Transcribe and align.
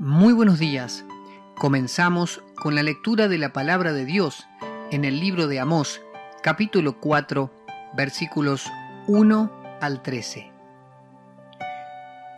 Muy 0.00 0.32
buenos 0.32 0.60
días. 0.60 1.04
Comenzamos 1.56 2.40
con 2.54 2.76
la 2.76 2.84
lectura 2.84 3.26
de 3.26 3.36
la 3.36 3.52
palabra 3.52 3.92
de 3.92 4.04
Dios 4.04 4.46
en 4.92 5.04
el 5.04 5.18
libro 5.18 5.48
de 5.48 5.58
Amós, 5.58 6.00
capítulo 6.40 7.00
4, 7.00 7.50
versículos 7.96 8.70
1 9.08 9.50
al 9.80 10.00
13. 10.00 10.52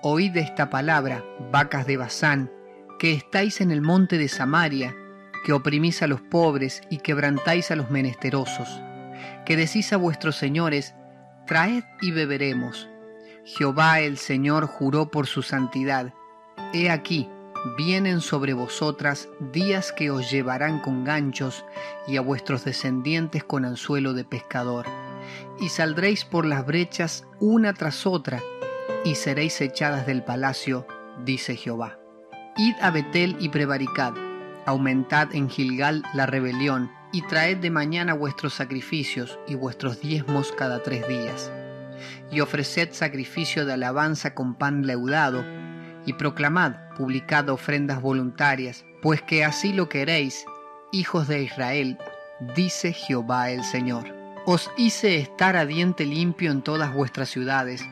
Oíd 0.02 0.34
esta 0.38 0.70
palabra, 0.70 1.22
vacas 1.52 1.86
de 1.86 1.98
Bazán, 1.98 2.50
que 2.98 3.12
estáis 3.12 3.60
en 3.60 3.72
el 3.72 3.82
monte 3.82 4.16
de 4.16 4.28
Samaria, 4.28 4.96
que 5.44 5.52
oprimís 5.52 6.02
a 6.02 6.06
los 6.06 6.22
pobres 6.22 6.80
y 6.88 6.96
quebrantáis 7.00 7.70
a 7.70 7.76
los 7.76 7.90
menesterosos, 7.90 8.80
que 9.44 9.58
decís 9.58 9.92
a 9.92 9.98
vuestros 9.98 10.36
señores, 10.36 10.94
traed 11.46 11.84
y 12.00 12.10
beberemos. 12.10 12.88
Jehová 13.44 14.00
el 14.00 14.16
Señor 14.16 14.64
juró 14.64 15.10
por 15.10 15.26
su 15.26 15.42
santidad. 15.42 16.14
He 16.72 16.88
aquí, 16.88 17.28
vienen 17.76 18.20
sobre 18.20 18.54
vosotras 18.54 19.28
días 19.52 19.92
que 19.92 20.10
os 20.10 20.30
llevarán 20.30 20.80
con 20.80 21.04
ganchos 21.04 21.64
y 22.06 22.16
a 22.16 22.20
vuestros 22.20 22.64
descendientes 22.64 23.44
con 23.44 23.64
anzuelo 23.64 24.14
de 24.14 24.24
pescador. 24.24 24.86
Y 25.60 25.68
saldréis 25.68 26.24
por 26.24 26.46
las 26.46 26.64
brechas 26.64 27.26
una 27.38 27.74
tras 27.74 28.06
otra, 28.06 28.40
y 29.04 29.14
seréis 29.14 29.60
echadas 29.60 30.06
del 30.06 30.24
palacio, 30.24 30.86
dice 31.24 31.56
Jehová. 31.56 31.98
Id 32.56 32.74
a 32.80 32.90
Betel 32.90 33.36
y 33.38 33.50
prevaricad, 33.50 34.14
aumentad 34.66 35.34
en 35.34 35.48
Gilgal 35.48 36.02
la 36.14 36.26
rebelión, 36.26 36.90
y 37.12 37.22
traed 37.22 37.58
de 37.58 37.70
mañana 37.70 38.14
vuestros 38.14 38.54
sacrificios 38.54 39.38
y 39.48 39.56
vuestros 39.56 40.00
diezmos 40.00 40.52
cada 40.52 40.82
tres 40.82 41.06
días. 41.08 41.50
Y 42.30 42.40
ofreced 42.40 42.92
sacrificio 42.92 43.66
de 43.66 43.72
alabanza 43.72 44.34
con 44.34 44.54
pan 44.54 44.86
leudado, 44.86 45.44
y 46.06 46.14
proclamad, 46.14 46.89
publicad 47.00 47.48
ofrendas 47.48 48.02
voluntarias, 48.02 48.84
pues 49.00 49.22
que 49.22 49.42
así 49.42 49.72
lo 49.72 49.88
queréis, 49.88 50.44
hijos 50.92 51.28
de 51.28 51.42
Israel, 51.42 51.96
dice 52.54 52.92
Jehová 52.92 53.50
el 53.50 53.64
Señor. 53.64 54.04
Os 54.44 54.70
hice 54.76 55.16
estar 55.16 55.56
a 55.56 55.64
diente 55.64 56.04
limpio 56.04 56.52
en 56.52 56.60
todas 56.60 56.92
vuestras 56.92 57.30
ciudades, 57.30 57.82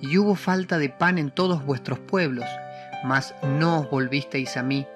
y 0.00 0.16
hubo 0.16 0.36
falta 0.36 0.78
de 0.78 0.90
pan 0.90 1.18
en 1.18 1.32
todos 1.32 1.64
vuestros 1.64 1.98
pueblos, 1.98 2.44
mas 3.04 3.34
no 3.42 3.80
os 3.80 3.90
volvisteis 3.90 4.56
a 4.56 4.62
mí, 4.62 4.86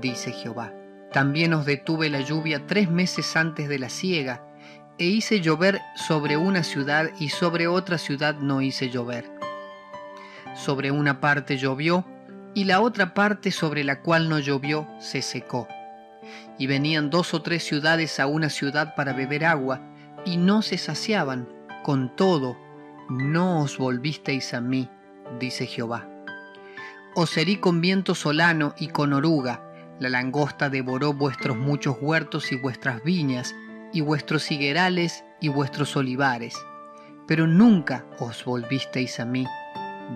dice 0.00 0.30
Jehová. 0.30 0.72
También 1.12 1.54
os 1.54 1.66
detuve 1.66 2.08
la 2.08 2.20
lluvia 2.20 2.68
tres 2.68 2.88
meses 2.88 3.34
antes 3.34 3.68
de 3.68 3.80
la 3.80 3.88
siega, 3.88 4.46
e 4.96 5.06
hice 5.06 5.40
llover 5.40 5.80
sobre 5.96 6.36
una 6.36 6.62
ciudad 6.62 7.10
y 7.18 7.30
sobre 7.30 7.66
otra 7.66 7.98
ciudad 7.98 8.36
no 8.36 8.60
hice 8.60 8.90
llover 8.90 9.42
sobre 10.54 10.90
una 10.90 11.20
parte 11.20 11.56
llovió, 11.56 12.04
y 12.54 12.64
la 12.64 12.80
otra 12.80 13.14
parte 13.14 13.50
sobre 13.50 13.84
la 13.84 14.00
cual 14.00 14.28
no 14.28 14.38
llovió 14.38 14.88
se 14.98 15.22
secó. 15.22 15.68
Y 16.58 16.66
venían 16.66 17.10
dos 17.10 17.34
o 17.34 17.42
tres 17.42 17.64
ciudades 17.64 18.20
a 18.20 18.26
una 18.26 18.50
ciudad 18.50 18.94
para 18.94 19.12
beber 19.12 19.44
agua, 19.44 19.80
y 20.24 20.36
no 20.36 20.62
se 20.62 20.78
saciaban, 20.78 21.48
con 21.82 22.14
todo, 22.14 22.56
no 23.08 23.62
os 23.62 23.78
volvisteis 23.78 24.54
a 24.54 24.60
mí, 24.60 24.88
dice 25.40 25.66
Jehová. 25.66 26.08
Os 27.14 27.36
herí 27.36 27.56
con 27.56 27.80
viento 27.80 28.14
solano 28.14 28.74
y 28.78 28.88
con 28.88 29.12
oruga, 29.12 29.62
la 29.98 30.08
langosta 30.08 30.70
devoró 30.70 31.12
vuestros 31.12 31.56
muchos 31.56 31.96
huertos 32.00 32.52
y 32.52 32.56
vuestras 32.56 33.02
viñas, 33.02 33.54
y 33.92 34.00
vuestros 34.00 34.50
higuerales 34.50 35.24
y 35.40 35.48
vuestros 35.48 35.96
olivares, 35.96 36.54
pero 37.26 37.46
nunca 37.46 38.06
os 38.18 38.44
volvisteis 38.44 39.20
a 39.20 39.24
mí, 39.24 39.46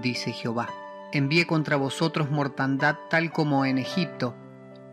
dice 0.00 0.32
Jehová. 0.32 0.68
Envié 1.12 1.46
contra 1.46 1.76
vosotros 1.76 2.30
mortandad 2.30 2.96
tal 3.10 3.32
como 3.32 3.64
en 3.64 3.78
Egipto. 3.78 4.34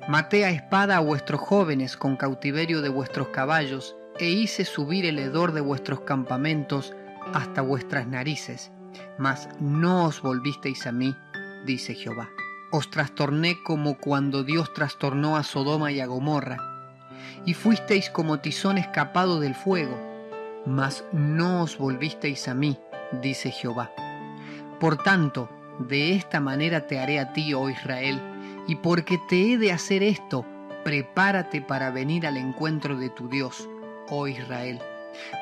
Maté 0.08 0.45
a 0.45 0.52
espada 0.52 0.97
a 0.97 1.00
vuestros 1.00 1.42
jóvenes 1.42 1.97
con 1.97 2.17
cautiverio 2.17 2.81
de 2.81 2.89
vuestros 2.89 3.30
caballos, 3.30 3.95
e 4.19 4.30
hice 4.30 4.66
subir 4.66 5.06
el 5.06 5.17
hedor 5.17 5.53
de 5.53 5.61
vuestros 5.61 6.02
campamentos 6.02 6.94
hasta 7.34 7.62
vuestras 7.62 8.07
narices. 8.07 8.72
Mas 9.18 9.50
no 9.59 10.06
os 10.06 10.22
volvisteis 10.22 10.85
a 10.85 10.91
mí, 10.91 11.16
dice 11.66 11.96
Jehová. 11.96 12.29
Os 12.72 12.90
trastorné 12.90 13.57
como 13.63 13.97
cuando 13.97 14.44
Dios 14.44 14.73
trastornó 14.73 15.35
a 15.35 15.44
Sodoma 15.44 15.91
y 15.91 16.00
a 16.00 16.06
Gomorra, 16.06 16.57
y 17.46 17.53
fuisteis 17.53 18.09
como 18.09 18.40
tizón 18.40 18.78
escapado 18.78 19.40
del 19.40 19.56
fuego, 19.56 20.00
mas 20.66 21.03
no 21.12 21.63
os 21.63 21.78
volvisteis 21.78 22.47
a 22.47 22.53
mí, 22.53 22.78
dice 23.22 23.52
Jehová. 23.52 23.91
Por 24.79 24.97
tanto, 24.97 25.50
de 25.79 26.16
esta 26.16 26.39
manera 26.39 26.88
te 26.88 27.00
haré 27.00 27.19
a 27.19 27.34
ti, 27.34 27.53
oh 27.53 27.69
Israel, 27.69 28.19
y 28.67 28.75
porque 28.75 29.19
te 29.29 29.53
he 29.53 29.57
de 29.57 29.72
hacer 29.72 30.03
esto, 30.03 30.45
prepárate 30.84 31.61
para 31.61 31.91
venir 31.91 32.28
al 32.28 32.38
encuentro 32.38 32.97
de 32.97 33.09
tu 33.09 33.29
Dios, 33.29 33.67
oh 34.09 34.28
Israel. 34.28 34.79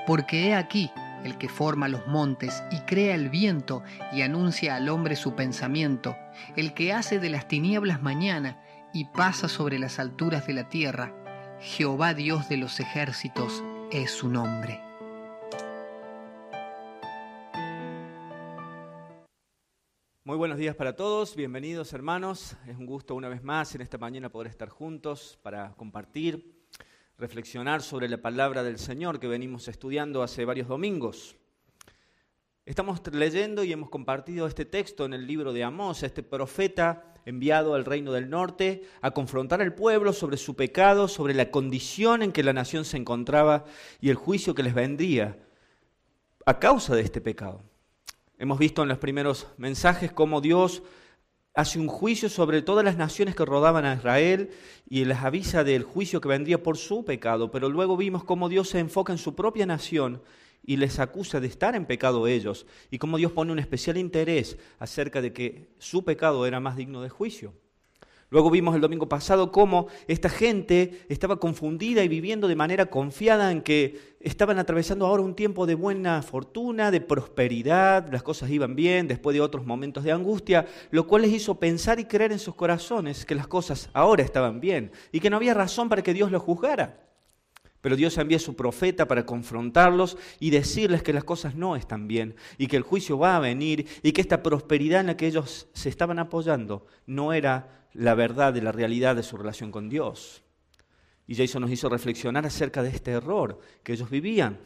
Porque 0.05 0.47
he 0.47 0.55
aquí 0.55 0.91
el 1.23 1.37
que 1.37 1.49
forma 1.49 1.87
los 1.87 2.07
montes 2.07 2.63
y 2.71 2.79
crea 2.81 3.15
el 3.15 3.29
viento 3.29 3.83
y 4.11 4.21
anuncia 4.21 4.75
al 4.75 4.89
hombre 4.89 5.15
su 5.15 5.35
pensamiento, 5.35 6.15
el 6.55 6.73
que 6.73 6.93
hace 6.93 7.19
de 7.19 7.29
las 7.29 7.47
tinieblas 7.47 8.01
mañana 8.01 8.59
y 8.93 9.05
pasa 9.05 9.47
sobre 9.47 9.79
las 9.79 9.99
alturas 9.99 10.47
de 10.47 10.53
la 10.53 10.69
tierra. 10.69 11.13
Jehová 11.59 12.13
Dios 12.13 12.49
de 12.49 12.57
los 12.57 12.79
ejércitos 12.79 13.63
es 13.91 14.11
su 14.11 14.29
nombre. 14.29 14.90
Muy 20.31 20.37
buenos 20.37 20.59
días 20.59 20.77
para 20.77 20.95
todos, 20.95 21.35
bienvenidos 21.35 21.91
hermanos. 21.91 22.55
Es 22.65 22.77
un 22.77 22.85
gusto 22.85 23.15
una 23.15 23.27
vez 23.27 23.43
más 23.43 23.75
en 23.75 23.81
esta 23.81 23.97
mañana 23.97 24.29
poder 24.29 24.47
estar 24.47 24.69
juntos 24.69 25.37
para 25.43 25.73
compartir, 25.73 26.69
reflexionar 27.17 27.81
sobre 27.81 28.07
la 28.07 28.21
palabra 28.21 28.63
del 28.63 28.79
Señor 28.79 29.19
que 29.19 29.27
venimos 29.27 29.67
estudiando 29.67 30.23
hace 30.23 30.45
varios 30.45 30.69
domingos. 30.69 31.35
Estamos 32.65 33.01
leyendo 33.11 33.65
y 33.65 33.73
hemos 33.73 33.89
compartido 33.89 34.47
este 34.47 34.63
texto 34.63 35.03
en 35.03 35.13
el 35.13 35.27
libro 35.27 35.51
de 35.51 35.65
Amós, 35.65 36.01
este 36.01 36.23
profeta 36.23 37.13
enviado 37.25 37.75
al 37.75 37.83
reino 37.83 38.13
del 38.13 38.29
norte 38.29 38.83
a 39.01 39.11
confrontar 39.11 39.61
al 39.61 39.75
pueblo 39.75 40.13
sobre 40.13 40.37
su 40.37 40.55
pecado, 40.55 41.09
sobre 41.09 41.33
la 41.33 41.51
condición 41.51 42.23
en 42.23 42.31
que 42.31 42.43
la 42.43 42.53
nación 42.53 42.85
se 42.85 42.95
encontraba 42.95 43.65
y 43.99 44.07
el 44.07 44.15
juicio 44.15 44.55
que 44.55 44.63
les 44.63 44.73
vendría 44.73 45.37
a 46.45 46.57
causa 46.57 46.95
de 46.95 47.01
este 47.01 47.19
pecado. 47.19 47.69
Hemos 48.41 48.57
visto 48.57 48.81
en 48.81 48.89
los 48.89 48.97
primeros 48.97 49.45
mensajes 49.57 50.11
cómo 50.11 50.41
Dios 50.41 50.81
hace 51.53 51.77
un 51.77 51.87
juicio 51.87 52.27
sobre 52.27 52.63
todas 52.63 52.83
las 52.83 52.97
naciones 52.97 53.35
que 53.35 53.45
rodaban 53.45 53.85
a 53.85 53.93
Israel 53.93 54.49
y 54.89 55.05
les 55.05 55.19
avisa 55.19 55.63
del 55.63 55.83
juicio 55.83 56.21
que 56.21 56.29
vendría 56.29 56.63
por 56.63 56.77
su 56.77 57.05
pecado, 57.05 57.51
pero 57.51 57.69
luego 57.69 57.97
vimos 57.97 58.23
cómo 58.23 58.49
Dios 58.49 58.69
se 58.69 58.79
enfoca 58.79 59.13
en 59.13 59.19
su 59.19 59.35
propia 59.35 59.67
nación 59.67 60.23
y 60.63 60.77
les 60.77 60.97
acusa 60.97 61.39
de 61.39 61.45
estar 61.45 61.75
en 61.75 61.85
pecado 61.85 62.25
ellos 62.25 62.65
y 62.89 62.97
cómo 62.97 63.17
Dios 63.17 63.31
pone 63.31 63.51
un 63.51 63.59
especial 63.59 63.97
interés 63.97 64.57
acerca 64.79 65.21
de 65.21 65.33
que 65.33 65.75
su 65.77 66.03
pecado 66.03 66.47
era 66.47 66.59
más 66.59 66.75
digno 66.75 67.03
de 67.03 67.09
juicio. 67.09 67.53
Luego 68.31 68.49
vimos 68.49 68.73
el 68.73 68.81
domingo 68.81 69.09
pasado 69.09 69.51
cómo 69.51 69.87
esta 70.07 70.29
gente 70.29 71.05
estaba 71.09 71.35
confundida 71.35 72.01
y 72.01 72.07
viviendo 72.07 72.47
de 72.47 72.55
manera 72.55 72.85
confiada 72.85 73.51
en 73.51 73.61
que 73.61 74.15
estaban 74.21 74.57
atravesando 74.57 75.05
ahora 75.05 75.21
un 75.21 75.35
tiempo 75.35 75.65
de 75.65 75.75
buena 75.75 76.21
fortuna, 76.21 76.91
de 76.91 77.01
prosperidad, 77.01 78.07
las 78.09 78.23
cosas 78.23 78.49
iban 78.49 78.73
bien 78.73 79.09
después 79.09 79.33
de 79.33 79.41
otros 79.41 79.65
momentos 79.65 80.05
de 80.05 80.13
angustia, 80.13 80.65
lo 80.91 81.07
cual 81.07 81.23
les 81.23 81.33
hizo 81.33 81.59
pensar 81.59 81.99
y 81.99 82.05
creer 82.05 82.31
en 82.31 82.39
sus 82.39 82.55
corazones 82.55 83.25
que 83.25 83.35
las 83.35 83.47
cosas 83.47 83.89
ahora 83.91 84.23
estaban 84.23 84.61
bien 84.61 84.93
y 85.11 85.19
que 85.19 85.29
no 85.29 85.35
había 85.35 85.53
razón 85.53 85.89
para 85.89 86.01
que 86.01 86.13
Dios 86.13 86.31
los 86.31 86.41
juzgara. 86.41 87.01
Pero 87.81 87.97
Dios 87.97 88.17
envía 88.17 88.37
a 88.37 88.39
su 88.39 88.55
profeta 88.55 89.09
para 89.09 89.25
confrontarlos 89.25 90.17
y 90.39 90.51
decirles 90.51 91.03
que 91.03 91.11
las 91.11 91.25
cosas 91.25 91.55
no 91.55 91.75
están 91.75 92.07
bien 92.07 92.35
y 92.57 92.67
que 92.67 92.77
el 92.77 92.83
juicio 92.83 93.17
va 93.17 93.35
a 93.35 93.41
venir 93.41 93.87
y 94.03 94.13
que 94.13 94.21
esta 94.21 94.41
prosperidad 94.41 95.01
en 95.01 95.07
la 95.07 95.17
que 95.17 95.27
ellos 95.27 95.67
se 95.73 95.89
estaban 95.89 96.19
apoyando 96.19 96.85
no 97.07 97.33
era 97.33 97.80
la 97.93 98.15
verdad 98.15 98.53
de 98.53 98.61
la 98.61 98.71
realidad 98.71 99.15
de 99.15 99.23
su 99.23 99.37
relación 99.37 99.71
con 99.71 99.89
Dios. 99.89 100.43
Y 101.27 101.35
Jason 101.35 101.61
nos 101.61 101.71
hizo 101.71 101.89
reflexionar 101.89 102.45
acerca 102.45 102.83
de 102.83 102.89
este 102.89 103.11
error 103.11 103.59
que 103.83 103.93
ellos 103.93 104.09
vivían. 104.09 104.59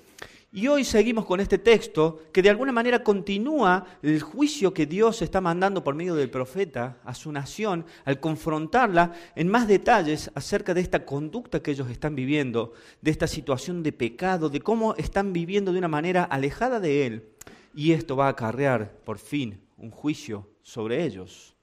Y 0.56 0.68
hoy 0.68 0.86
seguimos 0.86 1.26
con 1.26 1.42
este 1.42 1.58
texto 1.58 2.24
que 2.32 2.42
de 2.42 2.50
alguna 2.50 2.72
manera 2.72 3.04
continúa 3.04 3.86
el 4.02 4.22
juicio 4.22 4.74
que 4.74 4.86
Dios 4.86 5.22
está 5.22 5.42
mandando 5.42 5.84
por 5.84 5.96
medio 5.96 6.16
del 6.16 6.30
profeta 6.30 6.98
a 7.04 7.14
su 7.14 7.30
nación 7.30 7.86
al 8.06 8.22
confrontarla 8.22 9.12
en 9.36 9.50
más 9.50 9.68
detalles 9.68 10.32
acerca 10.34 10.74
de 10.74 10.80
esta 10.80 11.06
conducta 11.06 11.62
que 11.62 11.72
ellos 11.72 11.90
están 11.90 12.16
viviendo, 12.16 12.72
de 13.02 13.12
esta 13.12 13.28
situación 13.28 13.84
de 13.84 13.92
pecado, 13.92 14.50
de 14.50 14.62
cómo 14.62 14.96
están 14.96 15.34
viviendo 15.34 15.74
de 15.74 15.80
una 15.80 15.90
manera 15.90 16.24
alejada 16.24 16.80
de 16.80 17.06
Él. 17.06 17.30
Y 17.74 17.92
esto 17.92 18.16
va 18.16 18.28
a 18.28 18.30
acarrear 18.30 18.94
por 19.04 19.18
fin 19.18 19.60
un 19.76 19.92
juicio 19.92 20.50
sobre 20.62 21.04
ellos. 21.04 21.55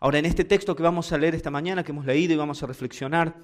Ahora, 0.00 0.18
en 0.18 0.26
este 0.26 0.44
texto 0.44 0.76
que 0.76 0.82
vamos 0.82 1.12
a 1.12 1.18
leer 1.18 1.34
esta 1.34 1.50
mañana, 1.50 1.82
que 1.82 1.92
hemos 1.92 2.06
leído 2.06 2.34
y 2.34 2.36
vamos 2.36 2.62
a 2.62 2.66
reflexionar, 2.66 3.34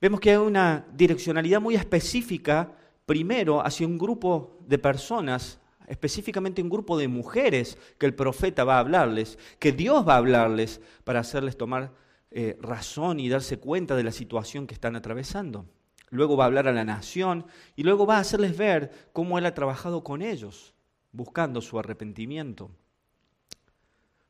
vemos 0.00 0.20
que 0.20 0.30
hay 0.30 0.36
una 0.36 0.86
direccionalidad 0.92 1.60
muy 1.60 1.74
específica, 1.74 2.72
primero, 3.06 3.64
hacia 3.64 3.86
un 3.86 3.98
grupo 3.98 4.58
de 4.66 4.78
personas 4.78 5.60
específicamente 5.90 6.62
un 6.62 6.70
grupo 6.70 6.96
de 6.96 7.08
mujeres 7.08 7.76
que 7.98 8.06
el 8.06 8.14
profeta 8.14 8.62
va 8.62 8.76
a 8.76 8.78
hablarles, 8.78 9.38
que 9.58 9.72
Dios 9.72 10.06
va 10.06 10.14
a 10.14 10.18
hablarles 10.18 10.80
para 11.02 11.18
hacerles 11.18 11.58
tomar 11.58 11.92
eh, 12.30 12.56
razón 12.60 13.18
y 13.18 13.28
darse 13.28 13.58
cuenta 13.58 13.96
de 13.96 14.04
la 14.04 14.12
situación 14.12 14.68
que 14.68 14.74
están 14.74 14.94
atravesando. 14.94 15.66
Luego 16.10 16.36
va 16.36 16.44
a 16.44 16.46
hablar 16.46 16.68
a 16.68 16.72
la 16.72 16.84
nación 16.84 17.44
y 17.74 17.82
luego 17.82 18.06
va 18.06 18.18
a 18.18 18.20
hacerles 18.20 18.56
ver 18.56 18.92
cómo 19.12 19.36
Él 19.36 19.46
ha 19.46 19.54
trabajado 19.54 20.04
con 20.04 20.22
ellos, 20.22 20.74
buscando 21.10 21.60
su 21.60 21.76
arrepentimiento. 21.76 22.70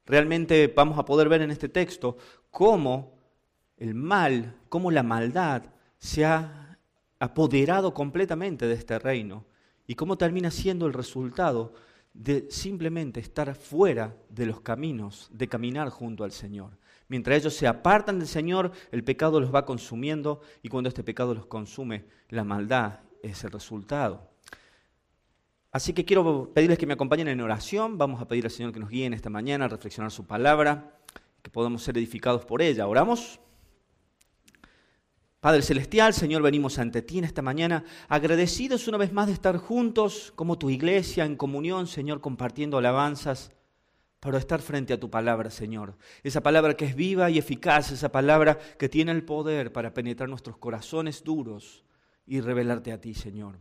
Realmente 0.07 0.73
vamos 0.75 0.99
a 0.99 1.05
poder 1.05 1.29
ver 1.29 1.43
en 1.43 1.51
este 1.51 1.69
texto 1.69 2.17
cómo 2.51 3.19
el 3.77 3.95
mal, 3.95 4.57
cómo 4.69 4.91
la 4.91 5.03
maldad 5.03 5.63
se 5.99 6.25
ha 6.25 6.79
apoderado 7.19 7.93
completamente 7.95 8.67
de 8.67 8.75
este 8.75 8.99
reino 8.99 9.45
y 9.87 9.95
cómo 9.95 10.17
termina 10.17 10.51
siendo 10.51 10.87
el 10.87 10.93
resultado 10.93 11.75
de 12.13 12.51
simplemente 12.51 13.21
estar 13.21 13.55
fuera 13.55 14.17
de 14.29 14.47
los 14.47 14.61
caminos, 14.61 15.29
de 15.33 15.49
caminar 15.49 15.91
junto 15.91 16.25
al 16.25 16.33
Señor. 16.33 16.79
Mientras 17.09 17.39
ellos 17.39 17.55
se 17.55 17.67
apartan 17.67 18.19
del 18.19 18.29
Señor, 18.29 18.73
el 18.91 19.05
pecado 19.05 19.41
los 19.41 19.55
va 19.55 19.67
consumiendo 19.67 20.41
y 20.63 20.69
cuando 20.69 20.89
este 20.89 21.05
pecado 21.05 21.35
los 21.35 21.47
consume, 21.47 22.05
la 22.29 22.45
maldad 22.45 23.01
es 23.23 23.45
el 23.45 23.51
resultado. 23.51 24.30
Así 25.73 25.93
que 25.93 26.05
quiero 26.05 26.53
pedirles 26.53 26.79
que 26.79 26.87
me 26.87 26.95
acompañen 26.95 27.29
en 27.29 27.41
oración. 27.41 27.97
Vamos 27.97 28.21
a 28.21 28.27
pedir 28.27 28.45
al 28.45 28.51
Señor 28.51 28.73
que 28.73 28.81
nos 28.81 28.91
guíe 28.91 29.07
en 29.07 29.15
esta 29.15 29.31
mañana 29.31 29.67
a 29.67 29.69
reflexionar 29.69 30.11
su 30.11 30.27
palabra, 30.27 30.99
que 31.43 31.51
podamos 31.51 31.83
ser 31.83 31.97
edificados 31.97 32.45
por 32.45 32.61
ella. 32.61 32.89
¿Oramos? 32.89 33.41
Padre 35.41 35.63
Celestial, 35.63 36.13
Señor, 36.13 36.43
venimos 36.43 36.79
ante 36.79 37.01
ti 37.01 37.19
en 37.19 37.25
esta 37.25 37.41
mañana, 37.41 37.85
agradecidos 38.09 38.89
una 38.89 38.99
vez 38.99 39.13
más 39.13 39.27
de 39.27 39.33
estar 39.33 39.57
juntos 39.57 40.33
como 40.37 40.59
tu 40.59 40.69
iglesia, 40.69 41.25
en 41.25 41.37
comunión, 41.37 41.87
Señor, 41.87 42.21
compartiendo 42.21 42.77
alabanzas, 42.77 43.51
para 44.19 44.37
estar 44.37 44.61
frente 44.61 44.93
a 44.93 45.01
tu 45.01 45.09
palabra, 45.09 45.51
Señor. 45.51 45.97
Esa 46.23 46.43
palabra 46.43 46.77
que 46.77 46.85
es 46.85 46.95
viva 46.95 47.31
y 47.31 47.39
eficaz, 47.39 47.91
esa 47.91 48.13
palabra 48.13 48.59
que 48.79 48.91
tiene 48.91 49.13
el 49.13 49.25
poder 49.25 49.73
para 49.73 49.95
penetrar 49.95 50.29
nuestros 50.29 50.59
corazones 50.59 51.25
duros 51.25 51.85
y 52.27 52.43
revelarte 52.43 52.93
a 52.93 53.01
ti, 53.01 53.15
Señor. 53.15 53.59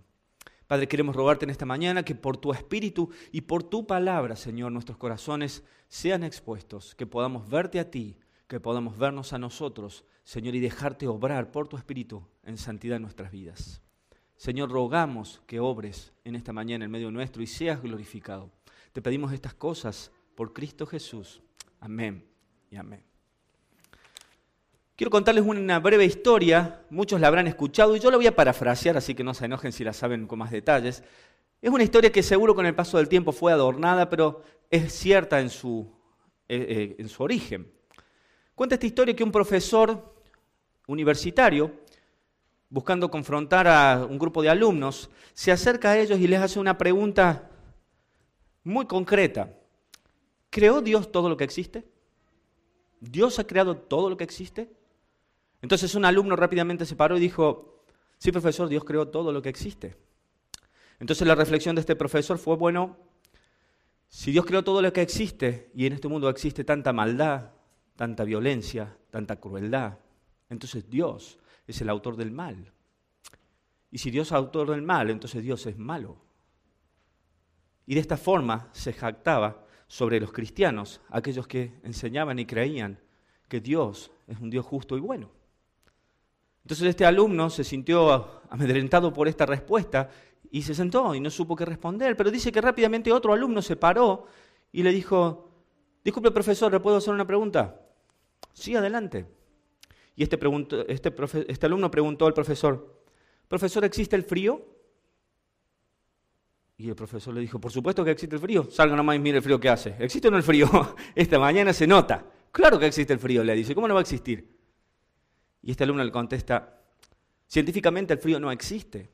Padre, 0.69 0.87
queremos 0.87 1.15
rogarte 1.15 1.45
en 1.45 1.49
esta 1.49 1.65
mañana 1.65 2.03
que 2.03 2.13
por 2.13 2.37
tu 2.37 2.53
espíritu 2.53 3.09
y 3.31 3.41
por 3.41 3.63
tu 3.63 3.87
palabra, 3.87 4.35
Señor, 4.35 4.71
nuestros 4.71 4.99
corazones 4.99 5.63
sean 5.87 6.23
expuestos, 6.23 6.93
que 6.93 7.07
podamos 7.07 7.49
verte 7.49 7.79
a 7.79 7.89
ti, 7.89 8.19
que 8.47 8.59
podamos 8.59 8.95
vernos 8.95 9.33
a 9.33 9.39
nosotros, 9.39 10.05
Señor, 10.23 10.53
y 10.53 10.59
dejarte 10.59 11.07
obrar 11.07 11.49
por 11.49 11.67
tu 11.67 11.75
espíritu 11.75 12.23
en 12.43 12.59
santidad 12.59 12.97
en 12.97 13.01
nuestras 13.01 13.31
vidas. 13.31 13.81
Señor, 14.35 14.69
rogamos 14.69 15.41
que 15.47 15.59
obres 15.59 16.13
en 16.23 16.35
esta 16.35 16.53
mañana 16.53 16.85
en 16.85 16.91
medio 16.91 17.09
nuestro 17.09 17.41
y 17.41 17.47
seas 17.47 17.81
glorificado. 17.81 18.51
Te 18.93 19.01
pedimos 19.01 19.33
estas 19.33 19.55
cosas 19.55 20.11
por 20.35 20.53
Cristo 20.53 20.85
Jesús. 20.85 21.41
Amén 21.79 22.29
y 22.69 22.75
amén. 22.75 23.08
Quiero 24.99 25.11
contarles 25.11 25.45
una 25.45 25.79
breve 25.79 26.03
historia, 26.03 26.81
muchos 26.89 27.21
la 27.21 27.27
habrán 27.29 27.47
escuchado 27.47 27.95
y 27.95 28.01
yo 28.01 28.11
la 28.11 28.17
voy 28.17 28.27
a 28.27 28.35
parafrasear, 28.35 28.97
así 28.97 29.15
que 29.15 29.23
no 29.23 29.33
se 29.33 29.45
enojen 29.45 29.71
si 29.71 29.85
la 29.85 29.93
saben 29.93 30.27
con 30.27 30.39
más 30.39 30.51
detalles. 30.51 31.05
Es 31.61 31.71
una 31.71 31.85
historia 31.85 32.11
que 32.11 32.21
seguro 32.21 32.53
con 32.53 32.65
el 32.65 32.75
paso 32.75 32.97
del 32.97 33.07
tiempo 33.07 33.31
fue 33.31 33.53
adornada, 33.53 34.09
pero 34.09 34.43
es 34.69 34.91
cierta 34.91 35.39
en 35.39 35.49
su, 35.49 35.89
eh, 36.49 36.65
eh, 36.67 36.95
en 36.99 37.07
su 37.07 37.23
origen. 37.23 37.71
Cuenta 38.55 38.75
esta 38.75 38.87
historia 38.87 39.15
que 39.15 39.23
un 39.23 39.31
profesor 39.31 40.21
universitario, 40.85 41.71
buscando 42.69 43.09
confrontar 43.09 43.69
a 43.69 44.05
un 44.05 44.19
grupo 44.19 44.41
de 44.41 44.49
alumnos, 44.49 45.09
se 45.31 45.53
acerca 45.53 45.91
a 45.91 45.97
ellos 45.97 46.19
y 46.19 46.27
les 46.27 46.41
hace 46.41 46.59
una 46.59 46.77
pregunta 46.77 47.49
muy 48.65 48.85
concreta. 48.85 49.49
¿Creó 50.49 50.81
Dios 50.81 51.09
todo 51.09 51.29
lo 51.29 51.37
que 51.37 51.45
existe? 51.45 51.85
¿Dios 52.99 53.39
ha 53.39 53.47
creado 53.47 53.77
todo 53.77 54.09
lo 54.09 54.17
que 54.17 54.25
existe? 54.25 54.77
Entonces 55.61 55.95
un 55.95 56.05
alumno 56.05 56.35
rápidamente 56.35 56.85
se 56.85 56.95
paró 56.95 57.17
y 57.17 57.19
dijo, 57.19 57.83
sí 58.17 58.31
profesor, 58.31 58.69
Dios 58.69 58.83
creó 58.83 59.07
todo 59.07 59.31
lo 59.31 59.41
que 59.41 59.49
existe. 59.49 59.95
Entonces 60.99 61.27
la 61.27 61.35
reflexión 61.35 61.75
de 61.75 61.81
este 61.81 61.95
profesor 61.95 62.37
fue, 62.37 62.55
bueno, 62.55 62.97
si 64.07 64.31
Dios 64.31 64.45
creó 64.45 64.63
todo 64.63 64.81
lo 64.81 64.91
que 64.91 65.01
existe 65.01 65.69
y 65.73 65.85
en 65.85 65.93
este 65.93 66.07
mundo 66.07 66.29
existe 66.29 66.63
tanta 66.63 66.93
maldad, 66.93 67.51
tanta 67.95 68.23
violencia, 68.23 68.97
tanta 69.11 69.39
crueldad, 69.39 69.97
entonces 70.49 70.89
Dios 70.89 71.37
es 71.67 71.81
el 71.81 71.89
autor 71.89 72.15
del 72.15 72.31
mal. 72.31 72.71
Y 73.91 73.99
si 73.99 74.11
Dios 74.11 74.27
es 74.27 74.33
autor 74.33 74.69
del 74.69 74.81
mal, 74.81 75.09
entonces 75.09 75.43
Dios 75.43 75.65
es 75.65 75.77
malo. 75.77 76.17
Y 77.85 77.95
de 77.95 78.01
esta 78.01 78.17
forma 78.17 78.69
se 78.71 78.93
jactaba 78.93 79.65
sobre 79.87 80.19
los 80.19 80.31
cristianos, 80.31 81.01
aquellos 81.09 81.47
que 81.47 81.73
enseñaban 81.83 82.37
y 82.39 82.45
creían 82.45 82.99
que 83.47 83.59
Dios 83.59 84.11
es 84.27 84.39
un 84.39 84.49
Dios 84.49 84.65
justo 84.65 84.95
y 84.95 84.99
bueno. 84.99 85.38
Entonces 86.63 86.87
este 86.87 87.05
alumno 87.05 87.49
se 87.49 87.63
sintió 87.63 88.41
amedrentado 88.49 89.13
por 89.13 89.27
esta 89.27 89.45
respuesta 89.45 90.09
y 90.51 90.61
se 90.61 90.73
sentó 90.73 91.13
y 91.15 91.19
no 91.19 91.29
supo 91.29 91.55
qué 91.55 91.65
responder, 91.65 92.15
pero 92.15 92.31
dice 92.31 92.51
que 92.51 92.61
rápidamente 92.61 93.11
otro 93.11 93.33
alumno 93.33 93.61
se 93.61 93.75
paró 93.75 94.25
y 94.71 94.83
le 94.83 94.91
dijo, 94.91 95.49
disculpe 96.03 96.31
profesor, 96.31 96.71
¿le 96.71 96.79
puedo 96.79 96.97
hacer 96.97 97.13
una 97.13 97.25
pregunta? 97.25 97.79
Sí, 98.53 98.75
adelante. 98.75 99.25
Y 100.15 100.23
este, 100.23 100.39
este, 100.87 101.13
este 101.47 101.65
alumno 101.65 101.89
preguntó 101.89 102.25
al 102.25 102.33
profesor, 102.33 103.03
profesor, 103.47 103.85
¿existe 103.85 104.15
el 104.15 104.23
frío? 104.23 104.65
Y 106.77 106.89
el 106.89 106.95
profesor 106.95 107.33
le 107.33 107.41
dijo, 107.41 107.59
por 107.59 107.71
supuesto 107.71 108.03
que 108.03 108.11
existe 108.11 108.35
el 108.35 108.41
frío, 108.41 108.69
salga 108.71 108.95
nomás 108.95 109.15
y 109.15 109.19
mire 109.19 109.37
el 109.37 109.43
frío 109.43 109.59
que 109.59 109.69
hace. 109.69 109.95
¿Existe 109.99 110.29
o 110.29 110.31
no 110.31 110.37
el 110.37 110.43
frío? 110.43 110.67
Esta 111.15 111.37
mañana 111.37 111.73
se 111.73 111.85
nota. 111.85 112.25
Claro 112.51 112.79
que 112.79 112.87
existe 112.87 113.13
el 113.13 113.19
frío, 113.19 113.43
le 113.43 113.53
dice, 113.53 113.75
¿cómo 113.75 113.87
no 113.87 113.93
va 113.93 113.99
a 113.99 114.01
existir? 114.01 114.58
Y 115.61 115.71
este 115.71 115.83
alumno 115.83 116.03
le 116.03 116.11
contesta, 116.11 116.81
científicamente 117.47 118.13
el 118.13 118.19
frío 118.19 118.39
no 118.39 118.51
existe. 118.51 119.09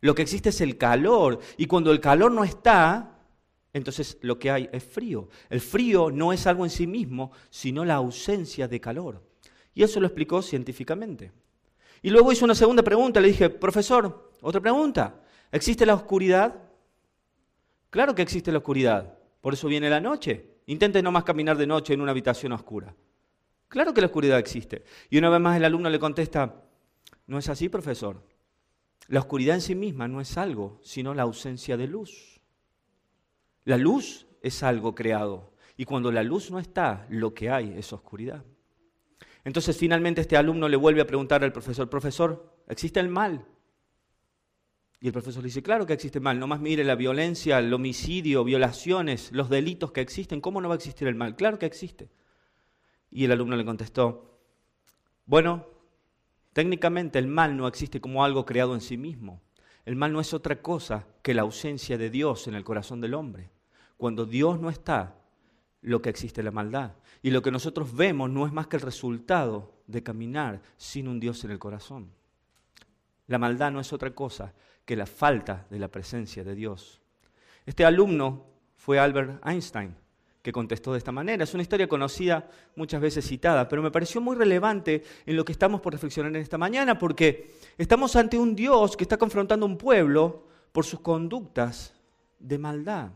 Lo 0.00 0.14
que 0.14 0.22
existe 0.22 0.50
es 0.50 0.60
el 0.60 0.78
calor. 0.78 1.40
Y 1.56 1.66
cuando 1.66 1.90
el 1.92 2.00
calor 2.00 2.32
no 2.32 2.44
está, 2.44 3.18
entonces 3.72 4.18
lo 4.22 4.38
que 4.38 4.50
hay 4.50 4.68
es 4.72 4.84
frío. 4.84 5.28
El 5.50 5.60
frío 5.60 6.10
no 6.10 6.32
es 6.32 6.46
algo 6.46 6.64
en 6.64 6.70
sí 6.70 6.86
mismo, 6.86 7.32
sino 7.50 7.84
la 7.84 7.96
ausencia 7.96 8.68
de 8.68 8.80
calor. 8.80 9.22
Y 9.74 9.82
eso 9.82 10.00
lo 10.00 10.06
explicó 10.06 10.42
científicamente. 10.42 11.32
Y 12.02 12.10
luego 12.10 12.32
hizo 12.32 12.44
una 12.44 12.54
segunda 12.54 12.82
pregunta. 12.82 13.20
Le 13.20 13.28
dije, 13.28 13.50
profesor, 13.50 14.32
otra 14.40 14.60
pregunta. 14.60 15.20
¿Existe 15.52 15.84
la 15.84 15.94
oscuridad? 15.94 16.54
Claro 17.90 18.14
que 18.14 18.22
existe 18.22 18.52
la 18.52 18.58
oscuridad. 18.58 19.18
Por 19.40 19.54
eso 19.54 19.68
viene 19.68 19.90
la 19.90 20.00
noche. 20.00 20.56
Intente 20.66 21.02
no 21.02 21.12
más 21.12 21.24
caminar 21.24 21.56
de 21.56 21.66
noche 21.66 21.94
en 21.94 22.00
una 22.00 22.10
habitación 22.10 22.52
oscura. 22.52 22.94
Claro 23.68 23.92
que 23.92 24.00
la 24.00 24.06
oscuridad 24.06 24.38
existe. 24.38 24.84
Y 25.10 25.18
una 25.18 25.30
vez 25.30 25.40
más 25.40 25.56
el 25.56 25.64
alumno 25.64 25.90
le 25.90 25.98
contesta, 25.98 26.62
no 27.26 27.38
es 27.38 27.48
así, 27.48 27.68
profesor. 27.68 28.22
La 29.08 29.20
oscuridad 29.20 29.54
en 29.54 29.60
sí 29.60 29.74
misma 29.74 30.08
no 30.08 30.20
es 30.20 30.36
algo, 30.36 30.80
sino 30.82 31.14
la 31.14 31.22
ausencia 31.22 31.76
de 31.76 31.86
luz. 31.86 32.40
La 33.64 33.76
luz 33.76 34.26
es 34.42 34.62
algo 34.62 34.94
creado. 34.94 35.52
Y 35.76 35.84
cuando 35.84 36.10
la 36.10 36.22
luz 36.22 36.50
no 36.50 36.58
está, 36.58 37.06
lo 37.10 37.34
que 37.34 37.50
hay 37.50 37.74
es 37.76 37.92
oscuridad. 37.92 38.44
Entonces 39.44 39.76
finalmente 39.76 40.20
este 40.20 40.36
alumno 40.36 40.68
le 40.68 40.76
vuelve 40.76 41.00
a 41.00 41.06
preguntar 41.06 41.44
al 41.44 41.52
profesor, 41.52 41.88
profesor, 41.88 42.62
¿existe 42.68 42.98
el 42.98 43.08
mal? 43.08 43.46
Y 45.00 45.08
el 45.08 45.12
profesor 45.12 45.42
le 45.42 45.48
dice, 45.48 45.62
claro 45.62 45.86
que 45.86 45.92
existe 45.92 46.18
el 46.18 46.24
mal, 46.24 46.38
no 46.40 46.46
más 46.46 46.60
mire 46.60 46.82
la 46.82 46.94
violencia, 46.94 47.58
el 47.58 47.72
homicidio, 47.72 48.42
violaciones, 48.42 49.30
los 49.30 49.48
delitos 49.48 49.92
que 49.92 50.00
existen, 50.00 50.40
¿cómo 50.40 50.60
no 50.60 50.68
va 50.68 50.74
a 50.74 50.78
existir 50.78 51.06
el 51.06 51.14
mal? 51.14 51.36
Claro 51.36 51.58
que 51.58 51.66
existe. 51.66 52.08
Y 53.10 53.24
el 53.24 53.32
alumno 53.32 53.56
le 53.56 53.64
contestó, 53.64 54.38
bueno, 55.26 55.66
técnicamente 56.52 57.18
el 57.18 57.26
mal 57.26 57.56
no 57.56 57.66
existe 57.66 58.00
como 58.00 58.24
algo 58.24 58.46
creado 58.46 58.74
en 58.74 58.80
sí 58.80 58.96
mismo. 58.96 59.40
El 59.84 59.96
mal 59.96 60.12
no 60.12 60.20
es 60.20 60.34
otra 60.34 60.60
cosa 60.62 61.06
que 61.22 61.34
la 61.34 61.42
ausencia 61.42 61.96
de 61.98 62.10
Dios 62.10 62.48
en 62.48 62.54
el 62.54 62.64
corazón 62.64 63.00
del 63.00 63.14
hombre. 63.14 63.50
Cuando 63.96 64.26
Dios 64.26 64.60
no 64.60 64.68
está, 64.68 65.16
lo 65.80 66.02
que 66.02 66.10
existe 66.10 66.40
es 66.40 66.44
la 66.44 66.50
maldad. 66.50 66.92
Y 67.22 67.30
lo 67.30 67.42
que 67.42 67.50
nosotros 67.50 67.94
vemos 67.94 68.30
no 68.30 68.46
es 68.46 68.52
más 68.52 68.66
que 68.66 68.76
el 68.76 68.82
resultado 68.82 69.72
de 69.86 70.02
caminar 70.02 70.60
sin 70.76 71.08
un 71.08 71.20
Dios 71.20 71.44
en 71.44 71.52
el 71.52 71.58
corazón. 71.58 72.10
La 73.26 73.38
maldad 73.38 73.72
no 73.72 73.80
es 73.80 73.92
otra 73.92 74.14
cosa 74.14 74.52
que 74.84 74.96
la 74.96 75.06
falta 75.06 75.66
de 75.70 75.78
la 75.78 75.88
presencia 75.88 76.44
de 76.44 76.54
Dios. 76.54 77.00
Este 77.64 77.84
alumno 77.84 78.46
fue 78.76 78.98
Albert 78.98 79.44
Einstein 79.44 79.96
que 80.46 80.52
contestó 80.52 80.92
de 80.92 80.98
esta 80.98 81.10
manera. 81.10 81.42
Es 81.42 81.54
una 81.54 81.64
historia 81.64 81.88
conocida, 81.88 82.48
muchas 82.76 83.00
veces 83.00 83.26
citada, 83.26 83.68
pero 83.68 83.82
me 83.82 83.90
pareció 83.90 84.20
muy 84.20 84.36
relevante 84.36 85.02
en 85.26 85.34
lo 85.34 85.44
que 85.44 85.50
estamos 85.50 85.80
por 85.80 85.92
reflexionar 85.92 86.30
en 86.36 86.40
esta 86.40 86.56
mañana, 86.56 87.00
porque 87.00 87.50
estamos 87.76 88.14
ante 88.14 88.38
un 88.38 88.54
Dios 88.54 88.96
que 88.96 89.02
está 89.02 89.16
confrontando 89.16 89.66
a 89.66 89.68
un 89.68 89.76
pueblo 89.76 90.46
por 90.70 90.84
sus 90.84 91.00
conductas 91.00 91.94
de 92.38 92.58
maldad. 92.58 93.10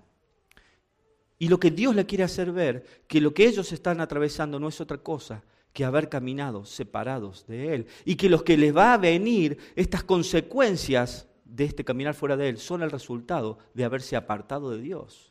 Y 1.39 1.47
lo 1.47 1.61
que 1.61 1.71
Dios 1.71 1.95
le 1.95 2.05
quiere 2.05 2.25
hacer 2.25 2.51
ver, 2.51 2.85
que 3.07 3.21
lo 3.21 3.33
que 3.33 3.47
ellos 3.47 3.71
están 3.71 4.01
atravesando 4.01 4.59
no 4.59 4.67
es 4.67 4.81
otra 4.81 4.99
cosa 4.99 5.45
que 5.73 5.85
haber 5.85 6.09
caminado 6.09 6.65
separados 6.65 7.47
de 7.47 7.77
Él. 7.77 7.87
Y 8.05 8.17
que 8.17 8.29
los 8.29 8.43
que 8.43 8.57
les 8.57 8.77
va 8.77 8.95
a 8.95 8.99
venir, 8.99 9.57
estas 9.77 10.03
consecuencias 10.03 11.29
de 11.45 11.63
este 11.63 11.85
caminar 11.85 12.15
fuera 12.15 12.37
de 12.37 12.49
Él 12.49 12.59
son 12.59 12.83
el 12.83 12.91
resultado 12.91 13.59
de 13.73 13.85
haberse 13.85 14.17
apartado 14.17 14.73
de 14.73 14.81
Dios. 14.81 15.30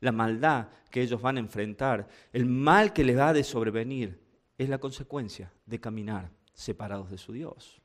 La 0.00 0.12
maldad 0.12 0.68
que 0.90 1.02
ellos 1.02 1.20
van 1.20 1.36
a 1.36 1.40
enfrentar, 1.40 2.08
el 2.32 2.46
mal 2.46 2.92
que 2.92 3.04
les 3.04 3.18
va 3.18 3.32
de 3.32 3.44
sobrevenir, 3.44 4.20
es 4.58 4.68
la 4.68 4.78
consecuencia 4.78 5.52
de 5.64 5.80
caminar 5.80 6.30
separados 6.52 7.10
de 7.10 7.18
su 7.18 7.32
Dios. 7.32 7.80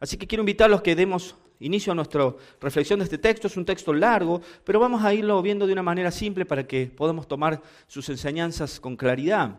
Así 0.00 0.16
que 0.16 0.26
quiero 0.26 0.42
invitarlos 0.42 0.82
que 0.82 0.94
demos 0.94 1.36
inicio 1.60 1.92
a 1.92 1.94
nuestra 1.94 2.34
reflexión 2.60 2.98
de 2.98 3.04
este 3.04 3.18
texto. 3.18 3.46
Es 3.46 3.56
un 3.56 3.64
texto 3.64 3.92
largo, 3.92 4.40
pero 4.64 4.80
vamos 4.80 5.02
a 5.02 5.14
irlo 5.14 5.40
viendo 5.42 5.66
de 5.66 5.72
una 5.72 5.82
manera 5.82 6.10
simple 6.10 6.44
para 6.44 6.66
que 6.66 6.86
podamos 6.86 7.26
tomar 7.26 7.62
sus 7.86 8.08
enseñanzas 8.08 8.80
con 8.80 8.96
claridad. 8.96 9.58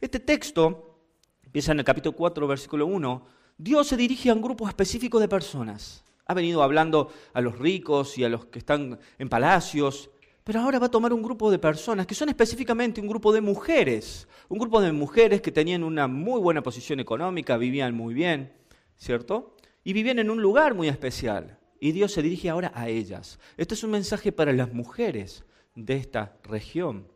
Este 0.00 0.20
texto 0.20 1.00
empieza 1.42 1.72
en 1.72 1.78
el 1.78 1.84
capítulo 1.84 2.14
4, 2.14 2.46
versículo 2.46 2.86
1. 2.86 3.26
Dios 3.56 3.86
se 3.86 3.96
dirige 3.96 4.30
a 4.30 4.34
un 4.34 4.42
grupo 4.42 4.68
específico 4.68 5.18
de 5.18 5.28
personas. 5.28 6.04
Ha 6.26 6.34
venido 6.34 6.62
hablando 6.62 7.10
a 7.32 7.40
los 7.40 7.58
ricos 7.58 8.18
y 8.18 8.24
a 8.24 8.28
los 8.28 8.46
que 8.46 8.58
están 8.58 8.98
en 9.18 9.28
palacios, 9.28 10.10
pero 10.48 10.60
ahora 10.60 10.78
va 10.78 10.86
a 10.86 10.90
tomar 10.90 11.12
un 11.12 11.22
grupo 11.22 11.50
de 11.50 11.58
personas 11.58 12.06
que 12.06 12.14
son 12.14 12.30
específicamente 12.30 13.02
un 13.02 13.06
grupo 13.06 13.34
de 13.34 13.42
mujeres, 13.42 14.26
un 14.48 14.58
grupo 14.58 14.80
de 14.80 14.92
mujeres 14.92 15.42
que 15.42 15.52
tenían 15.52 15.84
una 15.84 16.08
muy 16.08 16.40
buena 16.40 16.62
posición 16.62 17.00
económica, 17.00 17.58
vivían 17.58 17.94
muy 17.94 18.14
bien, 18.14 18.50
¿cierto? 18.96 19.56
Y 19.84 19.92
vivían 19.92 20.20
en 20.20 20.30
un 20.30 20.40
lugar 20.40 20.72
muy 20.72 20.88
especial. 20.88 21.58
Y 21.78 21.92
Dios 21.92 22.12
se 22.12 22.22
dirige 22.22 22.48
ahora 22.48 22.72
a 22.74 22.88
ellas. 22.88 23.38
Este 23.58 23.74
es 23.74 23.84
un 23.84 23.90
mensaje 23.90 24.32
para 24.32 24.54
las 24.54 24.72
mujeres 24.72 25.44
de 25.74 25.96
esta 25.96 26.38
región. 26.44 27.06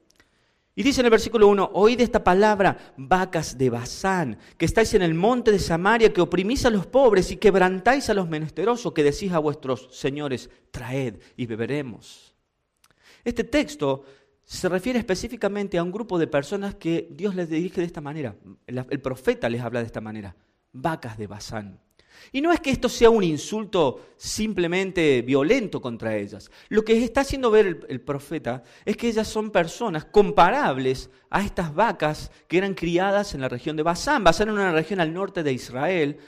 Y 0.75 0.83
dice 0.83 1.01
en 1.01 1.07
el 1.07 1.11
versículo 1.11 1.49
1, 1.49 1.71
oíd 1.73 2.03
esta 2.03 2.23
palabra, 2.23 2.93
vacas 2.99 3.57
de 3.57 3.71
Bazán, 3.71 4.37
que 4.59 4.67
estáis 4.67 4.93
en 4.93 5.01
el 5.01 5.15
monte 5.15 5.51
de 5.53 5.59
Samaria, 5.59 6.13
que 6.13 6.21
oprimís 6.21 6.67
a 6.67 6.71
los 6.71 6.85
pobres 6.85 7.31
y 7.31 7.39
quebrantáis 7.39 8.11
a 8.11 8.15
los 8.15 8.29
menesterosos, 8.29 8.93
que 8.93 9.03
decís 9.03 9.33
a 9.33 9.39
vuestros 9.39 9.89
señores, 9.91 10.51
traed 10.71 11.15
y 11.35 11.47
beberemos. 11.47 12.32
Este 13.25 13.45
texto 13.45 14.05
se 14.45 14.69
refiere 14.69 14.99
específicamente 14.99 15.79
a 15.79 15.83
un 15.83 15.93
grupo 15.93 16.19
de 16.19 16.27
personas 16.27 16.75
que 16.75 17.09
Dios 17.11 17.35
les 17.35 17.49
dirige 17.49 17.81
de 17.81 17.87
esta 17.87 18.01
manera. 18.01 18.37
El 18.67 19.01
profeta 19.01 19.49
les 19.49 19.61
habla 19.61 19.81
de 19.81 19.87
esta 19.87 20.01
manera, 20.01 20.35
vacas 20.73 21.17
de 21.17 21.27
Bazán. 21.27 21.81
Y 22.31 22.41
no 22.41 22.53
es 22.53 22.61
que 22.61 22.71
esto 22.71 22.89
sea 22.89 23.11
un 23.11 23.25
insulto 23.25 24.15
simplemente 24.17 25.23
violento 25.23 25.81
contra 25.81 26.17
ellas. 26.17 26.51
Lo 26.69 26.85
que 26.85 27.03
está 27.03 27.23
haciendo 27.23 27.51
ver 27.51 27.87
el, 27.89 28.01
profeta 28.01 28.63
es 28.85 28.97
que 28.97 29.09
ellas 29.09 29.29
son 29.29 29.51
personas 29.51 30.05
comparables 30.05 31.11
a 31.31 31.43
estas 31.43 31.75
vacas 31.75 32.31
que 32.49 32.59
eran 32.59 32.75
criadas 32.75 33.35
en 33.35 33.41
la 33.41 33.49
región 33.49 33.77
de 33.77 33.83
Basán. 33.83 34.25
Basán 34.25 34.49
era 34.49 34.55
una 34.55 34.73
región 34.73 35.01
al 35.01 35.13
norte 35.13 35.43
de 35.43 35.53
Israel. 35.53 36.19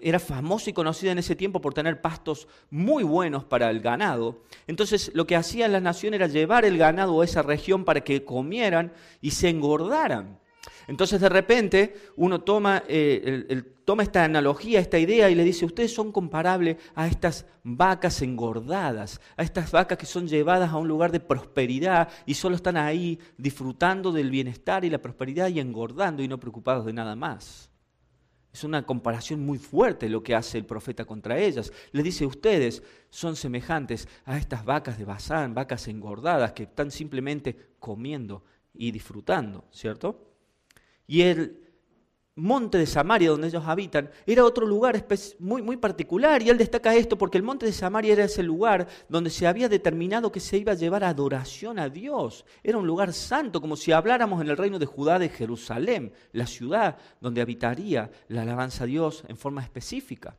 Era 0.00 0.18
famosa 0.18 0.70
y 0.70 0.72
conocida 0.72 1.12
en 1.12 1.18
ese 1.18 1.36
tiempo 1.36 1.60
por 1.60 1.74
tener 1.74 2.00
pastos 2.00 2.48
muy 2.70 3.02
buenos 3.02 3.44
para 3.44 3.70
el 3.70 3.80
ganado. 3.80 4.42
Entonces 4.66 5.10
lo 5.14 5.26
que 5.26 5.36
hacían 5.36 5.72
las 5.72 5.82
naciones 5.82 6.18
era 6.18 6.26
llevar 6.26 6.64
el 6.64 6.78
ganado 6.78 7.20
a 7.20 7.24
esa 7.24 7.42
región 7.42 7.84
para 7.84 8.02
que 8.02 8.24
comieran 8.24 8.92
y 9.20 9.32
se 9.32 9.48
engordaran. 9.48 10.38
Entonces 10.86 11.20
de 11.20 11.28
repente 11.28 11.94
uno 12.16 12.40
toma, 12.40 12.82
eh, 12.88 13.62
toma 13.84 14.02
esta 14.02 14.24
analogía, 14.24 14.80
esta 14.80 14.98
idea 14.98 15.30
y 15.30 15.34
le 15.34 15.44
dice, 15.44 15.66
ustedes 15.66 15.94
son 15.94 16.12
comparables 16.12 16.76
a 16.94 17.06
estas 17.06 17.46
vacas 17.62 18.22
engordadas, 18.22 19.20
a 19.36 19.42
estas 19.42 19.70
vacas 19.70 19.98
que 19.98 20.06
son 20.06 20.26
llevadas 20.26 20.70
a 20.70 20.76
un 20.78 20.88
lugar 20.88 21.12
de 21.12 21.20
prosperidad 21.20 22.08
y 22.24 22.34
solo 22.34 22.56
están 22.56 22.76
ahí 22.76 23.18
disfrutando 23.36 24.12
del 24.12 24.30
bienestar 24.30 24.84
y 24.84 24.90
la 24.90 25.02
prosperidad 25.02 25.48
y 25.48 25.60
engordando 25.60 26.22
y 26.22 26.28
no 26.28 26.40
preocupados 26.40 26.86
de 26.86 26.94
nada 26.94 27.14
más. 27.14 27.67
Es 28.52 28.64
una 28.64 28.84
comparación 28.86 29.44
muy 29.44 29.58
fuerte 29.58 30.08
lo 30.08 30.22
que 30.22 30.34
hace 30.34 30.58
el 30.58 30.64
profeta 30.64 31.04
contra 31.04 31.38
ellas. 31.38 31.72
Les 31.92 32.04
dice, 32.04 32.26
ustedes 32.26 32.82
son 33.10 33.36
semejantes 33.36 34.08
a 34.24 34.38
estas 34.38 34.64
vacas 34.64 34.98
de 34.98 35.04
Bazán, 35.04 35.54
vacas 35.54 35.86
engordadas 35.88 36.52
que 36.52 36.64
están 36.64 36.90
simplemente 36.90 37.74
comiendo 37.78 38.44
y 38.74 38.90
disfrutando, 38.90 39.66
¿cierto? 39.70 40.32
Y 41.06 41.22
el 41.22 41.67
monte 42.38 42.78
de 42.78 42.86
Samaria, 42.86 43.30
donde 43.30 43.48
ellos 43.48 43.64
habitan, 43.66 44.10
era 44.24 44.44
otro 44.44 44.66
lugar 44.66 45.04
muy, 45.40 45.60
muy 45.60 45.76
particular. 45.76 46.40
Y 46.42 46.48
él 46.48 46.56
destaca 46.56 46.94
esto 46.94 47.18
porque 47.18 47.36
el 47.36 47.42
monte 47.42 47.66
de 47.66 47.72
Samaria 47.72 48.12
era 48.12 48.24
ese 48.24 48.42
lugar 48.42 48.86
donde 49.08 49.30
se 49.30 49.46
había 49.46 49.68
determinado 49.68 50.32
que 50.32 50.40
se 50.40 50.56
iba 50.56 50.72
a 50.72 50.76
llevar 50.76 51.04
adoración 51.04 51.78
a 51.78 51.88
Dios. 51.88 52.46
Era 52.62 52.78
un 52.78 52.86
lugar 52.86 53.12
santo, 53.12 53.60
como 53.60 53.76
si 53.76 53.92
habláramos 53.92 54.40
en 54.40 54.48
el 54.48 54.56
reino 54.56 54.78
de 54.78 54.86
Judá 54.86 55.18
de 55.18 55.28
Jerusalén, 55.28 56.12
la 56.32 56.46
ciudad 56.46 56.96
donde 57.20 57.40
habitaría 57.40 58.10
la 58.28 58.42
alabanza 58.42 58.84
a 58.84 58.86
Dios 58.86 59.24
en 59.28 59.36
forma 59.36 59.62
específica. 59.62 60.36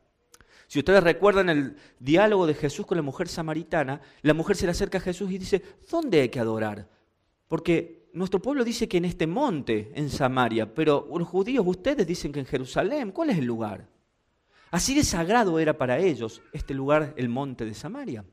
Si 0.66 0.78
ustedes 0.78 1.02
recuerdan 1.02 1.48
el 1.48 1.76
diálogo 1.98 2.46
de 2.46 2.54
Jesús 2.54 2.86
con 2.86 2.96
la 2.96 3.02
mujer 3.02 3.28
samaritana, 3.28 4.00
la 4.22 4.34
mujer 4.34 4.56
se 4.56 4.66
le 4.66 4.72
acerca 4.72 4.98
a 4.98 5.00
Jesús 5.02 5.30
y 5.30 5.38
dice, 5.38 5.62
¿dónde 5.90 6.20
hay 6.20 6.28
que 6.28 6.40
adorar? 6.40 6.88
Porque 7.48 7.99
nuestro 8.12 8.40
pueblo 8.40 8.64
dice 8.64 8.88
que 8.88 8.98
en 8.98 9.04
este 9.04 9.26
monte, 9.26 9.92
en 9.94 10.10
Samaria, 10.10 10.74
pero 10.74 11.08
los 11.16 11.28
judíos, 11.28 11.64
ustedes 11.66 12.06
dicen 12.06 12.32
que 12.32 12.40
en 12.40 12.46
Jerusalén, 12.46 13.12
¿cuál 13.12 13.30
es 13.30 13.38
el 13.38 13.44
lugar? 13.44 13.88
Así 14.70 14.94
de 14.94 15.04
sagrado 15.04 15.58
era 15.58 15.76
para 15.76 15.98
ellos 15.98 16.42
este 16.52 16.74
lugar, 16.74 17.14
el 17.16 17.28
monte 17.28 17.64
de 17.64 17.74
Samaria. 17.74 18.24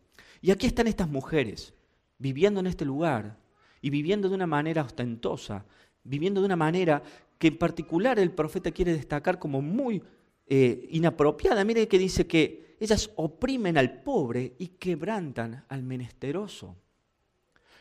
Y 0.41 0.51
aquí 0.51 0.67
están 0.67 0.87
estas 0.87 1.09
mujeres, 1.09 1.73
viviendo 2.19 2.59
en 2.59 2.67
este 2.67 2.85
lugar 2.85 3.37
y 3.81 3.89
viviendo 3.89 4.29
de 4.29 4.35
una 4.35 4.47
manera 4.47 4.83
ostentosa, 4.83 5.65
viviendo 6.03 6.41
de 6.41 6.45
una 6.45 6.55
manera 6.55 7.01
que 7.37 7.47
en 7.47 7.57
particular 7.57 8.19
el 8.19 8.31
profeta 8.31 8.71
quiere 8.71 8.93
destacar 8.93 9.39
como 9.39 9.61
muy 9.61 10.01
eh, 10.45 10.87
inapropiada. 10.91 11.63
Mire 11.63 11.87
que 11.87 11.99
dice 11.99 12.27
que 12.27 12.77
ellas 12.79 13.11
oprimen 13.15 13.77
al 13.77 14.01
pobre 14.03 14.53
y 14.59 14.67
quebrantan 14.67 15.65
al 15.67 15.83
menesteroso. 15.83 16.75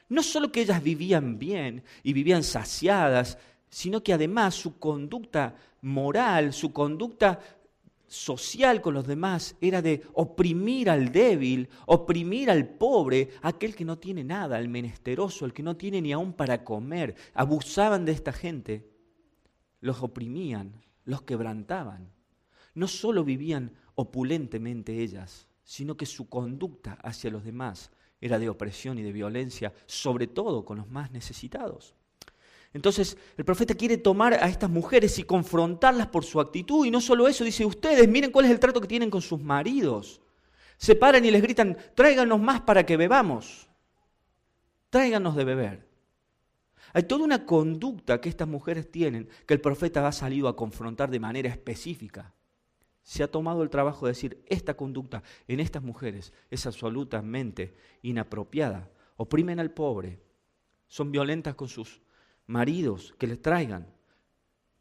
No 0.09 0.23
solo 0.23 0.53
que 0.53 0.61
ellas 0.61 0.83
vivían 0.83 1.39
bien 1.39 1.83
y 2.03 2.13
vivían 2.13 2.43
saciadas, 2.43 3.39
sino 3.69 4.03
que 4.03 4.13
además 4.13 4.55
su 4.55 4.79
conducta 4.79 5.57
moral, 5.83 6.53
su 6.53 6.73
conducta 6.73 7.41
social 8.07 8.81
con 8.81 8.95
los 8.95 9.07
demás 9.07 9.57
era 9.61 9.83
de 9.83 10.03
oprimir 10.15 10.89
al 10.89 11.11
débil, 11.11 11.69
oprimir 11.87 12.51
al 12.51 12.69
pobre, 12.69 13.31
aquel 13.43 13.75
que 13.75 13.85
no 13.85 13.99
tiene 13.99 14.23
nada, 14.23 14.59
el 14.59 14.69
menesteroso, 14.69 15.45
el 15.45 15.53
que 15.53 15.63
no 15.63 15.77
tiene 15.77 16.01
ni 16.01 16.13
aún 16.13 16.33
para 16.33 16.65
comer. 16.65 17.17
Abusaban 17.35 18.05
de 18.05 18.13
esta 18.13 18.33
gente, 18.33 18.89
los 19.81 20.03
oprimían, 20.03 20.81
los 21.05 21.23
quebrantaban. 21.23 22.13
No 22.75 22.87
solo 22.87 23.25
vivían 23.25 23.73
opulentemente 23.95 25.03
ellas, 25.03 25.49
sino 25.65 25.97
que 25.97 26.07
su 26.07 26.29
conducta 26.29 26.99
hacia 27.03 27.31
los 27.31 27.45
demás 27.45 27.91
era 28.21 28.39
de 28.39 28.49
opresión 28.49 28.99
y 28.99 29.03
de 29.03 29.13
violencia, 29.13 29.73
sobre 29.87 30.27
todo 30.27 30.65
con 30.65 30.79
los 30.79 30.89
más 30.89 31.11
necesitados. 31.11 31.95
Entonces 32.73 33.17
el 33.37 33.45
profeta 33.45 33.75
quiere 33.75 33.97
tomar 33.97 34.35
a 34.35 34.49
estas 34.49 34.71
mujeres 34.71 35.19
y 35.19 35.23
confrontarlas 35.23 36.09
por 36.09 36.25
su 36.25 36.41
actitud. 36.41 36.85
Y 36.85 36.91
no 36.91 37.01
solo 37.01 37.29
eso, 37.29 37.45
dice, 37.45 37.65
ustedes 37.65 38.09
miren 38.09 38.31
cuál 38.31 38.47
es 38.47 38.51
el 38.51 38.61
trato 38.61 38.81
que 38.81 38.89
tienen 38.89 39.11
con 39.11 39.23
sus 39.23 39.41
maridos. 39.41 40.21
Se 40.77 40.95
paran 40.95 41.25
y 41.25 41.31
les 41.31 41.41
gritan, 41.41 41.77
tráiganos 41.95 42.41
más 42.41 42.61
para 42.61 42.85
que 42.85 42.97
bebamos. 42.97 43.69
Tráiganos 44.91 45.37
de 45.37 45.45
beber. 45.45 45.89
Hay 46.93 47.05
toda 47.05 47.25
una 47.25 47.45
conducta 47.45 48.21
que 48.21 48.29
estas 48.29 48.49
mujeres 48.49 48.91
tienen 48.91 49.29
que 49.47 49.55
el 49.55 49.61
profeta 49.61 50.07
ha 50.07 50.13
salido 50.13 50.49
a 50.49 50.57
confrontar 50.57 51.11
de 51.11 51.21
manera 51.21 51.49
específica 51.49 52.35
se 53.07 53.23
ha 53.23 53.31
tomado 53.31 53.63
el 53.63 53.71
trabajo 53.71 54.05
de 54.05 54.11
decir, 54.11 54.43
esta 54.47 54.75
conducta 54.75 55.23
en 55.47 55.61
estas 55.61 55.81
mujeres 55.81 56.33
es 56.51 56.67
absolutamente 56.67 57.77
inapropiada. 58.03 58.91
Oprimen 59.17 59.61
al 59.61 59.71
pobre, 59.71 60.19
son 60.89 61.13
violentas 61.13 61.55
con 61.55 61.69
sus 61.69 62.03
maridos 62.49 63.15
que 63.17 63.29
les 63.29 63.41
traigan. 63.41 63.87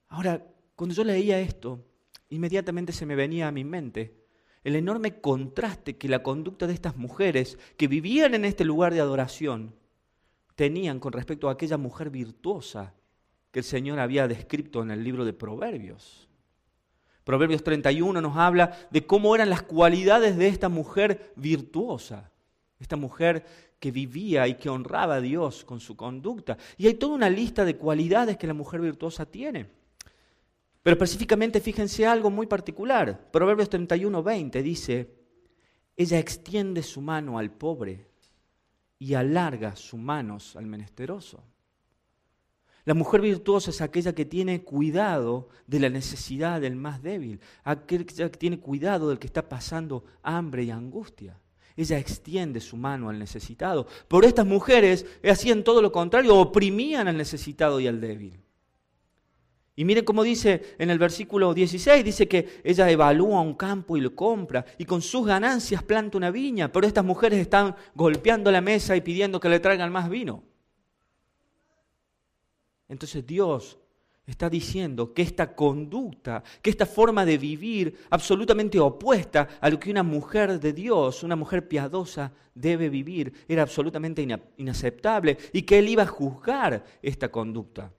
Ahora, 0.08 0.44
cuando 0.76 0.96
yo 0.96 1.04
leía 1.04 1.40
esto, 1.40 1.86
inmediatamente 2.30 2.94
se 2.94 3.06
me 3.06 3.14
venía 3.16 3.48
a 3.48 3.52
mi 3.52 3.64
mente 3.64 4.26
el 4.64 4.76
enorme 4.76 5.22
contraste 5.22 5.96
que 5.96 6.10
la 6.10 6.24
conducta 6.24 6.66
de 6.66 6.74
estas 6.74 6.98
mujeres 6.98 7.60
que 7.78 7.88
vivían 7.88 8.34
en 8.34 8.44
este 8.44 8.66
lugar 8.66 8.92
de 8.92 9.02
adoración 9.02 9.76
tenían 10.56 11.00
con 11.00 11.14
respecto 11.14 11.48
a 11.48 11.52
aquella 11.52 11.78
mujer 11.78 12.10
virtuosa 12.10 12.96
que 13.52 13.60
el 13.60 13.66
Señor 13.66 14.00
había 14.00 14.28
descrito 14.28 14.82
en 14.82 14.90
el 14.90 15.04
libro 15.04 15.26
de 15.26 15.34
Proverbios. 15.34 16.28
Proverbios 17.26 17.64
31 17.64 18.22
nos 18.22 18.38
habla 18.38 18.88
de 18.92 19.06
cómo 19.06 19.34
eran 19.34 19.50
las 19.50 19.64
cualidades 19.64 20.38
de 20.38 20.48
esta 20.48 20.70
mujer 20.70 21.34
virtuosa, 21.36 22.32
esta 22.80 22.96
mujer 22.96 23.44
que 23.80 23.90
vivía 23.92 24.48
y 24.48 24.54
que 24.56 24.70
honraba 24.70 25.16
a 25.16 25.22
Dios 25.22 25.66
con 25.66 25.80
su 25.80 25.98
conducta. 25.98 26.56
Y 26.78 26.86
hay 26.86 26.94
toda 26.94 27.16
una 27.16 27.30
lista 27.30 27.66
de 27.66 27.78
cualidades 27.78 28.38
que 28.38 28.46
la 28.46 28.54
mujer 28.54 28.80
virtuosa 28.80 29.26
tiene. 29.26 29.68
Pero 30.84 30.94
específicamente 30.94 31.60
fíjense 31.60 32.06
algo 32.06 32.30
muy 32.30 32.46
particular. 32.46 33.32
Proverbios 33.32 33.72
31, 33.72 34.22
20 34.22 34.62
dice, 34.62 35.10
ella 35.98 36.20
extiende 36.20 36.84
su 36.84 37.02
mano 37.02 37.40
al 37.40 37.50
pobre 37.50 38.06
y 39.00 39.16
alarga 39.16 39.76
sus 39.76 40.00
manos 40.00 40.56
al 40.56 40.68
menesteroso. 40.68 41.44
La 42.86 42.94
mujer 42.94 43.22
virtuosa 43.22 43.72
es 43.72 43.82
aquella 43.82 44.14
que 44.14 44.26
tiene 44.26 44.62
cuidado 44.62 45.50
de 45.66 45.80
la 45.80 45.90
necesidad 45.90 46.62
del 46.62 46.76
más 46.76 47.02
débil, 47.02 47.40
aquella 47.64 48.30
que 48.30 48.38
tiene 48.38 48.60
cuidado 48.60 49.10
del 49.10 49.18
que 49.18 49.26
está 49.26 49.50
pasando 49.50 50.06
hambre 50.22 50.64
y 50.64 50.72
angustia. 50.72 51.40
Ella 51.76 51.98
extiende 51.98 52.62
su 52.62 52.78
mano 52.78 53.10
al 53.10 53.18
necesitado. 53.18 53.88
Pero 54.08 54.28
estas 54.28 54.46
mujeres 54.46 55.06
hacían 55.28 55.64
todo 55.64 55.82
lo 55.82 55.92
contrario, 55.92 56.38
oprimían 56.38 57.08
al 57.08 57.18
necesitado 57.18 57.80
y 57.80 57.88
al 57.88 58.00
débil. 58.00 58.40
Y 59.76 59.84
miren 59.84 60.06
cómo 60.06 60.24
dice 60.24 60.76
en 60.78 60.90
el 60.90 61.00
versículo 61.00 61.54
16, 61.54 62.06
dice 62.06 62.28
que 62.28 62.62
ella 62.64 62.90
evalúa 62.90 63.42
un 63.42 63.56
campo 63.56 63.98
y 63.98 64.02
lo 64.02 64.16
compra 64.16 64.64
y 64.78 64.86
con 64.86 65.02
sus 65.02 65.26
ganancias 65.26 65.84
planta 65.84 66.18
una 66.18 66.32
viña, 66.32 66.72
pero 66.72 66.88
estas 66.88 67.04
mujeres 67.04 67.40
están 67.40 67.76
golpeando 67.94 68.52
la 68.52 68.62
mesa 68.62 68.96
y 68.96 69.02
pidiendo 69.02 69.40
que 69.40 69.50
le 69.50 69.60
traigan 69.60 69.92
más 69.92 70.10
vino. 70.10 70.44
Entonces 72.88 73.26
Dios 73.26 73.78
está 74.26 74.50
diciendo 74.50 75.14
que 75.14 75.22
esta 75.22 75.56
conducta, 75.56 76.44
que 76.62 76.70
esta 76.70 76.86
forma 76.86 77.26
de 77.26 77.38
vivir 77.38 78.06
absolutamente 78.10 78.80
opuesta 78.80 79.48
a 79.62 79.70
lo 79.70 79.80
que 79.80 79.92
una 79.92 80.04
mujer 80.04 80.60
de 80.60 80.74
Dios, 80.74 81.24
una 81.24 81.36
mujer 81.36 81.68
piadosa 81.68 82.32
debe 82.54 82.90
vivir, 82.90 83.34
era 83.48 83.62
absolutamente 83.62 84.26
inaceptable 84.58 85.38
y 85.54 85.62
que 85.62 85.80
Él 85.80 85.90
iba 85.90 86.04
a 86.04 86.08
juzgar 86.08 86.84
esta 87.02 87.32
conducta. 87.32 87.92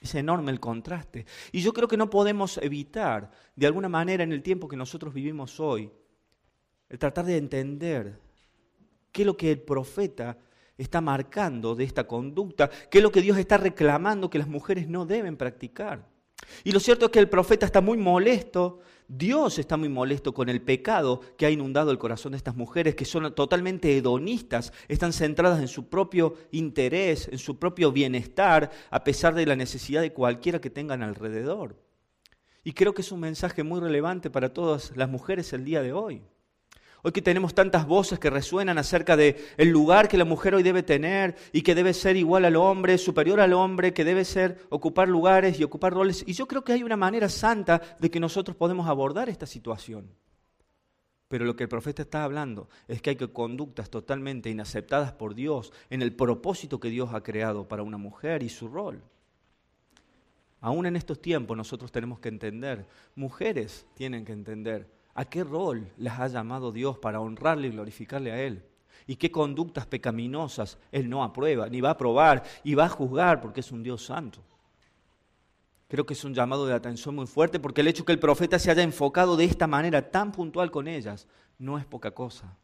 Es 0.00 0.14
enorme 0.14 0.50
el 0.50 0.60
contraste. 0.60 1.26
Y 1.52 1.60
yo 1.60 1.74
creo 1.74 1.86
que 1.86 1.98
no 1.98 2.08
podemos 2.08 2.56
evitar, 2.58 3.30
de 3.54 3.66
alguna 3.66 3.88
manera, 3.88 4.24
en 4.24 4.32
el 4.32 4.42
tiempo 4.42 4.66
que 4.66 4.76
nosotros 4.76 5.12
vivimos 5.12 5.60
hoy, 5.60 5.90
el 6.88 6.98
tratar 6.98 7.26
de 7.26 7.36
entender 7.36 8.18
qué 9.12 9.22
es 9.22 9.26
lo 9.26 9.36
que 9.36 9.50
el 9.50 9.60
profeta 9.60 10.38
está 10.80 11.00
marcando 11.00 11.74
de 11.74 11.84
esta 11.84 12.06
conducta, 12.06 12.70
qué 12.90 12.98
es 12.98 13.04
lo 13.04 13.12
que 13.12 13.22
Dios 13.22 13.38
está 13.38 13.58
reclamando 13.58 14.30
que 14.30 14.38
las 14.38 14.48
mujeres 14.48 14.88
no 14.88 15.06
deben 15.06 15.36
practicar. 15.36 16.06
Y 16.64 16.72
lo 16.72 16.80
cierto 16.80 17.06
es 17.06 17.12
que 17.12 17.18
el 17.18 17.28
profeta 17.28 17.66
está 17.66 17.80
muy 17.80 17.98
molesto, 17.98 18.80
Dios 19.06 19.58
está 19.58 19.76
muy 19.76 19.88
molesto 19.88 20.32
con 20.32 20.48
el 20.48 20.62
pecado 20.62 21.20
que 21.36 21.44
ha 21.44 21.50
inundado 21.50 21.90
el 21.90 21.98
corazón 21.98 22.32
de 22.32 22.38
estas 22.38 22.56
mujeres, 22.56 22.94
que 22.94 23.04
son 23.04 23.34
totalmente 23.34 23.96
hedonistas, 23.96 24.72
están 24.88 25.12
centradas 25.12 25.60
en 25.60 25.68
su 25.68 25.88
propio 25.88 26.34
interés, 26.50 27.28
en 27.30 27.38
su 27.38 27.58
propio 27.58 27.92
bienestar, 27.92 28.70
a 28.90 29.04
pesar 29.04 29.34
de 29.34 29.46
la 29.46 29.56
necesidad 29.56 30.00
de 30.00 30.12
cualquiera 30.12 30.60
que 30.60 30.70
tengan 30.70 31.02
alrededor. 31.02 31.76
Y 32.62 32.72
creo 32.72 32.94
que 32.94 33.02
es 33.02 33.12
un 33.12 33.20
mensaje 33.20 33.62
muy 33.62 33.80
relevante 33.80 34.30
para 34.30 34.52
todas 34.52 34.96
las 34.96 35.08
mujeres 35.08 35.52
el 35.52 35.64
día 35.64 35.82
de 35.82 35.92
hoy. 35.92 36.22
Hoy 37.02 37.12
que 37.12 37.22
tenemos 37.22 37.54
tantas 37.54 37.86
voces 37.86 38.18
que 38.18 38.28
resuenan 38.28 38.76
acerca 38.76 39.16
de 39.16 39.36
el 39.56 39.68
lugar 39.70 40.08
que 40.08 40.18
la 40.18 40.26
mujer 40.26 40.54
hoy 40.54 40.62
debe 40.62 40.82
tener 40.82 41.34
y 41.52 41.62
que 41.62 41.74
debe 41.74 41.94
ser 41.94 42.16
igual 42.16 42.44
al 42.44 42.56
hombre, 42.56 42.98
superior 42.98 43.40
al 43.40 43.54
hombre, 43.54 43.94
que 43.94 44.04
debe 44.04 44.24
ser 44.24 44.66
ocupar 44.68 45.08
lugares 45.08 45.58
y 45.58 45.64
ocupar 45.64 45.94
roles. 45.94 46.24
Y 46.26 46.34
yo 46.34 46.46
creo 46.46 46.62
que 46.62 46.74
hay 46.74 46.82
una 46.82 46.98
manera 46.98 47.30
santa 47.30 47.80
de 47.98 48.10
que 48.10 48.20
nosotros 48.20 48.54
podemos 48.56 48.86
abordar 48.86 49.30
esta 49.30 49.46
situación. 49.46 50.10
Pero 51.28 51.44
lo 51.44 51.56
que 51.56 51.62
el 51.62 51.68
profeta 51.68 52.02
está 52.02 52.24
hablando 52.24 52.68
es 52.86 53.00
que 53.00 53.10
hay 53.10 53.16
que 53.16 53.32
conductas 53.32 53.88
totalmente 53.88 54.50
inaceptadas 54.50 55.12
por 55.12 55.34
Dios 55.34 55.72
en 55.88 56.02
el 56.02 56.14
propósito 56.14 56.80
que 56.80 56.90
Dios 56.90 57.14
ha 57.14 57.22
creado 57.22 57.66
para 57.66 57.82
una 57.82 57.96
mujer 57.96 58.42
y 58.42 58.48
su 58.48 58.68
rol. 58.68 59.02
Aún 60.60 60.84
en 60.84 60.96
estos 60.96 61.22
tiempos 61.22 61.56
nosotros 61.56 61.90
tenemos 61.90 62.20
que 62.20 62.28
entender, 62.28 62.86
mujeres 63.14 63.86
tienen 63.94 64.26
que 64.26 64.32
entender 64.32 64.90
¿A 65.14 65.24
qué 65.24 65.44
rol 65.44 65.90
les 65.96 66.12
ha 66.12 66.28
llamado 66.28 66.72
Dios 66.72 66.98
para 66.98 67.20
honrarle 67.20 67.68
y 67.68 67.70
glorificarle 67.72 68.32
a 68.32 68.42
Él? 68.42 68.64
¿Y 69.06 69.16
qué 69.16 69.30
conductas 69.30 69.86
pecaminosas 69.86 70.78
Él 70.92 71.08
no 71.08 71.24
aprueba, 71.24 71.68
ni 71.68 71.80
va 71.80 71.90
a 71.90 71.92
aprobar 71.92 72.44
y 72.62 72.74
va 72.74 72.84
a 72.84 72.88
juzgar 72.88 73.40
porque 73.40 73.60
es 73.60 73.72
un 73.72 73.82
Dios 73.82 74.04
santo? 74.04 74.40
Creo 75.88 76.06
que 76.06 76.14
es 76.14 76.22
un 76.22 76.34
llamado 76.34 76.66
de 76.66 76.74
atención 76.74 77.16
muy 77.16 77.26
fuerte 77.26 77.58
porque 77.58 77.80
el 77.80 77.88
hecho 77.88 78.04
que 78.04 78.12
el 78.12 78.20
profeta 78.20 78.60
se 78.60 78.70
haya 78.70 78.82
enfocado 78.82 79.36
de 79.36 79.44
esta 79.44 79.66
manera 79.66 80.10
tan 80.10 80.30
puntual 80.30 80.70
con 80.70 80.86
ellas 80.86 81.26
no 81.58 81.78
es 81.78 81.84
poca 81.84 82.12
cosa. 82.12 82.56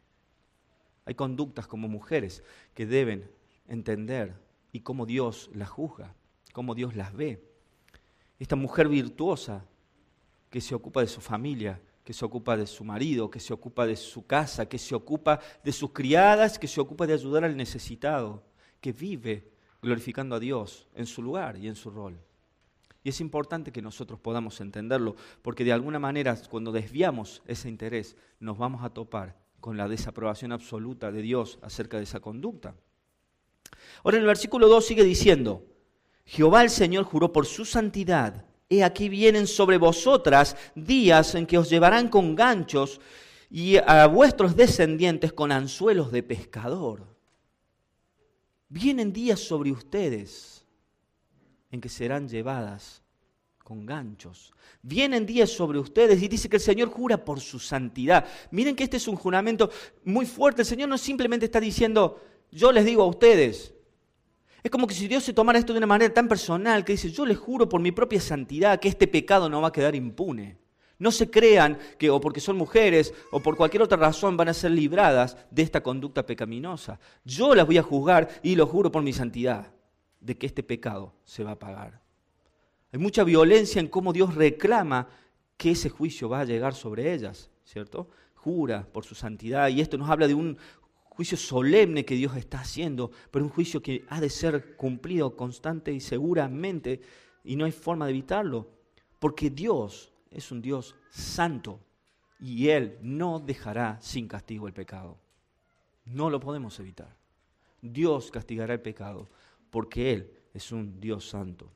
Hay 1.05 1.15
conductas 1.15 1.67
como 1.67 1.89
mujeres 1.89 2.45
que 2.75 2.87
deben 2.87 3.29
entender 3.67 4.35
y 4.73 4.81
cómo 4.81 5.07
Dios 5.07 5.51
las 5.55 5.69
juzga, 5.69 6.15
cómo 6.53 6.75
Dios 6.77 6.95
las 6.95 7.13
ve. 7.13 7.43
Esta 8.39 8.55
mujer 8.55 8.89
virtuosa 8.89 9.65
que 10.51 10.61
se 10.61 10.75
ocupa 10.75 11.01
de 11.01 11.09
su 11.09 11.21
familia, 11.21 11.81
que 12.07 12.13
se 12.13 12.25
ocupa 12.25 12.57
de 12.57 12.69
su 12.69 12.85
marido, 12.85 13.29
que 13.29 13.41
se 13.41 13.53
ocupa 13.53 13.85
de 13.85 13.97
su 13.97 14.29
casa, 14.29 14.69
que 14.69 14.79
se 14.79 14.95
ocupa 14.95 15.41
de 15.65 15.73
sus 15.73 15.91
criadas, 15.91 16.57
que 16.57 16.69
se 16.69 16.81
ocupa 16.81 17.05
de 17.05 17.15
ayudar 17.15 17.43
al 17.43 17.57
necesitado, 17.57 18.45
que 18.81 18.93
vive 18.93 19.51
glorificando 19.83 20.37
a 20.37 20.39
Dios 20.39 20.87
en 20.95 21.05
su 21.05 21.21
lugar 21.21 21.57
y 21.57 21.67
en 21.67 21.75
su 21.75 21.91
rol. 21.91 22.17
Y 23.03 23.09
es 23.09 23.21
importante 23.21 23.73
que 23.73 23.83
nosotros 23.83 24.21
podamos 24.21 24.61
entenderlo, 24.61 25.17
porque 25.43 25.65
de 25.65 25.73
alguna 25.73 25.99
manera 25.99 26.41
cuando 26.49 26.71
desviamos 26.71 27.43
ese 27.45 27.69
interés 27.69 28.15
nos 28.39 28.57
vamos 28.57 28.85
a 28.85 28.91
topar 28.91 29.37
con 29.59 29.77
la 29.77 29.89
desaprobación 29.89 30.53
absoluta 30.53 31.11
de 31.11 31.23
Dios 31.23 31.59
acerca 31.61 31.97
de 31.97 32.05
esa 32.05 32.21
conducta. 32.21 32.77
Ahora 34.05 34.19
en 34.19 34.23
el 34.23 34.29
versículo 34.29 34.69
2 34.69 34.87
sigue 34.87 35.03
diciendo, 35.03 35.67
Jehová 36.25 36.63
el 36.63 36.71
Señor 36.71 37.03
juró 37.03 37.33
por 37.33 37.47
su 37.47 37.65
santidad 37.65 38.47
He 38.69 38.83
aquí 38.83 39.09
vienen 39.09 39.47
sobre 39.47 39.79
vosotras 39.79 40.57
días 40.75 41.35
en 41.35 41.47
que 41.47 41.59
os 41.59 41.71
llevarán 41.71 42.09
con 42.09 42.35
ganchos 42.35 43.01
y 43.49 43.77
a 43.77 44.07
vuestros 44.07 44.57
descendientes 44.57 45.33
con 45.33 45.53
anzuelos 45.53 46.11
de 46.11 46.23
pescador. 46.23 47.07
Vienen 48.69 49.13
días 49.13 49.39
sobre 49.39 49.71
ustedes 49.71 50.65
en 51.71 51.81
que 51.81 51.89
serán 51.89 52.29
llevadas 52.29 53.03
con 53.63 53.87
ganchos. 53.87 54.53
Vienen 54.83 55.27
días 55.27 55.51
sobre 55.51 55.79
ustedes 55.79 56.21
y 56.23 56.29
dice 56.29 56.49
que 56.49 56.57
el 56.57 56.63
Señor 56.63 56.89
jura 56.89 57.25
por 57.25 57.41
su 57.41 57.61
santidad. 57.61 58.27
Miren 58.51 58.75
que 58.75 58.85
este 58.85 58.97
es 58.97 59.07
un 59.07 59.17
juramento 59.17 59.71
muy 60.05 60.27
fuerte. 60.27 60.63
El 60.63 60.67
Señor 60.67 60.89
no 60.89 60.99
simplemente 60.99 61.47
está 61.47 61.61
diciendo, 61.61 62.21
yo 62.51 62.73
les 62.73 62.85
digo 62.85 63.03
a 63.03 63.07
ustedes, 63.07 63.75
es 64.67 64.71
como 64.71 64.89
que 64.89 64.95
si 64.95 65.07
Dios 65.07 65.23
se 65.23 65.33
tomara 65.33 65.61
esto 65.61 65.73
de 65.73 65.79
una 65.79 65.87
manera 65.87 66.13
tan 66.13 66.27
personal 66.27 66.85
que 66.85 66.95
dice, 66.95 67.13
yo 67.13 67.25
les 67.25 67.39
juro 67.39 67.69
por 67.69 67.81
mi 67.81 67.93
propia 67.93 68.21
santidad 68.21 68.81
que 68.81 68.89
este 68.89 69.07
pecado 69.07 69.49
no 69.49 69.61
va 69.61 69.69
a 69.69 69.73
quedar 69.73 69.95
impune. 69.95 70.59
No 70.99 71.13
se 71.13 71.31
crean 71.31 71.79
que 71.99 72.11
o 72.11 72.21
porque 72.21 72.41
son 72.41 72.57
mujeres 72.57 73.15
o 73.31 73.39
por 73.39 73.57
cualquier 73.57 73.83
otra 73.83 73.97
razón 73.97 74.37
van 74.37 74.49
a 74.49 74.55
ser 74.55 74.73
libradas 74.73 75.37
de 75.53 75.63
esta 75.63 75.85
conducta 75.85 76.27
pecaminosa. 76.27 76.99
Yo 77.25 77.55
las 77.55 77.65
voy 77.65 77.79
a 77.79 77.85
juzgar 77.85 78.29
y 78.43 78.57
lo 78.57 78.67
juro 78.67 78.91
por 78.91 79.05
mi 79.05 79.13
santidad 79.13 79.73
de 80.19 80.37
que 80.37 80.47
este 80.47 80.65
pecado 80.65 81.15
se 81.23 81.45
va 81.45 81.53
a 81.53 81.59
pagar. 81.61 82.03
Hay 82.93 82.99
mucha 82.99 83.23
violencia 83.23 83.79
en 83.79 83.87
cómo 83.87 84.13
Dios 84.13 84.35
reclama 84.35 85.07
que 85.57 85.71
ese 85.71 85.91
juicio 85.91 86.29
va 86.29 86.41
a 86.41 86.45
llegar 86.45 86.75
sobre 86.75 87.15
ellas, 87.15 87.51
¿cierto? 87.65 88.09
Jura 88.35 88.85
por 88.93 89.05
su 89.05 89.15
santidad 89.15 89.69
y 89.69 89.81
esto 89.81 89.97
nos 89.97 90.11
habla 90.11 90.27
de 90.27 90.35
un 90.35 90.59
juicio 91.17 91.39
solemne 91.39 92.05
que 92.05 92.15
Dios 92.15 92.37
está 92.37 92.61
haciendo, 92.61 93.11
pero 93.31 93.45
un 93.45 93.51
juicio 93.51 93.83
que 93.83 94.05
ha 94.11 94.21
de 94.21 94.29
ser 94.29 94.77
cumplido 94.77 95.35
constante 95.35 95.91
y 95.91 95.99
seguramente, 95.99 97.01
y 97.43 97.57
no 97.57 97.65
hay 97.65 97.73
forma 97.73 98.05
de 98.05 98.11
evitarlo, 98.11 98.69
porque 99.19 99.49
Dios 99.49 100.13
es 100.31 100.53
un 100.53 100.61
Dios 100.61 100.95
santo 101.09 101.81
y 102.39 102.69
Él 102.69 102.99
no 103.01 103.41
dejará 103.41 103.99
sin 104.03 104.29
castigo 104.29 104.67
el 104.67 104.75
pecado. 104.75 105.17
No 106.05 106.29
lo 106.29 106.39
podemos 106.39 106.79
evitar. 106.81 107.17
Dios 107.81 108.31
castigará 108.31 108.75
el 108.75 108.83
pecado 108.83 109.27
porque 109.71 110.13
Él 110.13 110.31
es 110.53 110.71
un 110.71 111.01
Dios 111.01 111.27
santo. 111.27 111.73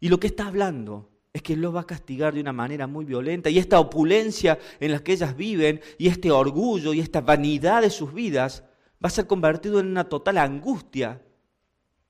Y 0.00 0.08
lo 0.08 0.18
que 0.18 0.26
está 0.26 0.48
hablando 0.48 1.08
es 1.32 1.42
que 1.42 1.52
Él 1.52 1.60
lo 1.60 1.72
va 1.72 1.82
a 1.82 1.86
castigar 1.86 2.34
de 2.34 2.40
una 2.40 2.52
manera 2.52 2.86
muy 2.86 3.04
violenta 3.04 3.50
y 3.50 3.58
esta 3.58 3.78
opulencia 3.78 4.58
en 4.80 4.92
la 4.92 5.02
que 5.02 5.12
ellas 5.12 5.36
viven 5.36 5.80
y 5.98 6.08
este 6.08 6.30
orgullo 6.30 6.92
y 6.92 7.00
esta 7.00 7.20
vanidad 7.20 7.82
de 7.82 7.90
sus 7.90 8.12
vidas 8.12 8.64
va 9.02 9.08
a 9.08 9.10
ser 9.10 9.26
convertido 9.26 9.80
en 9.80 9.86
una 9.86 10.08
total 10.08 10.38
angustia, 10.38 11.22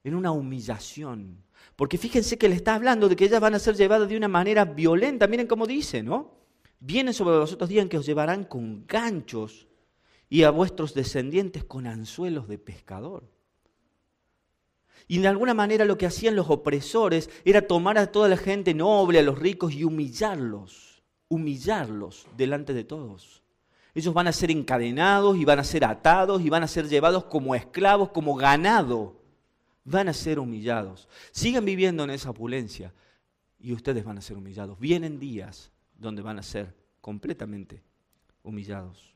en 0.04 0.14
una 0.14 0.33
humillación. 0.33 1.44
Porque 1.76 1.98
fíjense 1.98 2.38
que 2.38 2.48
le 2.48 2.54
está 2.54 2.74
hablando 2.74 3.09
de 3.09 3.16
que 3.16 3.26
ellas 3.26 3.40
van 3.40 3.54
a 3.54 3.59
ser 3.59 3.76
llevadas 3.76 4.09
de 4.09 4.16
una 4.16 4.28
manera 4.28 4.64
violenta. 4.64 5.26
Miren 5.26 5.46
cómo 5.46 5.66
dice, 5.66 6.02
¿no? 6.02 6.35
Vienen 6.78 7.14
sobre 7.14 7.38
vosotros 7.38 7.68
días 7.68 7.83
en 7.83 7.88
que 7.88 7.98
os 7.98 8.06
llevarán 8.06 8.44
con 8.44 8.87
ganchos 8.87 9.68
y 10.28 10.44
a 10.44 10.50
vuestros 10.50 10.94
descendientes 10.94 11.64
con 11.64 11.87
anzuelos 11.87 12.48
de 12.48 12.59
pescador. 12.59 13.30
Y 15.11 15.18
de 15.18 15.27
alguna 15.27 15.55
manera 15.55 15.85
lo 15.85 15.99
que 15.99 16.07
hacían 16.07 16.37
los 16.37 16.51
opresores 16.51 17.31
era 17.44 17.66
tomar 17.66 17.99
a 17.99 18.12
toda 18.12 18.29
la 18.29 18.37
gente 18.37 18.75
noble, 18.75 19.18
a 19.18 19.25
los 19.25 19.37
ricos, 19.37 19.73
y 19.73 19.83
humillarlos, 19.83 21.03
humillarlos 21.29 22.29
delante 22.37 22.75
de 22.75 22.85
todos. 22.85 23.42
Ellos 23.92 24.14
van 24.14 24.29
a 24.29 24.33
ser 24.33 24.53
encadenados 24.53 25.37
y 25.37 25.44
van 25.44 25.59
a 25.59 25.64
ser 25.64 25.85
atados 25.85 26.42
y 26.42 26.49
van 26.49 26.62
a 26.62 26.68
ser 26.68 26.88
llevados 26.88 27.25
como 27.25 27.57
esclavos, 27.57 28.11
como 28.11 28.37
ganado. 28.37 29.20
Van 29.83 30.09
a 30.09 30.12
ser 30.12 30.38
humillados. 30.38 31.09
Sigan 31.33 31.64
viviendo 31.64 32.05
en 32.05 32.11
esa 32.11 32.31
opulencia 32.31 32.94
y 33.59 33.73
ustedes 33.73 34.05
van 34.05 34.18
a 34.18 34.23
ser 34.23 34.37
humillados. 34.37 34.79
Vienen 34.79 35.18
días 35.18 35.73
donde 35.99 36.23
van 36.23 36.38
a 36.38 36.44
ser 36.44 36.73
completamente 37.01 37.83
humillados. 38.44 39.12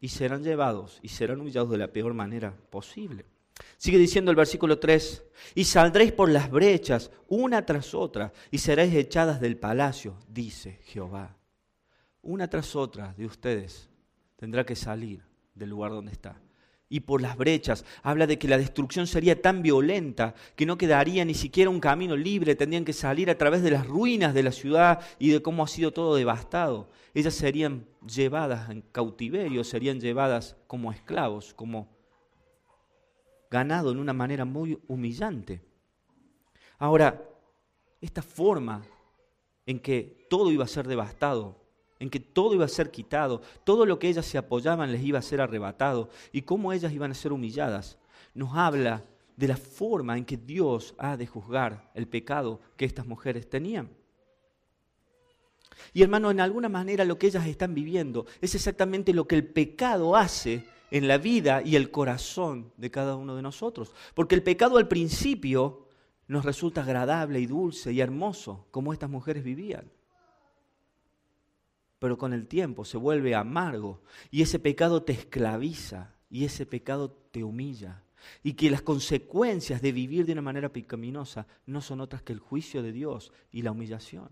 Y 0.00 0.08
serán 0.08 0.42
llevados 0.42 0.98
y 1.02 1.08
serán 1.08 1.40
humillados 1.40 1.70
de 1.70 1.78
la 1.78 1.92
peor 1.92 2.14
manera 2.14 2.54
posible. 2.70 3.24
Sigue 3.78 3.98
diciendo 3.98 4.30
el 4.30 4.36
versículo 4.36 4.78
3, 4.78 5.24
y 5.54 5.64
saldréis 5.64 6.12
por 6.12 6.30
las 6.30 6.50
brechas 6.50 7.10
una 7.28 7.64
tras 7.64 7.94
otra 7.94 8.32
y 8.50 8.58
seréis 8.58 8.94
echadas 8.94 9.40
del 9.40 9.56
palacio, 9.56 10.18
dice 10.28 10.80
Jehová. 10.84 11.36
Una 12.22 12.48
tras 12.48 12.74
otra 12.76 13.14
de 13.16 13.26
ustedes 13.26 13.88
tendrá 14.36 14.64
que 14.64 14.76
salir 14.76 15.22
del 15.54 15.70
lugar 15.70 15.92
donde 15.92 16.12
está. 16.12 16.40
Y 16.88 17.00
por 17.00 17.20
las 17.20 17.36
brechas, 17.36 17.84
habla 18.02 18.26
de 18.28 18.38
que 18.38 18.46
la 18.46 18.58
destrucción 18.58 19.08
sería 19.08 19.42
tan 19.42 19.62
violenta 19.62 20.34
que 20.54 20.66
no 20.66 20.78
quedaría 20.78 21.24
ni 21.24 21.34
siquiera 21.34 21.68
un 21.68 21.80
camino 21.80 22.16
libre, 22.16 22.54
tendrían 22.54 22.84
que 22.84 22.92
salir 22.92 23.28
a 23.28 23.36
través 23.36 23.62
de 23.62 23.72
las 23.72 23.86
ruinas 23.86 24.34
de 24.34 24.44
la 24.44 24.52
ciudad 24.52 25.00
y 25.18 25.30
de 25.30 25.42
cómo 25.42 25.64
ha 25.64 25.68
sido 25.68 25.92
todo 25.92 26.14
devastado. 26.14 26.88
Ellas 27.12 27.34
serían 27.34 27.86
llevadas 28.06 28.70
en 28.70 28.82
cautiverio, 28.82 29.64
serían 29.64 30.00
llevadas 30.00 30.56
como 30.68 30.92
esclavos, 30.92 31.54
como 31.54 31.88
ganado 33.50 33.90
en 33.90 33.98
una 33.98 34.12
manera 34.12 34.44
muy 34.44 34.78
humillante. 34.86 35.62
Ahora, 36.78 37.20
esta 38.00 38.22
forma 38.22 38.84
en 39.64 39.80
que 39.80 40.26
todo 40.30 40.52
iba 40.52 40.64
a 40.64 40.68
ser 40.68 40.86
devastado, 40.86 41.65
en 41.98 42.10
que 42.10 42.20
todo 42.20 42.54
iba 42.54 42.64
a 42.64 42.68
ser 42.68 42.90
quitado, 42.90 43.42
todo 43.64 43.86
lo 43.86 43.98
que 43.98 44.08
ellas 44.08 44.26
se 44.26 44.38
apoyaban 44.38 44.92
les 44.92 45.02
iba 45.02 45.18
a 45.18 45.22
ser 45.22 45.40
arrebatado 45.40 46.10
y 46.32 46.42
cómo 46.42 46.72
ellas 46.72 46.92
iban 46.92 47.10
a 47.10 47.14
ser 47.14 47.32
humilladas, 47.32 47.98
nos 48.34 48.54
habla 48.54 49.04
de 49.36 49.48
la 49.48 49.56
forma 49.56 50.16
en 50.16 50.24
que 50.24 50.36
Dios 50.36 50.94
ha 50.98 51.16
de 51.16 51.26
juzgar 51.26 51.90
el 51.94 52.06
pecado 52.08 52.60
que 52.76 52.84
estas 52.84 53.06
mujeres 53.06 53.48
tenían. 53.48 53.90
Y 55.92 56.02
hermano, 56.02 56.30
en 56.30 56.40
alguna 56.40 56.68
manera 56.68 57.04
lo 57.04 57.18
que 57.18 57.26
ellas 57.26 57.46
están 57.46 57.74
viviendo 57.74 58.26
es 58.40 58.54
exactamente 58.54 59.12
lo 59.12 59.26
que 59.26 59.36
el 59.36 59.46
pecado 59.46 60.16
hace 60.16 60.64
en 60.90 61.08
la 61.08 61.18
vida 61.18 61.62
y 61.62 61.76
el 61.76 61.90
corazón 61.90 62.72
de 62.76 62.90
cada 62.90 63.16
uno 63.16 63.36
de 63.36 63.42
nosotros. 63.42 63.94
Porque 64.14 64.34
el 64.34 64.42
pecado 64.42 64.78
al 64.78 64.88
principio 64.88 65.86
nos 66.28 66.44
resulta 66.44 66.82
agradable 66.82 67.40
y 67.40 67.46
dulce 67.46 67.92
y 67.92 68.00
hermoso, 68.00 68.66
como 68.70 68.92
estas 68.92 69.10
mujeres 69.10 69.44
vivían. 69.44 69.90
Pero 71.98 72.18
con 72.18 72.32
el 72.32 72.46
tiempo 72.46 72.84
se 72.84 72.98
vuelve 72.98 73.34
amargo 73.34 74.02
y 74.30 74.42
ese 74.42 74.58
pecado 74.58 75.02
te 75.02 75.12
esclaviza 75.12 76.14
y 76.28 76.44
ese 76.44 76.66
pecado 76.66 77.10
te 77.30 77.42
humilla. 77.42 78.02
Y 78.42 78.54
que 78.54 78.70
las 78.70 78.82
consecuencias 78.82 79.80
de 79.80 79.92
vivir 79.92 80.26
de 80.26 80.32
una 80.32 80.42
manera 80.42 80.72
pecaminosa 80.72 81.46
no 81.64 81.80
son 81.80 82.00
otras 82.00 82.22
que 82.22 82.32
el 82.32 82.40
juicio 82.40 82.82
de 82.82 82.92
Dios 82.92 83.32
y 83.52 83.62
la 83.62 83.70
humillación. 83.70 84.30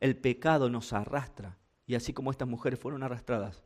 El 0.00 0.16
pecado 0.16 0.70
nos 0.70 0.92
arrastra 0.92 1.58
y 1.86 1.94
así 1.94 2.12
como 2.12 2.30
estas 2.30 2.48
mujeres 2.48 2.80
fueron 2.80 3.02
arrastradas 3.02 3.62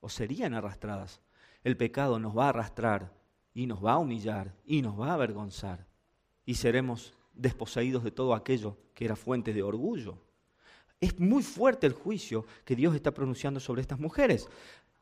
o 0.00 0.08
serían 0.08 0.54
arrastradas 0.54 1.20
el 1.66 1.76
pecado 1.76 2.20
nos 2.20 2.38
va 2.38 2.46
a 2.46 2.48
arrastrar 2.50 3.12
y 3.52 3.66
nos 3.66 3.84
va 3.84 3.94
a 3.94 3.98
humillar 3.98 4.54
y 4.64 4.82
nos 4.82 5.00
va 5.00 5.10
a 5.10 5.14
avergonzar 5.14 5.84
y 6.44 6.54
seremos 6.54 7.12
desposeídos 7.34 8.04
de 8.04 8.12
todo 8.12 8.34
aquello 8.34 8.78
que 8.94 9.04
era 9.04 9.16
fuente 9.16 9.52
de 9.52 9.64
orgullo. 9.64 10.16
Es 11.00 11.18
muy 11.18 11.42
fuerte 11.42 11.86
el 11.86 11.92
juicio 11.92 12.46
que 12.64 12.76
Dios 12.76 12.94
está 12.94 13.12
pronunciando 13.12 13.60
sobre 13.60 13.82
estas 13.82 13.98
mujeres. 13.98 14.48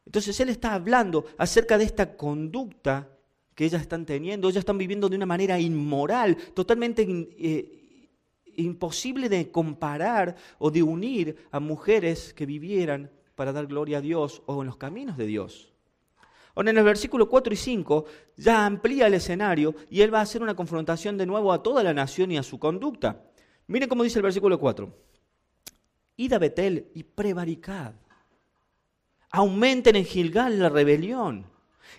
Entonces 0.06 0.38
Él 0.40 0.48
está 0.48 0.74
hablando 0.74 1.24
acerca 1.38 1.78
de 1.78 1.84
esta 1.84 2.16
conducta 2.16 3.08
que 3.54 3.64
ellas 3.64 3.82
están 3.82 4.04
teniendo. 4.04 4.48
Ellas 4.48 4.60
están 4.60 4.78
viviendo 4.78 5.08
de 5.08 5.16
una 5.16 5.26
manera 5.26 5.58
inmoral, 5.58 6.36
totalmente 6.54 7.06
eh, 7.38 8.08
imposible 8.56 9.28
de 9.28 9.50
comparar 9.50 10.36
o 10.58 10.70
de 10.70 10.82
unir 10.82 11.36
a 11.50 11.60
mujeres 11.60 12.34
que 12.34 12.46
vivieran 12.46 13.10
para 13.34 13.52
dar 13.52 13.66
gloria 13.66 13.98
a 13.98 14.00
Dios 14.00 14.42
o 14.46 14.60
en 14.62 14.66
los 14.66 14.76
caminos 14.76 15.16
de 15.16 15.26
Dios. 15.26 15.72
Ahora 16.54 16.70
en 16.70 16.78
el 16.78 16.84
versículo 16.84 17.28
4 17.28 17.52
y 17.52 17.56
5 17.56 18.04
ya 18.36 18.64
amplía 18.64 19.08
el 19.08 19.14
escenario 19.14 19.74
y 19.90 20.02
él 20.02 20.14
va 20.14 20.20
a 20.20 20.22
hacer 20.22 20.40
una 20.40 20.54
confrontación 20.54 21.18
de 21.18 21.26
nuevo 21.26 21.52
a 21.52 21.62
toda 21.62 21.82
la 21.82 21.92
nación 21.92 22.30
y 22.30 22.38
a 22.38 22.44
su 22.44 22.58
conducta. 22.58 23.24
Miren 23.66 23.88
cómo 23.88 24.04
dice 24.04 24.20
el 24.20 24.22
versículo 24.22 24.58
4. 24.58 25.13
Id 26.16 26.32
a 26.32 26.38
Betel 26.38 26.90
y 26.94 27.02
prevaricad. 27.02 27.92
Aumenten 29.30 29.96
en 29.96 30.04
Gilgal 30.04 30.58
la 30.58 30.68
rebelión. 30.68 31.46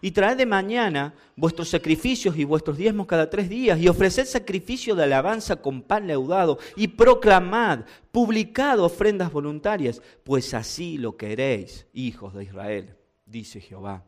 Y 0.02 0.12
traed 0.12 0.38
de 0.38 0.46
mañana 0.46 1.14
vuestros 1.36 1.70
sacrificios 1.70 2.38
y 2.38 2.44
vuestros 2.44 2.78
diezmos 2.78 3.08
cada 3.08 3.30
tres 3.30 3.50
días, 3.50 3.80
y 3.80 3.88
ofreced 3.88 4.26
sacrificio 4.26 4.96
de 4.96 5.04
alabanza 5.04 5.58
con 5.58 5.82
pan 5.82 6.08
leudado, 6.08 6.60
y 6.76 6.88
proclamad, 6.88 7.86
publicad 8.12 8.80
ofrendas 8.80 9.32
voluntarias, 9.32 10.02
pues 10.24 10.54
así 10.54 10.98
lo 10.98 11.16
queréis, 11.18 11.88
hijos 11.94 12.34
de 12.34 12.44
Israel, 12.44 12.96
dice 13.26 13.62
Jehová. 13.62 14.04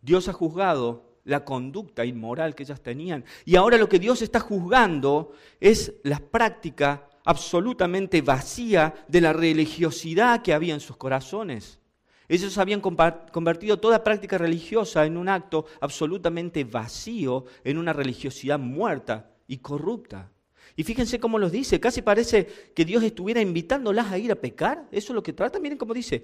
Dios 0.00 0.28
ha 0.28 0.32
juzgado 0.32 1.12
la 1.24 1.44
conducta 1.44 2.04
inmoral 2.04 2.54
que 2.54 2.64
ellas 2.64 2.80
tenían. 2.80 3.24
Y 3.44 3.56
ahora 3.56 3.78
lo 3.78 3.88
que 3.88 4.00
Dios 4.00 4.22
está 4.22 4.40
juzgando 4.40 5.32
es 5.60 5.94
la 6.02 6.18
práctica 6.18 7.08
absolutamente 7.24 8.22
vacía 8.22 8.94
de 9.08 9.20
la 9.20 9.32
religiosidad 9.32 10.42
que 10.42 10.52
había 10.52 10.74
en 10.74 10.80
sus 10.80 10.96
corazones. 10.96 11.78
Ellos 12.28 12.56
habían 12.56 12.80
convertido 12.80 13.78
toda 13.78 14.04
práctica 14.04 14.38
religiosa 14.38 15.04
en 15.04 15.16
un 15.16 15.28
acto 15.28 15.66
absolutamente 15.80 16.64
vacío, 16.64 17.44
en 17.64 17.78
una 17.78 17.92
religiosidad 17.92 18.58
muerta 18.58 19.30
y 19.46 19.58
corrupta. 19.58 20.30
Y 20.74 20.84
fíjense 20.84 21.20
cómo 21.20 21.38
los 21.38 21.52
dice, 21.52 21.80
casi 21.80 22.00
parece 22.00 22.46
que 22.74 22.84
Dios 22.84 23.02
estuviera 23.02 23.40
invitándolas 23.40 24.10
a 24.10 24.18
ir 24.18 24.32
a 24.32 24.36
pecar. 24.36 24.88
Eso 24.90 25.12
es 25.12 25.14
lo 25.14 25.22
que 25.22 25.34
trata. 25.34 25.60
Miren 25.60 25.76
cómo 25.76 25.92
dice, 25.92 26.22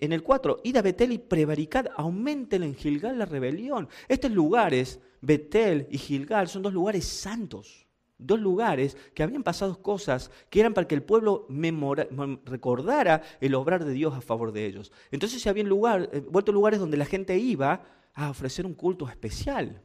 en 0.00 0.12
el 0.12 0.22
4, 0.22 0.60
id 0.64 0.76
a 0.76 0.82
Betel 0.82 1.12
y 1.12 1.18
prevaricad, 1.18 1.86
aumenten 1.96 2.62
en 2.62 2.74
Gilgal 2.74 3.18
la 3.18 3.24
rebelión. 3.24 3.88
Estos 4.08 4.30
lugares, 4.30 5.00
Betel 5.22 5.86
y 5.90 5.98
Gilgal, 5.98 6.48
son 6.48 6.62
dos 6.62 6.74
lugares 6.74 7.06
santos. 7.06 7.86
Dos 8.20 8.40
lugares 8.40 8.96
que 9.14 9.22
habían 9.22 9.42
pasado 9.42 9.80
cosas 9.82 10.30
que 10.50 10.60
eran 10.60 10.74
para 10.74 10.86
que 10.86 10.94
el 10.94 11.02
pueblo 11.02 11.46
recordara 12.44 13.22
el 13.40 13.54
obrar 13.54 13.84
de 13.84 13.92
Dios 13.92 14.14
a 14.14 14.20
favor 14.20 14.52
de 14.52 14.66
ellos. 14.66 14.92
Entonces 15.10 15.40
se 15.40 15.48
habían 15.48 15.66
eh, 15.66 16.24
vuelto 16.30 16.52
lugares 16.52 16.78
donde 16.80 16.96
la 16.96 17.06
gente 17.06 17.38
iba 17.38 17.82
a 18.14 18.30
ofrecer 18.30 18.66
un 18.66 18.74
culto 18.74 19.08
especial. 19.08 19.80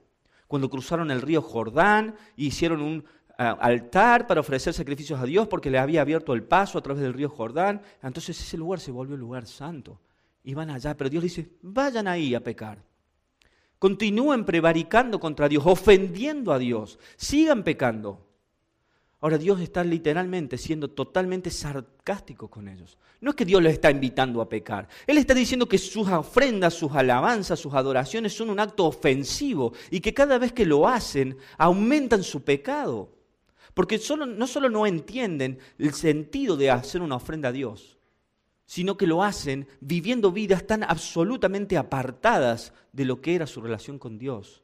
Cuando 0.47 0.69
cruzaron 0.69 1.11
el 1.11 1.21
río 1.21 1.41
Jordán 1.41 2.15
y 2.35 2.47
hicieron 2.47 2.81
un 2.81 3.03
altar 3.37 4.27
para 4.27 4.39
ofrecer 4.39 4.73
sacrificios 4.73 5.19
a 5.19 5.25
Dios 5.25 5.47
porque 5.47 5.69
le 5.69 5.77
había 5.77 6.01
abierto 6.01 6.33
el 6.33 6.43
paso 6.43 6.77
a 6.77 6.81
través 6.81 7.01
del 7.03 7.13
río 7.13 7.29
Jordán. 7.29 7.81
Entonces 8.01 8.39
ese 8.39 8.57
lugar 8.57 8.79
se 8.79 8.91
volvió 8.91 9.15
un 9.15 9.21
lugar 9.21 9.45
santo. 9.45 9.99
Y 10.43 10.53
van 10.53 10.69
allá, 10.69 10.95
pero 10.95 11.09
Dios 11.09 11.23
dice, 11.23 11.49
vayan 11.61 12.07
ahí 12.07 12.35
a 12.35 12.43
pecar. 12.43 12.83
Continúen 13.79 14.45
prevaricando 14.45 15.19
contra 15.19 15.49
Dios, 15.49 15.63
ofendiendo 15.65 16.53
a 16.53 16.59
Dios. 16.59 16.99
Sigan 17.17 17.63
pecando. 17.63 18.24
Ahora 19.21 19.37
Dios 19.37 19.61
está 19.61 19.83
literalmente 19.83 20.57
siendo 20.57 20.89
totalmente 20.89 21.49
sarcástico 21.49 22.49
con 22.49 22.67
ellos. 22.67 22.97
No 23.21 23.31
es 23.31 23.35
que 23.35 23.45
Dios 23.45 23.63
les 23.63 23.73
está 23.73 23.89
invitando 23.89 24.41
a 24.41 24.49
pecar. 24.49 24.87
Él 25.07 25.17
está 25.17 25.33
diciendo 25.33 25.67
que 25.67 25.77
sus 25.77 26.07
ofrendas, 26.07 26.73
sus 26.73 26.91
alabanzas, 26.91 27.59
sus 27.59 27.73
adoraciones 27.73 28.33
son 28.35 28.49
un 28.49 28.59
acto 28.59 28.85
ofensivo 28.85 29.73
y 29.89 30.01
que 30.01 30.13
cada 30.13 30.37
vez 30.37 30.51
que 30.51 30.65
lo 30.65 30.87
hacen 30.87 31.37
aumentan 31.57 32.23
su 32.23 32.43
pecado. 32.43 33.09
Porque 33.73 33.99
no 34.37 34.47
solo 34.47 34.69
no 34.69 34.85
entienden 34.85 35.59
el 35.79 35.93
sentido 35.93 36.55
de 36.55 36.71
hacer 36.71 37.01
una 37.01 37.15
ofrenda 37.15 37.49
a 37.49 37.53
Dios, 37.53 37.97
sino 38.65 38.97
que 38.97 39.07
lo 39.07 39.23
hacen 39.23 39.67
viviendo 39.79 40.31
vidas 40.31 40.65
tan 40.67 40.83
absolutamente 40.83 41.77
apartadas 41.77 42.73
de 42.93 43.05
lo 43.05 43.21
que 43.21 43.35
era 43.35 43.47
su 43.47 43.61
relación 43.61 43.99
con 43.99 44.17
Dios, 44.17 44.63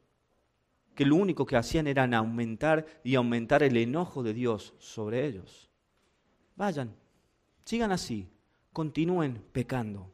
que 0.96 1.06
lo 1.06 1.16
único 1.16 1.46
que 1.46 1.56
hacían 1.56 1.88
era 1.88 2.04
aumentar 2.18 2.86
y 3.04 3.16
aumentar 3.16 3.64
el 3.64 3.78
enojo 3.78 4.24
de 4.24 4.34
Dios 4.34 4.74
sobre 4.80 5.26
ellos. 5.26 5.70
Vayan, 6.56 6.96
sigan 7.66 7.92
así, 7.92 8.30
continúen 8.74 9.44
pecando. 9.52 10.12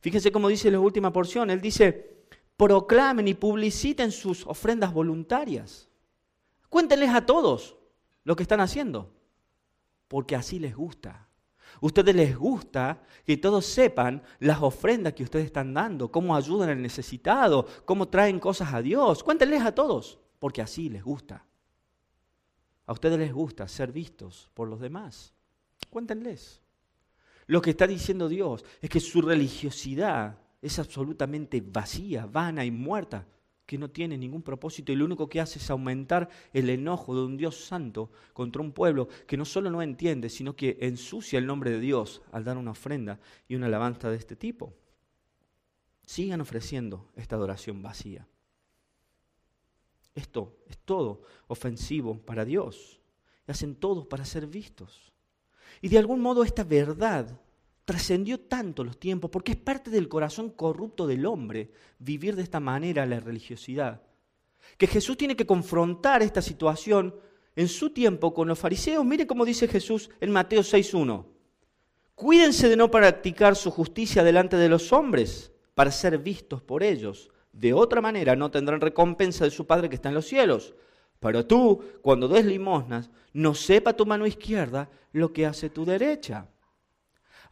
Fíjense 0.00 0.32
cómo 0.32 0.48
dice 0.48 0.70
la 0.70 0.80
última 0.80 1.12
porción, 1.12 1.50
él 1.50 1.60
dice, 1.60 2.24
proclamen 2.56 3.28
y 3.28 3.34
publiciten 3.34 4.12
sus 4.12 4.46
ofrendas 4.46 4.92
voluntarias. 4.92 5.88
Cuéntenles 6.68 7.10
a 7.10 7.24
todos 7.24 7.76
lo 8.24 8.36
que 8.36 8.42
están 8.42 8.60
haciendo, 8.60 9.12
porque 10.08 10.36
así 10.36 10.58
les 10.58 10.74
gusta. 10.74 11.29
Ustedes 11.80 12.14
les 12.14 12.36
gusta 12.36 13.02
que 13.24 13.36
todos 13.36 13.64
sepan 13.64 14.22
las 14.38 14.60
ofrendas 14.60 15.14
que 15.14 15.22
ustedes 15.22 15.46
están 15.46 15.72
dando, 15.72 16.10
cómo 16.10 16.36
ayudan 16.36 16.70
al 16.70 16.82
necesitado, 16.82 17.66
cómo 17.84 18.08
traen 18.08 18.38
cosas 18.38 18.74
a 18.74 18.82
Dios. 18.82 19.22
Cuéntenles 19.22 19.62
a 19.62 19.74
todos, 19.74 20.18
porque 20.38 20.60
así 20.62 20.88
les 20.90 21.02
gusta. 21.02 21.46
A 22.86 22.92
ustedes 22.92 23.18
les 23.18 23.32
gusta 23.32 23.66
ser 23.68 23.92
vistos 23.92 24.50
por 24.52 24.68
los 24.68 24.80
demás. 24.80 25.32
Cuéntenles. 25.88 26.60
Lo 27.46 27.62
que 27.62 27.70
está 27.70 27.86
diciendo 27.86 28.28
Dios 28.28 28.64
es 28.80 28.90
que 28.90 29.00
su 29.00 29.22
religiosidad 29.22 30.38
es 30.60 30.78
absolutamente 30.78 31.62
vacía, 31.64 32.26
vana 32.26 32.64
y 32.64 32.70
muerta, 32.70 33.26
que 33.70 33.78
no 33.78 33.88
tiene 33.88 34.18
ningún 34.18 34.42
propósito 34.42 34.90
y 34.90 34.96
lo 34.96 35.04
único 35.04 35.28
que 35.28 35.40
hace 35.40 35.60
es 35.60 35.70
aumentar 35.70 36.28
el 36.52 36.68
enojo 36.70 37.14
de 37.14 37.22
un 37.22 37.36
Dios 37.36 37.54
santo 37.54 38.10
contra 38.32 38.60
un 38.60 38.72
pueblo 38.72 39.06
que 39.28 39.36
no 39.36 39.44
solo 39.44 39.70
no 39.70 39.80
entiende, 39.80 40.28
sino 40.28 40.56
que 40.56 40.76
ensucia 40.80 41.38
el 41.38 41.46
nombre 41.46 41.70
de 41.70 41.78
Dios 41.78 42.20
al 42.32 42.42
dar 42.42 42.58
una 42.58 42.72
ofrenda 42.72 43.20
y 43.46 43.54
una 43.54 43.66
alabanza 43.66 44.10
de 44.10 44.16
este 44.16 44.34
tipo. 44.34 44.74
Sigan 46.04 46.40
ofreciendo 46.40 47.12
esta 47.14 47.36
adoración 47.36 47.80
vacía. 47.80 48.26
Esto 50.16 50.56
es 50.66 50.76
todo 50.76 51.22
ofensivo 51.46 52.18
para 52.18 52.44
Dios. 52.44 53.00
Y 53.46 53.52
hacen 53.52 53.76
todo 53.76 54.08
para 54.08 54.24
ser 54.24 54.48
vistos. 54.48 55.12
Y 55.80 55.90
de 55.90 55.98
algún 55.98 56.18
modo 56.18 56.42
esta 56.42 56.64
verdad 56.64 57.40
trascendió 57.90 58.38
tanto 58.38 58.84
los 58.84 59.00
tiempos 59.00 59.32
porque 59.32 59.50
es 59.50 59.58
parte 59.58 59.90
del 59.90 60.08
corazón 60.08 60.50
corrupto 60.50 61.08
del 61.08 61.26
hombre 61.26 61.72
vivir 61.98 62.36
de 62.36 62.42
esta 62.42 62.60
manera 62.60 63.04
la 63.04 63.18
religiosidad. 63.18 64.00
Que 64.78 64.86
Jesús 64.86 65.16
tiene 65.16 65.34
que 65.34 65.44
confrontar 65.44 66.22
esta 66.22 66.40
situación 66.40 67.16
en 67.56 67.66
su 67.66 67.90
tiempo 67.90 68.32
con 68.32 68.46
los 68.46 68.60
fariseos. 68.60 69.04
Mire 69.04 69.26
cómo 69.26 69.44
dice 69.44 69.66
Jesús 69.66 70.08
en 70.20 70.30
Mateo 70.30 70.60
6.1. 70.60 71.26
Cuídense 72.14 72.68
de 72.68 72.76
no 72.76 72.92
practicar 72.92 73.56
su 73.56 73.72
justicia 73.72 74.22
delante 74.22 74.56
de 74.56 74.68
los 74.68 74.92
hombres 74.92 75.50
para 75.74 75.90
ser 75.90 76.16
vistos 76.18 76.62
por 76.62 76.84
ellos. 76.84 77.28
De 77.52 77.72
otra 77.72 78.00
manera 78.00 78.36
no 78.36 78.52
tendrán 78.52 78.80
recompensa 78.80 79.42
de 79.42 79.50
su 79.50 79.66
Padre 79.66 79.88
que 79.88 79.96
está 79.96 80.10
en 80.10 80.14
los 80.14 80.26
cielos. 80.26 80.76
Pero 81.18 81.44
tú, 81.44 81.82
cuando 82.02 82.28
des 82.28 82.44
limosnas, 82.44 83.10
no 83.32 83.52
sepa 83.52 83.96
tu 83.96 84.06
mano 84.06 84.28
izquierda 84.28 84.88
lo 85.10 85.32
que 85.32 85.44
hace 85.44 85.70
tu 85.70 85.84
derecha. 85.84 86.46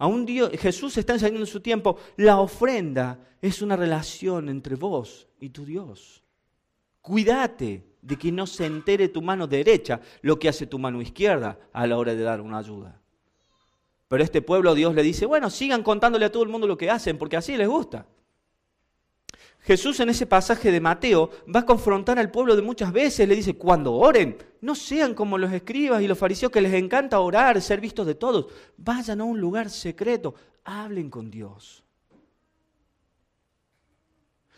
Un 0.06 0.24
Dios, 0.24 0.50
Jesús 0.58 0.96
está 0.96 1.14
enseñando 1.14 1.40
en 1.40 1.46
su 1.46 1.60
tiempo, 1.60 1.96
la 2.16 2.38
ofrenda 2.38 3.18
es 3.42 3.62
una 3.62 3.76
relación 3.76 4.48
entre 4.48 4.76
vos 4.76 5.28
y 5.40 5.50
tu 5.50 5.64
Dios. 5.64 6.22
Cuídate 7.00 7.84
de 8.00 8.16
que 8.16 8.30
no 8.30 8.46
se 8.46 8.66
entere 8.66 9.08
tu 9.08 9.22
mano 9.22 9.46
derecha 9.46 10.00
lo 10.22 10.38
que 10.38 10.48
hace 10.48 10.66
tu 10.66 10.78
mano 10.78 11.02
izquierda 11.02 11.58
a 11.72 11.86
la 11.86 11.98
hora 11.98 12.14
de 12.14 12.22
dar 12.22 12.40
una 12.40 12.58
ayuda. 12.58 13.00
Pero 14.08 14.22
este 14.22 14.40
pueblo 14.40 14.74
Dios 14.74 14.94
le 14.94 15.02
dice, 15.02 15.26
bueno, 15.26 15.50
sigan 15.50 15.82
contándole 15.82 16.24
a 16.24 16.32
todo 16.32 16.42
el 16.42 16.48
mundo 16.48 16.66
lo 16.66 16.78
que 16.78 16.90
hacen, 16.90 17.18
porque 17.18 17.36
así 17.36 17.56
les 17.56 17.68
gusta. 17.68 18.06
Jesús 19.68 20.00
en 20.00 20.08
ese 20.08 20.24
pasaje 20.24 20.72
de 20.72 20.80
Mateo 20.80 21.28
va 21.54 21.60
a 21.60 21.66
confrontar 21.66 22.18
al 22.18 22.30
pueblo 22.30 22.56
de 22.56 22.62
muchas 22.62 22.90
veces, 22.90 23.28
le 23.28 23.36
dice, 23.36 23.58
cuando 23.58 23.92
oren, 23.92 24.38
no 24.62 24.74
sean 24.74 25.12
como 25.12 25.36
los 25.36 25.52
escribas 25.52 26.00
y 26.00 26.08
los 26.08 26.16
fariseos 26.16 26.50
que 26.50 26.62
les 26.62 26.72
encanta 26.72 27.20
orar, 27.20 27.60
ser 27.60 27.78
vistos 27.78 28.06
de 28.06 28.14
todos, 28.14 28.46
vayan 28.78 29.20
a 29.20 29.24
un 29.24 29.38
lugar 29.38 29.68
secreto, 29.68 30.34
hablen 30.64 31.10
con 31.10 31.30
Dios. 31.30 31.84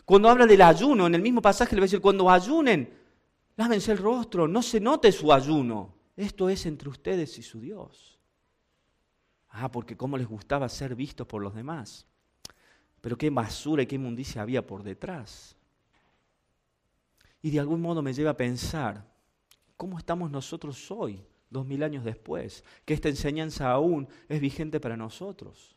Cuando 0.04 0.28
habla 0.28 0.46
del 0.46 0.62
ayuno, 0.62 1.08
en 1.08 1.16
el 1.16 1.22
mismo 1.22 1.42
pasaje 1.42 1.74
le 1.74 1.80
va 1.80 1.86
a 1.86 1.88
decir, 1.88 2.00
cuando 2.00 2.30
ayunen, 2.30 2.96
lávense 3.56 3.90
el 3.90 3.98
rostro, 3.98 4.46
no 4.46 4.62
se 4.62 4.78
note 4.78 5.10
su 5.10 5.32
ayuno. 5.32 5.92
Esto 6.16 6.48
es 6.48 6.66
entre 6.66 6.88
ustedes 6.88 7.36
y 7.36 7.42
su 7.42 7.58
Dios. 7.58 8.20
Ah, 9.48 9.72
porque 9.72 9.96
cómo 9.96 10.16
les 10.16 10.28
gustaba 10.28 10.68
ser 10.68 10.94
vistos 10.94 11.26
por 11.26 11.42
los 11.42 11.52
demás. 11.52 12.06
Pero 13.00 13.16
qué 13.16 13.30
basura 13.30 13.82
y 13.82 13.86
qué 13.86 13.94
inmundicia 13.96 14.42
había 14.42 14.66
por 14.66 14.82
detrás. 14.82 15.56
Y 17.42 17.50
de 17.50 17.60
algún 17.60 17.80
modo 17.80 18.02
me 18.02 18.12
lleva 18.12 18.30
a 18.30 18.36
pensar, 18.36 19.04
¿cómo 19.76 19.98
estamos 19.98 20.30
nosotros 20.30 20.90
hoy, 20.90 21.24
dos 21.48 21.66
mil 21.66 21.82
años 21.82 22.04
después? 22.04 22.64
Que 22.84 22.94
esta 22.94 23.08
enseñanza 23.08 23.70
aún 23.70 24.08
es 24.28 24.40
vigente 24.40 24.78
para 24.80 24.96
nosotros. 24.96 25.74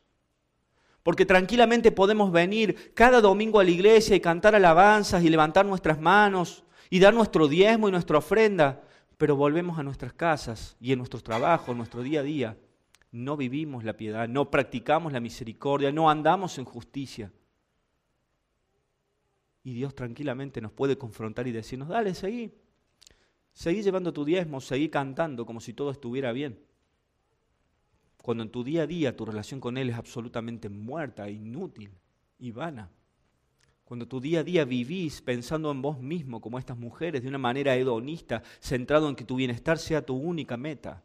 Porque 1.03 1.25
tranquilamente 1.25 1.91
podemos 1.91 2.31
venir 2.31 2.93
cada 2.93 3.21
domingo 3.21 3.59
a 3.59 3.63
la 3.63 3.71
iglesia 3.71 4.15
y 4.15 4.21
cantar 4.21 4.55
alabanzas 4.55 5.23
y 5.23 5.29
levantar 5.29 5.65
nuestras 5.65 5.99
manos 5.99 6.63
y 6.89 6.99
dar 6.99 7.13
nuestro 7.13 7.47
diezmo 7.47 7.89
y 7.89 7.91
nuestra 7.91 8.17
ofrenda, 8.17 8.81
pero 9.17 9.35
volvemos 9.35 9.77
a 9.79 9.83
nuestras 9.83 10.13
casas 10.13 10.75
y 10.79 10.91
en 10.91 10.99
nuestros 10.99 11.23
trabajos, 11.23 11.69
en 11.69 11.77
nuestro 11.77 12.03
día 12.03 12.21
a 12.21 12.23
día, 12.23 12.57
no 13.13 13.37
vivimos 13.37 13.83
la 13.83 13.95
piedad, 13.95 14.27
no 14.27 14.49
practicamos 14.49 15.13
la 15.13 15.19
misericordia, 15.19 15.91
no 15.91 16.09
andamos 16.09 16.57
en 16.57 16.65
justicia. 16.65 17.31
Y 19.63 19.75
Dios 19.75 19.93
tranquilamente 19.93 20.59
nos 20.59 20.71
puede 20.71 20.97
confrontar 20.97 21.47
y 21.47 21.51
decirnos, 21.51 21.89
dale, 21.89 22.15
seguí, 22.15 22.51
seguí 23.53 23.83
llevando 23.83 24.11
tu 24.11 24.25
diezmo, 24.25 24.59
seguí 24.59 24.89
cantando 24.89 25.45
como 25.45 25.61
si 25.61 25.73
todo 25.73 25.91
estuviera 25.91 26.31
bien. 26.31 26.59
Cuando 28.17 28.41
en 28.41 28.49
tu 28.49 28.63
día 28.63 28.81
a 28.81 28.87
día 28.87 29.15
tu 29.15 29.25
relación 29.25 29.59
con 29.59 29.77
Él 29.77 29.91
es 29.91 29.95
absolutamente 29.95 30.67
muerta, 30.69 31.29
inútil 31.29 31.91
y 32.39 32.49
vana. 32.49 32.89
Cuando 33.83 34.07
tu 34.07 34.19
día 34.19 34.39
a 34.39 34.43
día 34.43 34.65
vivís 34.65 35.21
pensando 35.21 35.69
en 35.69 35.83
vos 35.83 35.99
mismo 36.01 36.41
como 36.41 36.57
estas 36.57 36.79
mujeres 36.79 37.21
de 37.21 37.29
una 37.29 37.37
manera 37.37 37.75
hedonista, 37.75 38.41
centrado 38.59 39.07
en 39.07 39.15
que 39.15 39.23
tu 39.23 39.35
bienestar 39.35 39.77
sea 39.77 40.03
tu 40.03 40.15
única 40.15 40.57
meta 40.57 41.03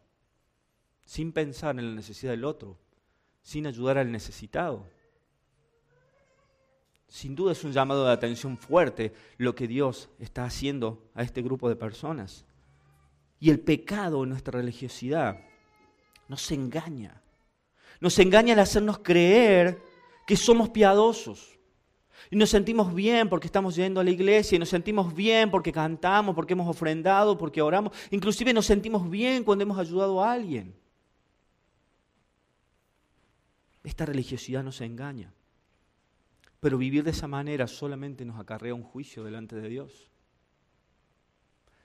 sin 1.09 1.33
pensar 1.33 1.79
en 1.79 1.89
la 1.89 1.95
necesidad 1.95 2.33
del 2.33 2.45
otro, 2.45 2.77
sin 3.41 3.67
ayudar 3.67 3.97
al 3.97 4.13
necesitado. 4.13 4.87
Sin 7.07 7.35
duda 7.35 7.53
es 7.53 7.65
un 7.65 7.73
llamado 7.73 8.05
de 8.05 8.13
atención 8.13 8.59
fuerte 8.59 9.15
lo 9.39 9.55
que 9.55 9.67
Dios 9.67 10.11
está 10.19 10.45
haciendo 10.45 11.09
a 11.15 11.23
este 11.23 11.41
grupo 11.41 11.71
de 11.71 11.77
personas. 11.77 12.45
Y 13.41 13.49
el 13.49 13.59
pecado 13.59 14.23
en 14.23 14.29
nuestra 14.29 14.59
religiosidad 14.61 15.41
nos 16.29 16.53
engaña. 16.53 17.23
Nos 18.01 18.19
engaña 18.19 18.53
al 18.53 18.61
hacernos 18.61 18.99
creer 18.99 19.81
que 20.27 20.37
somos 20.37 20.69
piadosos. 20.69 21.59
Y 22.31 22.37
nos 22.37 22.51
sentimos 22.51 22.93
bien 22.93 23.31
porque 23.31 23.47
estamos 23.47 23.77
yendo 23.77 24.01
a 24.01 24.05
la 24.05 24.11
iglesia, 24.11 24.57
y 24.57 24.59
nos 24.59 24.69
sentimos 24.69 25.15
bien 25.15 25.51
porque 25.51 25.73
cantamos, 25.73 26.35
porque 26.35 26.53
hemos 26.53 26.69
ofrendado, 26.69 27.39
porque 27.39 27.63
oramos. 27.63 27.95
Inclusive 28.11 28.53
nos 28.53 28.67
sentimos 28.67 29.09
bien 29.09 29.43
cuando 29.43 29.63
hemos 29.63 29.79
ayudado 29.79 30.23
a 30.23 30.33
alguien. 30.33 30.77
Esta 33.85 34.07
religiosidad 34.07 34.63
nos 34.63 34.81
engaña. 34.81 35.33
Pero 36.61 36.79
vivir 36.79 37.05
de 37.05 37.11
esa 37.11 37.29
manera 37.29 37.67
solamente 37.67 38.25
nos 38.25 38.39
acarrea 38.39 38.75
un 38.75 38.83
juicio 38.83 39.23
delante 39.23 39.57
de 39.57 39.69
Dios. 39.69 40.11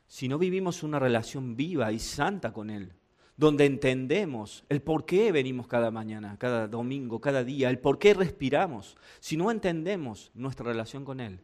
Si 0.08 0.28
no 0.28 0.38
vivimos 0.38 0.84
una 0.84 1.00
relación 1.00 1.56
viva 1.56 1.92
y 1.92 2.00
santa 2.00 2.52
con 2.54 2.70
Él, 2.70 2.94
donde 3.36 3.66
entendemos 3.66 4.64
el 4.70 4.82
por 4.82 5.06
qué 5.06 5.32
venimos 5.32 5.68
cada 5.68 5.92
mañana, 5.92 6.38
cada 6.38 6.68
domingo, 6.68 7.20
cada 7.20 7.44
día, 7.44 7.70
el 7.70 7.80
por 7.80 7.98
qué 7.98 8.14
respiramos, 8.14 8.98
si 9.20 9.38
no 9.38 9.50
entendemos 9.50 10.32
nuestra 10.34 10.66
relación 10.66 11.04
con 11.04 11.20
Él, 11.20 11.40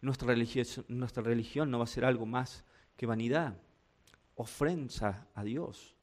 nuestra 0.00 0.34
religión, 1.22 1.70
no 1.70 1.78
va 1.78 1.84
a 1.84 1.88
ser 1.88 2.04
algo 2.04 2.26
más 2.26 2.64
que 2.96 3.06
vanidad, 3.06 3.56
ofrensa 4.36 5.26
a 5.34 5.44
Dios 5.44 5.93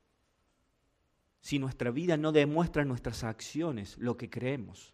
si 1.41 1.57
nuestra 1.59 1.91
vida 1.91 2.17
no 2.17 2.31
demuestra 2.31 2.85
nuestras 2.85 3.23
acciones 3.23 3.97
lo 3.97 4.15
que 4.15 4.29
creemos, 4.29 4.93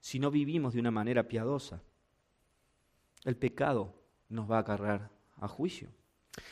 si 0.00 0.18
no 0.18 0.30
vivimos 0.30 0.74
de 0.74 0.80
una 0.80 0.90
manera 0.90 1.28
piadosa, 1.28 1.82
el 3.24 3.36
pecado 3.36 3.94
nos 4.28 4.50
va 4.50 4.56
a 4.56 4.60
agarrar 4.60 5.10
a 5.36 5.48
juicio. 5.48 5.88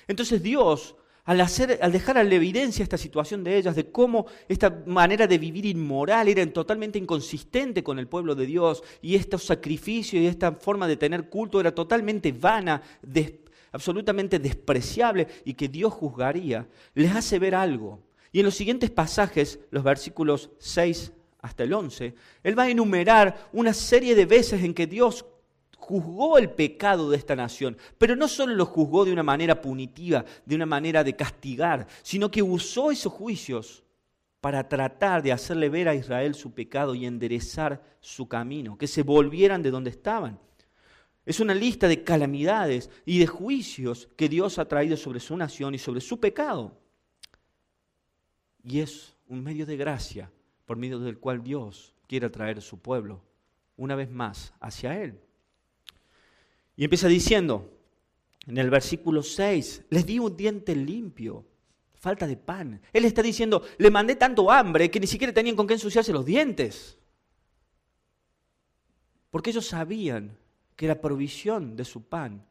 Entonces 0.06 0.42
Dios, 0.42 0.96
al, 1.24 1.40
hacer, 1.40 1.78
al 1.82 1.90
dejar 1.90 2.18
a 2.18 2.24
la 2.24 2.34
evidencia 2.34 2.82
esta 2.82 2.96
situación 2.96 3.42
de 3.42 3.56
ellas, 3.56 3.74
de 3.74 3.90
cómo 3.90 4.26
esta 4.48 4.84
manera 4.86 5.26
de 5.26 5.38
vivir 5.38 5.66
inmoral 5.66 6.28
era 6.28 6.46
totalmente 6.52 6.98
inconsistente 6.98 7.82
con 7.82 7.98
el 7.98 8.08
pueblo 8.08 8.34
de 8.34 8.46
Dios, 8.46 8.82
y 9.02 9.16
estos 9.16 9.44
sacrificios 9.44 10.22
y 10.22 10.26
esta 10.26 10.52
forma 10.52 10.86
de 10.86 10.96
tener 10.96 11.28
culto 11.28 11.60
era 11.60 11.74
totalmente 11.74 12.30
vana, 12.30 12.80
absolutamente 13.72 14.38
despreciable, 14.38 15.26
y 15.44 15.54
que 15.54 15.68
Dios 15.68 15.92
juzgaría, 15.92 16.68
les 16.94 17.14
hace 17.14 17.38
ver 17.40 17.56
algo, 17.56 18.05
y 18.36 18.40
en 18.40 18.44
los 18.44 18.54
siguientes 18.54 18.90
pasajes, 18.90 19.60
los 19.70 19.82
versículos 19.82 20.50
6 20.58 21.10
hasta 21.40 21.62
el 21.62 21.72
11, 21.72 22.14
él 22.42 22.58
va 22.58 22.64
a 22.64 22.68
enumerar 22.68 23.48
una 23.54 23.72
serie 23.72 24.14
de 24.14 24.26
veces 24.26 24.62
en 24.62 24.74
que 24.74 24.86
Dios 24.86 25.24
juzgó 25.78 26.36
el 26.36 26.50
pecado 26.50 27.08
de 27.08 27.16
esta 27.16 27.34
nación, 27.34 27.78
pero 27.96 28.14
no 28.14 28.28
solo 28.28 28.54
lo 28.54 28.66
juzgó 28.66 29.06
de 29.06 29.12
una 29.14 29.22
manera 29.22 29.62
punitiva, 29.62 30.22
de 30.44 30.54
una 30.54 30.66
manera 30.66 31.02
de 31.02 31.16
castigar, 31.16 31.86
sino 32.02 32.30
que 32.30 32.42
usó 32.42 32.90
esos 32.90 33.10
juicios 33.10 33.82
para 34.42 34.68
tratar 34.68 35.22
de 35.22 35.32
hacerle 35.32 35.70
ver 35.70 35.88
a 35.88 35.94
Israel 35.94 36.34
su 36.34 36.52
pecado 36.52 36.94
y 36.94 37.06
enderezar 37.06 37.82
su 38.00 38.28
camino, 38.28 38.76
que 38.76 38.86
se 38.86 39.02
volvieran 39.02 39.62
de 39.62 39.70
donde 39.70 39.88
estaban. 39.88 40.38
Es 41.24 41.40
una 41.40 41.54
lista 41.54 41.88
de 41.88 42.04
calamidades 42.04 42.90
y 43.06 43.18
de 43.18 43.28
juicios 43.28 44.10
que 44.14 44.28
Dios 44.28 44.58
ha 44.58 44.68
traído 44.68 44.98
sobre 44.98 45.20
su 45.20 45.34
nación 45.38 45.74
y 45.74 45.78
sobre 45.78 46.02
su 46.02 46.20
pecado. 46.20 46.76
Y 48.66 48.80
es 48.80 49.14
un 49.28 49.44
medio 49.44 49.64
de 49.64 49.76
gracia 49.76 50.28
por 50.64 50.76
medio 50.76 50.98
del 50.98 51.18
cual 51.18 51.44
Dios 51.44 51.94
quiere 52.08 52.26
atraer 52.26 52.58
a 52.58 52.60
su 52.60 52.80
pueblo 52.80 53.22
una 53.76 53.94
vez 53.94 54.10
más 54.10 54.52
hacia 54.58 55.00
Él. 55.00 55.20
Y 56.76 56.82
empieza 56.82 57.06
diciendo 57.06 57.70
en 58.44 58.58
el 58.58 58.68
versículo 58.68 59.22
6, 59.22 59.84
les 59.88 60.04
di 60.04 60.18
un 60.18 60.36
diente 60.36 60.74
limpio, 60.74 61.44
falta 61.94 62.26
de 62.26 62.36
pan. 62.36 62.80
Él 62.92 63.04
está 63.04 63.22
diciendo, 63.22 63.62
le 63.78 63.90
mandé 63.90 64.16
tanto 64.16 64.50
hambre 64.50 64.90
que 64.90 64.98
ni 64.98 65.06
siquiera 65.06 65.32
tenían 65.32 65.54
con 65.54 65.68
qué 65.68 65.74
ensuciarse 65.74 66.12
los 66.12 66.26
dientes. 66.26 66.98
Porque 69.30 69.50
ellos 69.50 69.66
sabían 69.66 70.36
que 70.74 70.88
la 70.88 71.00
provisión 71.00 71.76
de 71.76 71.84
su 71.84 72.02
pan 72.02 72.44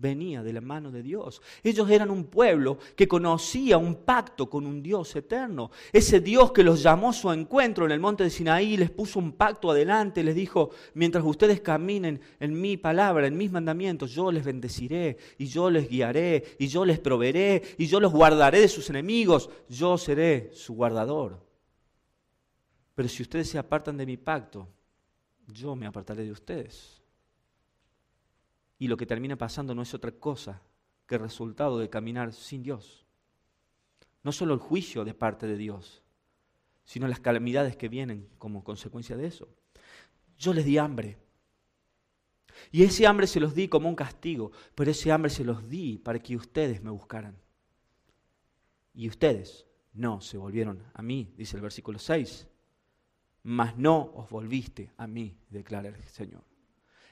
venía 0.00 0.42
de 0.42 0.52
la 0.52 0.60
mano 0.60 0.90
de 0.90 1.02
Dios. 1.02 1.42
Ellos 1.62 1.90
eran 1.90 2.10
un 2.10 2.24
pueblo 2.24 2.78
que 2.94 3.08
conocía 3.08 3.78
un 3.78 3.96
pacto 4.04 4.48
con 4.48 4.66
un 4.66 4.82
Dios 4.82 5.14
eterno. 5.16 5.70
Ese 5.92 6.20
Dios 6.20 6.52
que 6.52 6.62
los 6.62 6.82
llamó 6.82 7.10
a 7.10 7.12
su 7.12 7.30
encuentro 7.32 7.84
en 7.84 7.92
el 7.92 8.00
monte 8.00 8.24
de 8.24 8.30
Sinaí, 8.30 8.76
les 8.76 8.90
puso 8.90 9.18
un 9.18 9.32
pacto 9.32 9.70
adelante, 9.70 10.22
les 10.22 10.34
dijo, 10.34 10.70
mientras 10.94 11.24
ustedes 11.24 11.60
caminen 11.60 12.20
en 12.38 12.60
mi 12.60 12.76
palabra, 12.76 13.26
en 13.26 13.36
mis 13.36 13.50
mandamientos, 13.50 14.12
yo 14.12 14.30
les 14.30 14.44
bendeciré 14.44 15.16
y 15.36 15.46
yo 15.46 15.70
les 15.70 15.88
guiaré 15.88 16.56
y 16.58 16.68
yo 16.68 16.84
les 16.84 16.98
proveeré 16.98 17.62
y 17.76 17.86
yo 17.86 18.00
los 18.00 18.12
guardaré 18.12 18.60
de 18.60 18.68
sus 18.68 18.88
enemigos, 18.90 19.50
yo 19.68 19.98
seré 19.98 20.50
su 20.52 20.74
guardador. 20.74 21.44
Pero 22.94 23.08
si 23.08 23.22
ustedes 23.22 23.48
se 23.48 23.58
apartan 23.58 23.96
de 23.96 24.06
mi 24.06 24.16
pacto, 24.16 24.68
yo 25.46 25.74
me 25.74 25.86
apartaré 25.86 26.24
de 26.24 26.32
ustedes. 26.32 26.97
Y 28.78 28.88
lo 28.88 28.96
que 28.96 29.06
termina 29.06 29.36
pasando 29.36 29.74
no 29.74 29.82
es 29.82 29.92
otra 29.94 30.12
cosa 30.12 30.62
que 31.06 31.16
el 31.16 31.22
resultado 31.22 31.78
de 31.78 31.90
caminar 31.90 32.32
sin 32.32 32.62
Dios. 32.62 33.06
No 34.22 34.30
solo 34.30 34.54
el 34.54 34.60
juicio 34.60 35.04
de 35.04 35.14
parte 35.14 35.46
de 35.46 35.56
Dios, 35.56 36.02
sino 36.84 37.08
las 37.08 37.20
calamidades 37.20 37.76
que 37.76 37.88
vienen 37.88 38.28
como 38.38 38.64
consecuencia 38.64 39.16
de 39.16 39.26
eso. 39.26 39.48
Yo 40.38 40.54
les 40.54 40.64
di 40.64 40.78
hambre. 40.78 41.18
Y 42.70 42.82
ese 42.82 43.06
hambre 43.06 43.26
se 43.26 43.40
los 43.40 43.54
di 43.54 43.68
como 43.68 43.88
un 43.88 43.94
castigo, 43.94 44.52
pero 44.74 44.90
ese 44.90 45.12
hambre 45.12 45.30
se 45.30 45.44
los 45.44 45.68
di 45.68 45.98
para 45.98 46.18
que 46.18 46.36
ustedes 46.36 46.82
me 46.82 46.90
buscaran. 46.90 47.36
Y 48.94 49.08
ustedes 49.08 49.66
no 49.92 50.20
se 50.20 50.38
volvieron 50.38 50.82
a 50.94 51.02
mí, 51.02 51.32
dice 51.36 51.56
el 51.56 51.62
versículo 51.62 51.98
6. 51.98 52.48
Mas 53.44 53.76
no 53.76 54.12
os 54.14 54.28
volviste 54.30 54.90
a 54.96 55.06
mí, 55.06 55.36
declara 55.50 55.88
el 55.88 56.04
Señor. 56.04 56.44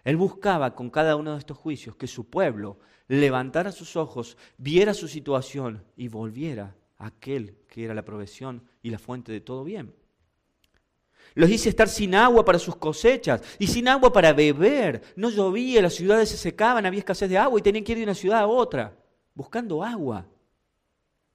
Él 0.06 0.16
buscaba 0.16 0.72
con 0.76 0.88
cada 0.88 1.16
uno 1.16 1.32
de 1.32 1.40
estos 1.40 1.58
juicios 1.58 1.96
que 1.96 2.06
su 2.06 2.30
pueblo 2.30 2.78
levantara 3.08 3.72
sus 3.72 3.96
ojos, 3.96 4.36
viera 4.56 4.94
su 4.94 5.08
situación 5.08 5.82
y 5.96 6.06
volviera 6.06 6.76
a 6.96 7.06
aquel 7.06 7.56
que 7.66 7.84
era 7.84 7.92
la 7.92 8.04
provisión 8.04 8.62
y 8.84 8.90
la 8.90 9.00
fuente 9.00 9.32
de 9.32 9.40
todo 9.40 9.64
bien. 9.64 9.92
Los 11.34 11.50
hice 11.50 11.70
estar 11.70 11.88
sin 11.88 12.14
agua 12.14 12.44
para 12.44 12.60
sus 12.60 12.76
cosechas 12.76 13.42
y 13.58 13.66
sin 13.66 13.88
agua 13.88 14.12
para 14.12 14.32
beber. 14.32 15.02
No 15.16 15.28
llovía, 15.28 15.82
las 15.82 15.94
ciudades 15.94 16.28
se 16.28 16.36
secaban, 16.36 16.86
había 16.86 17.00
escasez 17.00 17.28
de 17.28 17.38
agua 17.38 17.58
y 17.58 17.62
tenían 17.62 17.82
que 17.82 17.90
ir 17.90 17.98
de 17.98 18.04
una 18.04 18.14
ciudad 18.14 18.38
a 18.38 18.46
otra, 18.46 18.96
buscando 19.34 19.82
agua. 19.82 20.24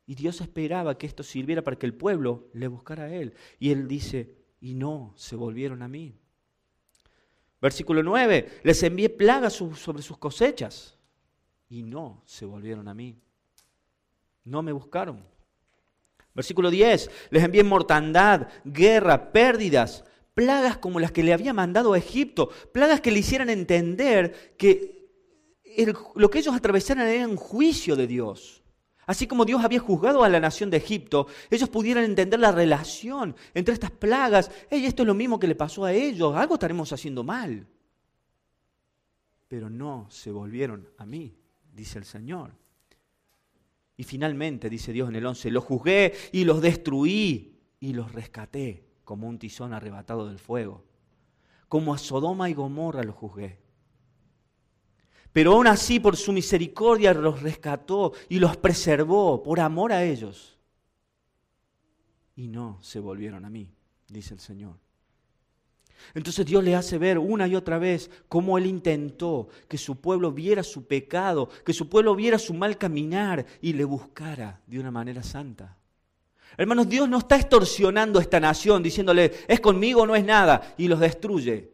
Y 0.06 0.16
Dios 0.16 0.40
esperaba 0.40 0.98
que 0.98 1.08
esto 1.08 1.24
sirviera 1.24 1.62
para 1.62 1.78
que 1.78 1.88
el 1.88 1.94
pueblo 1.94 2.48
le 2.54 2.70
buscara 2.70 3.04
a 3.04 3.14
Él. 3.14 3.34
Y 3.60 3.72
Él 3.72 3.90
dice, 3.90 4.34
y 4.62 4.76
no, 4.76 5.12
se 5.18 5.36
volvieron 5.36 5.82
a 5.82 5.90
mí. 5.90 6.16
Versículo 7.62 8.02
9, 8.02 8.62
les 8.64 8.84
envié 8.84 9.10
plagas 9.10 9.54
sobre 9.54 10.02
sus 10.02 10.18
cosechas 10.18 10.98
y 11.70 11.84
no 11.84 12.24
se 12.26 12.46
volvieron 12.46 12.88
a 12.88 12.94
mí. 12.94 13.20
No 14.44 14.64
me 14.64 14.72
buscaron. 14.72 15.24
Versículo 16.34 16.72
10, 16.72 17.12
les 17.30 17.44
envié 17.44 17.64
mortandad, 17.64 18.48
guerra, 18.66 19.32
pérdidas, 19.32 20.04
plagas 20.34 20.78
como 20.78 21.00
las 21.00 21.12
que 21.12 21.24
le 21.24 21.34
había 21.34 21.54
mandado 21.54 21.94
a 21.94 21.98
Egipto, 21.98 22.50
plagas 22.72 23.02
que 23.02 23.12
le 23.12 23.20
hicieran 23.20 23.50
entender 23.50 24.56
que 24.58 25.02
lo 26.16 26.30
que 26.30 26.40
ellos 26.40 26.56
atravesaran 26.56 27.08
era 27.08 27.28
un 27.28 27.38
juicio 27.38 27.96
de 27.96 28.08
Dios. 28.08 28.61
Así 29.06 29.28
como 29.28 29.46
Dios 29.46 29.64
había 29.64 29.80
juzgado 29.80 30.24
a 30.24 30.30
la 30.30 30.40
nación 30.40 30.70
de 30.70 30.78
Egipto, 30.78 31.28
ellos 31.50 31.70
pudieran 31.70 32.04
entender 32.04 32.40
la 32.40 32.52
relación 32.52 33.36
entre 33.54 33.74
estas 33.74 33.92
plagas. 33.92 34.52
Hey, 34.70 34.86
esto 34.86 35.04
es 35.04 35.08
lo 35.08 35.14
mismo 35.14 35.40
que 35.40 35.48
le 35.48 35.56
pasó 35.56 35.86
a 35.86 35.94
ellos, 35.94 36.36
algo 36.36 36.56
estaremos 36.56 36.92
haciendo 36.94 37.24
mal. 37.24 37.68
Pero 39.48 39.70
no 39.70 40.08
se 40.10 40.32
volvieron 40.32 40.88
a 40.98 41.06
mí, 41.06 41.36
dice 41.74 41.98
el 41.98 42.06
Señor. 42.06 42.52
Y 43.98 44.04
finalmente, 44.04 44.70
dice 44.70 44.94
Dios 44.94 45.10
en 45.10 45.16
el 45.16 45.26
11, 45.26 45.52
los 45.52 45.64
juzgué 45.64 46.14
y 46.32 46.44
los 46.44 46.62
destruí 46.62 47.60
y 47.80 47.94
los 47.94 48.12
rescaté 48.12 48.86
como 49.04 49.28
un 49.28 49.38
tizón 49.38 49.74
arrebatado 49.74 50.28
del 50.28 50.40
fuego. 50.40 50.86
Como 51.68 51.94
a 51.94 51.98
Sodoma 51.98 52.50
y 52.50 52.54
Gomorra 52.54 53.04
los 53.04 53.16
juzgué. 53.16 53.61
Pero 55.34 55.54
aún 55.54 55.68
así, 55.68 56.00
por 56.00 56.18
su 56.18 56.34
misericordia, 56.34 57.14
los 57.14 57.42
rescató 57.42 58.14
y 58.28 58.40
los 58.40 58.58
preservó 58.58 59.42
por 59.42 59.60
amor 59.60 59.94
a 59.94 60.04
ellos. 60.04 60.58
Y 62.36 62.48
no 62.48 62.80
se 62.82 63.00
volvieron 63.00 63.46
a 63.46 63.50
mí, 63.50 63.70
dice 64.08 64.34
el 64.34 64.40
Señor. 64.40 64.76
Entonces 66.14 66.46
Dios 66.46 66.64
le 66.64 66.76
hace 66.76 66.98
ver 66.98 67.18
una 67.18 67.48
y 67.48 67.56
otra 67.56 67.78
vez 67.78 68.10
cómo 68.28 68.58
Él 68.58 68.66
intentó 68.66 69.50
que 69.68 69.78
su 69.78 70.02
pueblo 70.02 70.32
viera 70.32 70.64
su 70.64 70.86
pecado, 70.88 71.50
que 71.66 71.74
su 71.74 71.88
pueblo 71.88 72.16
viera 72.16 72.40
su 72.40 72.54
mal 72.54 72.78
caminar 72.78 73.46
y 73.62 73.74
le 73.74 73.86
buscara 73.86 74.62
de 74.66 74.80
una 74.80 74.92
manera 74.92 75.24
santa. 75.24 75.78
Hermanos, 76.58 76.90
Dios 76.90 77.08
no 77.08 77.20
está 77.20 77.38
extorsionando 77.38 78.20
a 78.20 78.22
esta 78.22 78.40
nación 78.40 78.84
diciéndole, 78.84 79.32
es 79.48 79.60
conmigo, 79.62 80.06
no 80.06 80.16
es 80.16 80.26
nada, 80.26 80.74
y 80.78 80.88
los 80.88 81.00
destruye. 81.00 81.71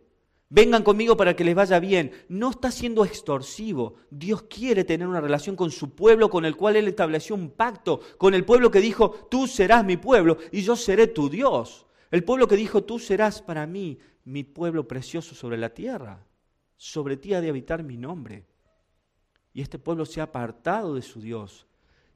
Vengan 0.49 0.83
conmigo 0.83 1.17
para 1.17 1.36
que 1.36 1.43
les 1.43 1.55
vaya 1.55 1.79
bien. 1.79 2.12
No 2.29 2.51
está 2.51 2.71
siendo 2.71 3.03
extorsivo. 3.03 3.95
Dios 4.10 4.43
quiere 4.43 4.86
tener 4.86 5.07
una 5.07 5.19
relación 5.19 5.55
con 5.55 5.71
su 5.71 5.93
pueblo 5.93 6.29
con 6.29 6.45
el 6.45 6.55
cual 6.55 6.77
Él 6.77 6.88
estableció 6.88 7.36
un 7.36 7.49
pacto, 7.49 7.99
con 8.17 8.33
el 8.33 8.45
pueblo 8.45 8.71
que 8.71 8.79
dijo, 8.79 9.12
tú 9.29 9.47
serás 9.47 9.83
mi 9.83 9.97
pueblo 9.97 10.38
y 10.51 10.62
yo 10.62 10.75
seré 10.75 11.07
tu 11.07 11.29
Dios. 11.29 11.86
El 12.12 12.23
pueblo 12.23 12.47
que 12.47 12.55
dijo, 12.55 12.83
tú 12.83 12.97
serás 12.99 13.41
para 13.41 13.67
mí 13.67 13.99
mi 14.23 14.43
pueblo 14.43 14.88
precioso 14.88 15.36
sobre 15.36 15.57
la 15.57 15.73
tierra. 15.73 16.25
Sobre 16.77 17.17
ti 17.17 17.33
ha 17.33 17.41
de 17.41 17.49
habitar 17.49 17.83
mi 17.83 17.97
nombre. 17.97 18.45
Y 19.53 19.62
este 19.62 19.79
pueblo 19.79 20.05
se 20.05 20.21
ha 20.21 20.25
apartado 20.25 20.95
de 20.95 21.01
su 21.01 21.19
Dios. 21.19 21.67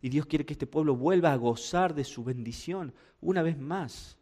Y 0.02 0.10
Dios 0.10 0.26
quiere 0.26 0.46
que 0.46 0.54
este 0.54 0.68
pueblo 0.68 0.96
vuelva 0.96 1.34
a 1.34 1.38
gozar 1.38 1.94
de 1.94 2.06
su 2.06 2.24
bendición 2.24 2.94
una 3.20 3.42
vez 3.42 3.58
más. 3.58 4.18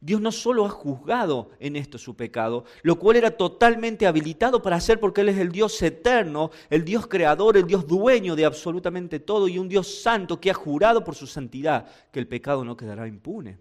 Dios 0.00 0.20
no 0.20 0.30
solo 0.30 0.64
ha 0.64 0.70
juzgado 0.70 1.50
en 1.58 1.74
esto 1.74 1.98
su 1.98 2.14
pecado, 2.14 2.64
lo 2.82 2.98
cual 2.98 3.16
era 3.16 3.32
totalmente 3.32 4.06
habilitado 4.06 4.62
para 4.62 4.76
hacer 4.76 5.00
porque 5.00 5.22
Él 5.22 5.30
es 5.30 5.38
el 5.38 5.50
Dios 5.50 5.80
eterno, 5.82 6.52
el 6.70 6.84
Dios 6.84 7.08
creador, 7.08 7.56
el 7.56 7.66
Dios 7.66 7.84
dueño 7.86 8.36
de 8.36 8.44
absolutamente 8.44 9.18
todo 9.18 9.48
y 9.48 9.58
un 9.58 9.68
Dios 9.68 10.02
santo 10.02 10.40
que 10.40 10.50
ha 10.50 10.54
jurado 10.54 11.02
por 11.02 11.16
su 11.16 11.26
santidad 11.26 11.86
que 12.12 12.20
el 12.20 12.28
pecado 12.28 12.64
no 12.64 12.76
quedará 12.76 13.08
impune, 13.08 13.58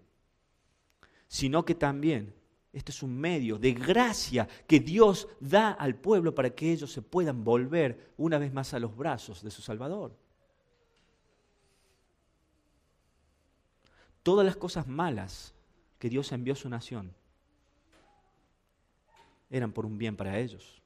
sino 1.27 1.65
que 1.65 1.73
también 1.73 2.35
este 2.71 2.91
es 2.91 3.01
un 3.01 3.17
medio 3.17 3.57
de 3.57 3.73
gracia 3.73 4.47
que 4.67 4.79
Dios 4.79 5.27
da 5.39 5.71
al 5.71 5.95
pueblo 5.95 6.35
para 6.35 6.51
que 6.51 6.71
ellos 6.71 6.91
se 6.91 7.01
puedan 7.01 7.43
volver 7.43 8.13
una 8.17 8.37
vez 8.37 8.53
más 8.53 8.75
a 8.75 8.79
los 8.79 8.95
brazos 8.95 9.41
de 9.41 9.49
su 9.49 9.63
Salvador. 9.63 10.15
Todas 14.21 14.45
las 14.45 14.57
cosas 14.57 14.85
malas 14.85 15.55
que 15.99 16.09
Dios 16.09 16.31
envió 16.31 16.53
a 16.53 16.57
su 16.57 16.69
nación 16.69 17.13
eran 19.49 19.71
por 19.71 19.85
un 19.85 19.97
bien 19.97 20.15
para 20.15 20.37
ellos. 20.39 20.81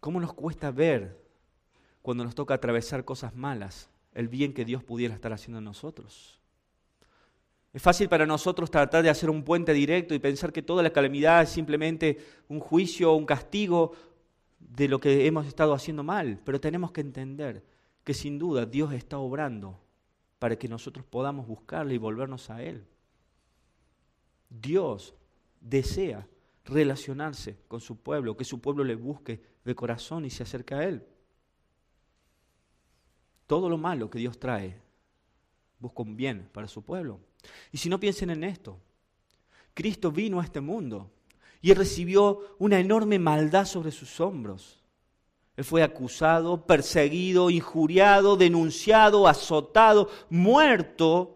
¿Cómo 0.00 0.20
nos 0.20 0.32
cuesta 0.32 0.70
ver 0.70 1.20
cuando 2.02 2.24
nos 2.24 2.34
toca 2.34 2.54
atravesar 2.54 3.04
cosas 3.04 3.34
malas 3.34 3.88
el 4.14 4.28
bien 4.28 4.54
que 4.54 4.64
Dios 4.64 4.82
pudiera 4.82 5.14
estar 5.14 5.32
haciendo 5.32 5.58
en 5.58 5.64
nosotros? 5.64 6.40
Es 7.72 7.82
fácil 7.82 8.08
para 8.08 8.24
nosotros 8.24 8.70
tratar 8.70 9.02
de 9.02 9.10
hacer 9.10 9.28
un 9.28 9.42
puente 9.42 9.74
directo 9.74 10.14
y 10.14 10.18
pensar 10.18 10.52
que 10.52 10.62
toda 10.62 10.82
la 10.82 10.90
calamidad 10.90 11.42
es 11.42 11.50
simplemente 11.50 12.18
un 12.48 12.58
juicio 12.58 13.12
o 13.12 13.16
un 13.16 13.26
castigo 13.26 13.92
de 14.58 14.88
lo 14.88 14.98
que 14.98 15.26
hemos 15.26 15.46
estado 15.46 15.74
haciendo 15.74 16.02
mal, 16.02 16.40
pero 16.42 16.58
tenemos 16.58 16.90
que 16.92 17.02
entender 17.02 17.62
que 18.02 18.14
sin 18.14 18.38
duda 18.38 18.64
Dios 18.64 18.94
está 18.94 19.18
obrando 19.18 19.78
para 20.38 20.56
que 20.56 20.68
nosotros 20.68 21.04
podamos 21.04 21.46
buscarle 21.46 21.94
y 21.94 21.98
volvernos 21.98 22.48
a 22.48 22.62
Él. 22.62 22.86
Dios 24.48 25.14
desea 25.60 26.26
relacionarse 26.64 27.58
con 27.68 27.80
su 27.80 27.96
pueblo, 27.96 28.36
que 28.36 28.44
su 28.44 28.60
pueblo 28.60 28.84
le 28.84 28.94
busque 28.94 29.40
de 29.64 29.74
corazón 29.74 30.24
y 30.24 30.30
se 30.30 30.42
acerque 30.42 30.74
a 30.74 30.84
Él. 30.84 31.04
Todo 33.46 33.68
lo 33.68 33.78
malo 33.78 34.10
que 34.10 34.18
Dios 34.18 34.38
trae 34.38 34.80
busca 35.78 36.02
un 36.02 36.16
bien 36.16 36.48
para 36.52 36.68
su 36.68 36.82
pueblo. 36.82 37.20
Y 37.70 37.78
si 37.78 37.88
no 37.88 38.00
piensen 38.00 38.30
en 38.30 38.44
esto, 38.44 38.80
Cristo 39.74 40.10
vino 40.10 40.40
a 40.40 40.44
este 40.44 40.60
mundo 40.60 41.10
y 41.60 41.72
recibió 41.74 42.56
una 42.58 42.80
enorme 42.80 43.18
maldad 43.18 43.66
sobre 43.66 43.90
sus 43.92 44.20
hombros. 44.20 44.82
Él 45.56 45.64
fue 45.64 45.82
acusado, 45.82 46.66
perseguido, 46.66 47.50
injuriado, 47.50 48.36
denunciado, 48.36 49.26
azotado, 49.26 50.10
muerto 50.28 51.35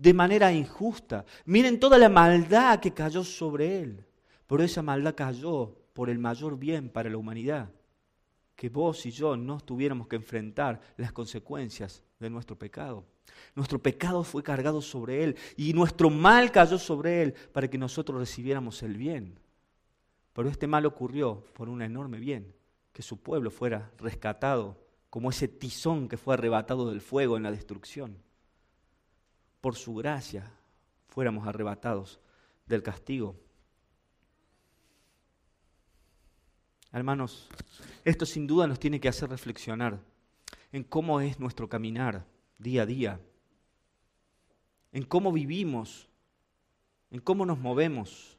de 0.00 0.14
manera 0.14 0.50
injusta. 0.50 1.26
Miren 1.44 1.78
toda 1.78 1.98
la 1.98 2.08
maldad 2.08 2.80
que 2.80 2.92
cayó 2.92 3.22
sobre 3.22 3.80
él. 3.80 4.06
Pero 4.46 4.62
esa 4.62 4.82
maldad 4.82 5.14
cayó 5.14 5.76
por 5.92 6.08
el 6.08 6.18
mayor 6.18 6.58
bien 6.58 6.88
para 6.88 7.10
la 7.10 7.18
humanidad. 7.18 7.70
Que 8.56 8.70
vos 8.70 9.04
y 9.04 9.10
yo 9.10 9.36
no 9.36 9.60
tuviéramos 9.60 10.08
que 10.08 10.16
enfrentar 10.16 10.80
las 10.96 11.12
consecuencias 11.12 12.02
de 12.18 12.30
nuestro 12.30 12.58
pecado. 12.58 13.04
Nuestro 13.54 13.78
pecado 13.78 14.24
fue 14.24 14.42
cargado 14.42 14.80
sobre 14.80 15.22
Él 15.22 15.36
y 15.56 15.74
nuestro 15.74 16.08
mal 16.08 16.50
cayó 16.50 16.78
sobre 16.78 17.22
Él 17.22 17.34
para 17.52 17.68
que 17.68 17.78
nosotros 17.78 18.18
recibiéramos 18.18 18.82
el 18.82 18.96
bien. 18.96 19.38
Pero 20.32 20.48
este 20.48 20.66
mal 20.66 20.86
ocurrió 20.86 21.44
por 21.52 21.68
un 21.68 21.82
enorme 21.82 22.18
bien 22.18 22.54
que 22.92 23.02
su 23.02 23.18
pueblo 23.18 23.50
fuera 23.50 23.90
rescatado 23.98 24.78
como 25.10 25.28
ese 25.28 25.46
tizón 25.46 26.08
que 26.08 26.16
fue 26.16 26.34
arrebatado 26.34 26.88
del 26.88 27.02
fuego 27.02 27.36
en 27.36 27.42
la 27.42 27.50
destrucción. 27.50 28.16
Por 29.60 29.76
su 29.76 29.94
gracia 29.94 30.50
fuéramos 31.08 31.46
arrebatados 31.46 32.20
del 32.66 32.82
castigo. 32.82 33.36
Hermanos, 36.92 37.48
esto 38.04 38.26
sin 38.26 38.46
duda 38.46 38.66
nos 38.66 38.80
tiene 38.80 39.00
que 39.00 39.08
hacer 39.08 39.28
reflexionar 39.30 40.00
en 40.72 40.84
cómo 40.84 41.20
es 41.20 41.38
nuestro 41.38 41.68
caminar 41.68 42.26
día 42.58 42.82
a 42.82 42.86
día, 42.86 43.20
en 44.92 45.04
cómo 45.04 45.32
vivimos, 45.32 46.08
en 47.10 47.20
cómo 47.20 47.46
nos 47.46 47.58
movemos, 47.58 48.38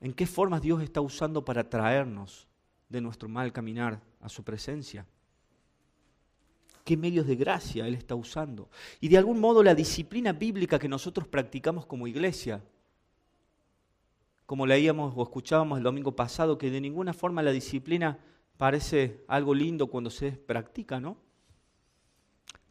en 0.00 0.12
qué 0.12 0.26
formas 0.26 0.62
Dios 0.62 0.82
está 0.82 1.00
usando 1.00 1.44
para 1.44 1.68
traernos 1.68 2.46
de 2.88 3.00
nuestro 3.00 3.28
mal 3.28 3.52
caminar 3.52 4.00
a 4.20 4.28
su 4.28 4.44
presencia. 4.44 5.06
¿Qué 6.88 6.96
medios 6.96 7.26
de 7.26 7.36
gracia 7.36 7.86
Él 7.86 7.92
está 7.92 8.14
usando? 8.14 8.70
Y 8.98 9.08
de 9.08 9.18
algún 9.18 9.40
modo 9.40 9.62
la 9.62 9.74
disciplina 9.74 10.32
bíblica 10.32 10.78
que 10.78 10.88
nosotros 10.88 11.28
practicamos 11.28 11.84
como 11.84 12.06
iglesia, 12.06 12.64
como 14.46 14.66
leíamos 14.66 15.12
o 15.14 15.22
escuchábamos 15.22 15.76
el 15.76 15.84
domingo 15.84 16.16
pasado, 16.16 16.56
que 16.56 16.70
de 16.70 16.80
ninguna 16.80 17.12
forma 17.12 17.42
la 17.42 17.52
disciplina 17.52 18.18
parece 18.56 19.22
algo 19.28 19.52
lindo 19.52 19.88
cuando 19.88 20.08
se 20.08 20.32
practica, 20.32 20.98
¿no? 20.98 21.18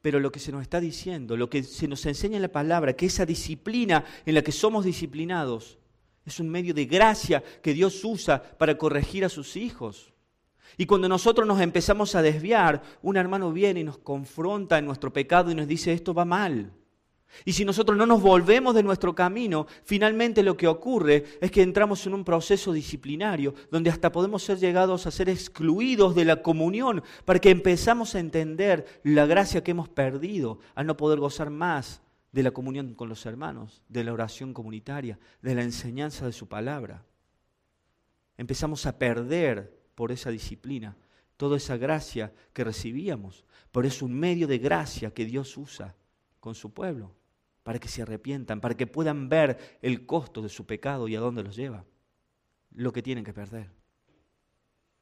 Pero 0.01 0.20
lo 0.20 0.32
que 0.32 0.39
se 0.39 0.51
nos 0.51 0.63
está 0.63 0.80
diciendo, 0.80 1.38
lo 1.38 1.47
que 1.47 1.61
se 1.61 1.88
nos 1.88 2.03
enseña 2.07 2.38
en 2.38 2.41
la 2.41 2.51
palabra, 2.51 2.93
que 2.93 3.05
esa 3.05 3.24
disciplina 3.24 4.03
en 4.26 4.34
la 4.34 4.41
que 4.41 4.51
somos 4.51 4.84
disciplinados, 4.84 5.78
es 6.26 6.39
un 6.39 6.49
medio 6.49 6.74
de 6.74 6.86
gracia 6.86 7.43
que 7.61 7.76
Dios 7.76 8.03
usa 8.03 8.41
para 8.41 8.80
corregir 8.80 9.24
a 9.24 9.30
sus 9.30 9.55
hijos. 9.55 10.11
Y 10.76 10.86
cuando 10.86 11.07
nosotros 11.07 11.47
nos 11.47 11.61
empezamos 11.61 12.15
a 12.15 12.22
desviar, 12.22 12.82
un 13.01 13.15
hermano 13.15 13.53
viene 13.53 13.80
y 13.80 13.84
nos 13.84 13.97
confronta 13.97 14.78
en 14.78 14.86
nuestro 14.86 15.13
pecado 15.13 15.51
y 15.51 15.55
nos 15.55 15.68
dice, 15.68 15.93
esto 15.93 16.13
va 16.13 16.26
mal. 16.26 16.72
Y 17.45 17.53
si 17.53 17.65
nosotros 17.65 17.97
no 17.97 18.05
nos 18.05 18.22
volvemos 18.22 18.74
de 18.74 18.84
nuestro 18.84 19.13
camino, 19.13 19.68
finalmente 19.84 20.43
lo 20.43 20.57
que 20.57 20.68
ocurre 20.68 21.26
es 21.39 21.51
que 21.51 21.61
entramos 21.61 22.05
en 22.07 22.13
un 22.13 22.24
proceso 22.24 22.74
disciplinario 22.74 23.53
donde 23.70 23.89
hasta 23.89 24.11
podemos 24.11 24.43
ser 24.43 24.57
llegados 24.57 25.05
a 25.05 25.11
ser 25.11 25.30
excluidos 25.30 26.15
de 26.15 26.26
la 26.26 26.41
comunión 26.41 27.03
para 27.26 27.39
que 27.39 27.49
empezamos 27.49 28.15
a 28.15 28.20
entender 28.20 29.01
la 29.03 29.26
gracia 29.26 29.63
que 29.63 29.72
hemos 29.72 29.89
perdido 29.89 30.59
al 30.76 30.88
no 30.88 30.97
poder 30.97 31.20
gozar 31.20 31.49
más 31.49 32.01
de 32.32 32.43
la 32.43 32.51
comunión 32.51 32.93
con 32.93 33.09
los 33.09 33.26
hermanos, 33.26 33.82
de 33.88 34.03
la 34.03 34.13
oración 34.13 34.53
comunitaria, 34.53 35.20
de 35.41 35.55
la 35.55 35.63
enseñanza 35.63 36.26
de 36.26 36.34
su 36.34 36.47
palabra. 36.47 37.03
Empezamos 38.38 38.86
a 38.86 38.97
perder 38.97 39.78
por 39.98 40.12
esa 40.12 40.30
disciplina 40.30 40.95
toda 41.38 41.58
esa 41.58 41.76
gracia 41.76 42.32
que 42.52 42.64
recibíamos, 42.64 43.45
pero 43.72 43.88
es 43.88 44.04
un 44.04 44.14
medio 44.14 44.48
de 44.48 44.60
gracia 44.60 45.12
que 45.12 45.26
Dios 45.26 45.56
usa 45.58 45.95
con 46.39 46.54
su 46.54 46.72
pueblo, 46.72 47.16
para 47.64 47.80
que 47.80 47.88
se 47.88 48.04
arrepientan, 48.04 48.62
para 48.62 48.78
que 48.78 48.86
puedan 48.88 49.28
ver 49.28 49.80
el 49.82 50.06
costo 50.06 50.43
de 50.43 50.50
su 50.50 50.68
pecado 50.68 51.08
y 51.08 51.16
a 51.16 51.20
dónde 51.20 51.43
los 51.43 51.56
lleva, 51.56 51.84
lo 52.76 52.91
que 52.91 53.02
tienen 53.02 53.24
que 53.24 53.34
perder. 53.34 53.72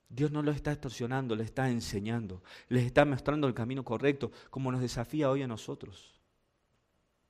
Dios 0.08 0.32
no 0.32 0.42
los 0.42 0.56
está 0.56 0.72
extorsionando, 0.72 1.36
les 1.36 1.48
está 1.48 1.70
enseñando, 1.70 2.42
les 2.70 2.86
está 2.86 3.04
mostrando 3.06 3.48
el 3.48 3.54
camino 3.54 3.84
correcto, 3.84 4.32
como 4.50 4.72
nos 4.72 4.82
desafía 4.82 5.30
hoy 5.30 5.42
a 5.42 5.48
nosotros. 5.48 6.22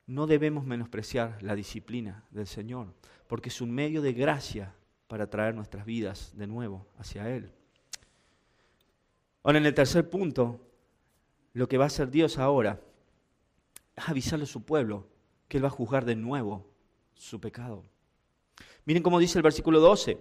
No 0.06 0.28
debemos 0.28 0.64
menospreciar 0.64 1.42
la 1.42 1.56
disciplina 1.56 2.24
del 2.30 2.46
Señor, 2.46 2.94
porque 3.26 3.48
es 3.48 3.60
un 3.60 3.72
medio 3.72 4.02
de 4.02 4.12
gracia 4.12 4.74
para 5.06 5.28
traer 5.28 5.54
nuestras 5.54 5.84
vidas 5.84 6.32
de 6.36 6.46
nuevo 6.46 6.86
hacia 6.98 7.30
Él. 7.30 7.52
Ahora, 9.42 9.58
en 9.58 9.66
el 9.66 9.74
tercer 9.74 10.08
punto, 10.10 10.60
lo 11.52 11.68
que 11.68 11.78
va 11.78 11.84
a 11.84 11.86
hacer 11.86 12.10
Dios 12.10 12.38
ahora 12.38 12.80
es 13.94 14.08
avisarle 14.08 14.44
a 14.44 14.48
su 14.48 14.64
pueblo 14.64 15.06
que 15.48 15.58
Él 15.58 15.64
va 15.64 15.68
a 15.68 15.70
juzgar 15.70 16.04
de 16.04 16.16
nuevo 16.16 16.66
su 17.14 17.40
pecado. 17.40 17.84
Miren 18.84 19.02
cómo 19.02 19.18
dice 19.18 19.38
el 19.38 19.42
versículo 19.42 19.80
12. 19.80 20.18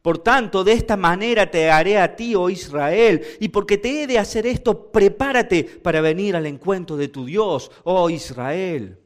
Por 0.00 0.18
tanto, 0.18 0.64
de 0.64 0.72
esta 0.72 0.96
manera 0.96 1.48
te 1.50 1.70
haré 1.70 1.98
a 1.98 2.16
ti, 2.16 2.34
oh 2.34 2.50
Israel, 2.50 3.24
y 3.38 3.48
porque 3.48 3.78
te 3.78 4.02
he 4.02 4.06
de 4.08 4.18
hacer 4.18 4.46
esto, 4.46 4.90
prepárate 4.90 5.62
para 5.62 6.00
venir 6.00 6.34
al 6.34 6.46
encuentro 6.46 6.96
de 6.96 7.06
tu 7.08 7.24
Dios, 7.24 7.70
oh 7.84 8.10
Israel. 8.10 8.98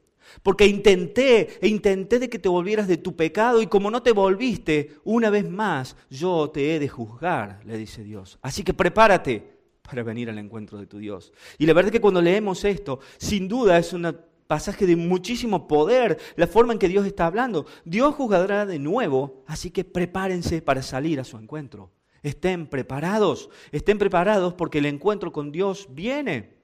Porque 0.43 0.66
intenté 0.66 1.59
e 1.61 1.68
intenté 1.68 2.18
de 2.18 2.29
que 2.29 2.39
te 2.39 2.49
volvieras 2.49 2.89
de 2.89 2.97
tu 2.97 3.16
pecado 3.16 3.62
y 3.62 3.66
como 3.66 3.91
no 3.91 4.03
te 4.03 4.12
volviste, 4.12 4.97
una 5.05 5.31
vez 5.31 5.49
más 5.49 5.97
yo 6.11 6.51
te 6.51 6.74
he 6.74 6.79
de 6.79 6.89
juzgar, 6.89 7.61
le 7.64 7.77
dice 7.77 8.05
Dios. 8.05 8.39
Así 8.43 8.62
que 8.62 8.74
prepárate 8.74 9.57
para 9.83 10.03
venir 10.03 10.29
al 10.29 10.39
encuentro 10.39 10.79
de 10.79 10.87
tu 10.87 10.99
Dios. 10.99 11.33
Y 11.59 11.66
la 11.66 11.72
verdad 11.72 11.89
es 11.89 11.93
que 11.93 12.01
cuando 12.01 12.20
leemos 12.20 12.64
esto, 12.64 13.01
sin 13.18 13.49
duda 13.49 13.79
es 13.79 13.93
un 13.93 14.16
pasaje 14.47 14.87
de 14.87 14.97
muchísimo 14.97 15.66
poder, 15.68 16.18
la 16.37 16.47
forma 16.47 16.72
en 16.72 16.79
que 16.79 16.89
Dios 16.89 17.07
está 17.07 17.27
hablando. 17.27 17.66
Dios 17.85 18.14
juzgará 18.14 18.66
de 18.66 18.79
nuevo, 18.79 19.43
así 19.47 19.70
que 19.70 19.85
prepárense 19.85 20.62
para 20.62 20.83
salir 20.83 21.20
a 21.20 21.24
su 21.24 21.37
encuentro. 21.37 21.91
Estén 22.22 22.66
preparados, 22.66 23.51
estén 23.70 23.99
preparados 23.99 24.55
porque 24.55 24.79
el 24.79 24.87
encuentro 24.87 25.33
con 25.33 25.53
Dios 25.53 25.89
viene. 25.91 26.55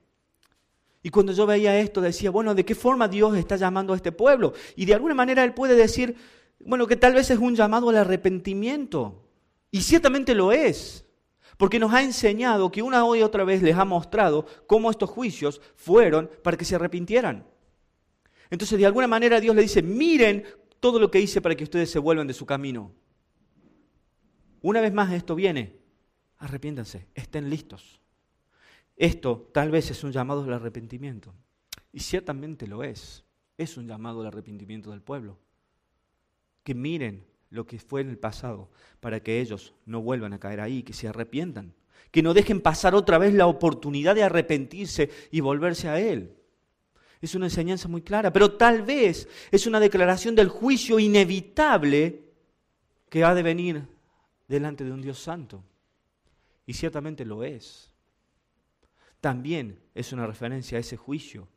Y 1.03 1.11
cuando 1.11 1.33
yo 1.33 1.47
veía 1.47 1.79
esto 1.79 2.01
decía, 2.01 2.31
bueno, 2.31 2.55
¿de 2.55 2.65
qué 2.65 2.75
forma 2.75 3.09
Dios 3.09 3.37
está 3.37 3.57
llamando 3.57 3.93
a 3.93 3.97
este 3.97 4.13
pueblo? 4.13 4.53
Y 4.77 4.85
de 4.85 4.95
alguna 4.95 5.15
manera 5.15 5.43
Él 5.43 5.53
puede 5.53 5.75
decir, 5.75 6.15
bueno, 6.61 6.87
que 6.87 6.97
tal 6.97 7.15
vez 7.15 7.31
es 7.31 7.39
un 7.39 7.57
llamado 7.57 7.91
al 7.91 7.97
arrepentimiento. 7.97 9.29
Y 9.71 9.81
ciertamente 9.81 10.35
lo 10.35 10.53
es. 10.53 11.05
Porque 11.57 11.79
nos 11.79 11.93
ha 11.93 12.03
enseñado 12.03 12.71
que 12.71 12.83
una 12.83 13.05
y 13.17 13.23
otra 13.23 13.45
vez 13.45 13.63
les 13.63 13.77
ha 13.77 13.85
mostrado 13.85 14.47
cómo 14.67 14.91
estos 14.91 15.11
juicios 15.11 15.61
fueron 15.75 16.31
para 16.43 16.57
que 16.57 16.65
se 16.65 16.77
arrepintieran. 16.77 17.47
Entonces, 18.51 18.79
de 18.79 18.87
alguna 18.87 19.07
manera 19.07 19.41
Dios 19.41 19.57
le 19.57 19.63
dice, 19.63 19.83
miren 19.83 20.45
todo 20.79 20.99
lo 20.99 21.11
que 21.11 21.21
hice 21.21 21.41
para 21.41 21.55
que 21.55 21.65
ustedes 21.65 21.91
se 21.91 21.99
vuelvan 21.99 22.27
de 22.27 22.35
su 22.35 22.47
camino. 22.47 22.93
Una 24.61 24.81
vez 24.81 24.93
más 24.93 25.13
esto 25.13 25.35
viene, 25.35 25.79
arrepiéntanse, 26.39 27.09
estén 27.15 27.51
listos. 27.51 28.02
Esto 29.03 29.51
tal 29.51 29.73
vez 29.73 29.91
es 29.91 30.05
un 30.05 30.13
llamado 30.13 30.45
al 30.45 30.53
arrepentimiento. 30.53 31.35
Y 31.93 31.99
ciertamente 31.99 32.69
lo 32.69 32.85
es. 32.85 33.25
Es 33.59 33.77
un 33.77 33.89
llamado 33.89 34.21
al 34.21 34.29
arrepentimiento 34.29 34.93
del 34.93 35.03
pueblo. 35.03 35.41
Que 36.63 36.77
miren 36.77 37.27
lo 37.51 37.67
que 37.67 37.81
fue 37.81 38.03
en 38.03 38.11
el 38.11 38.17
pasado 38.17 38.71
para 39.01 39.19
que 39.19 39.41
ellos 39.41 39.75
no 39.87 40.03
vuelvan 40.03 40.35
a 40.35 40.39
caer 40.39 40.61
ahí, 40.61 40.85
que 40.85 40.93
se 40.93 41.09
arrepientan. 41.09 41.75
Que 42.13 42.23
no 42.23 42.33
dejen 42.33 42.61
pasar 42.61 42.95
otra 42.95 43.19
vez 43.19 43.35
la 43.35 43.49
oportunidad 43.49 44.15
de 44.15 44.23
arrepentirse 44.23 45.11
y 45.33 45.41
volverse 45.41 45.89
a 45.89 45.99
Él. 45.99 46.37
Es 47.21 47.35
una 47.35 47.47
enseñanza 47.47 47.89
muy 47.89 48.03
clara, 48.03 48.33
pero 48.33 48.53
tal 48.53 48.83
vez 48.83 49.29
es 49.51 49.67
una 49.67 49.81
declaración 49.81 50.37
del 50.37 50.49
juicio 50.49 51.01
inevitable 51.01 52.23
que 53.09 53.25
ha 53.25 53.35
de 53.35 53.43
venir 53.43 53.83
delante 54.47 54.85
de 54.85 54.93
un 54.93 55.03
Dios 55.03 55.19
santo. 55.19 55.65
Y 56.67 56.75
ciertamente 56.75 57.25
lo 57.25 57.43
es 57.43 57.92
también 59.23 59.79
es 59.95 60.13
una 60.13 60.27
referencia 60.27 60.77
a 60.77 60.81
ese 60.81 60.97
juicio 60.97 61.49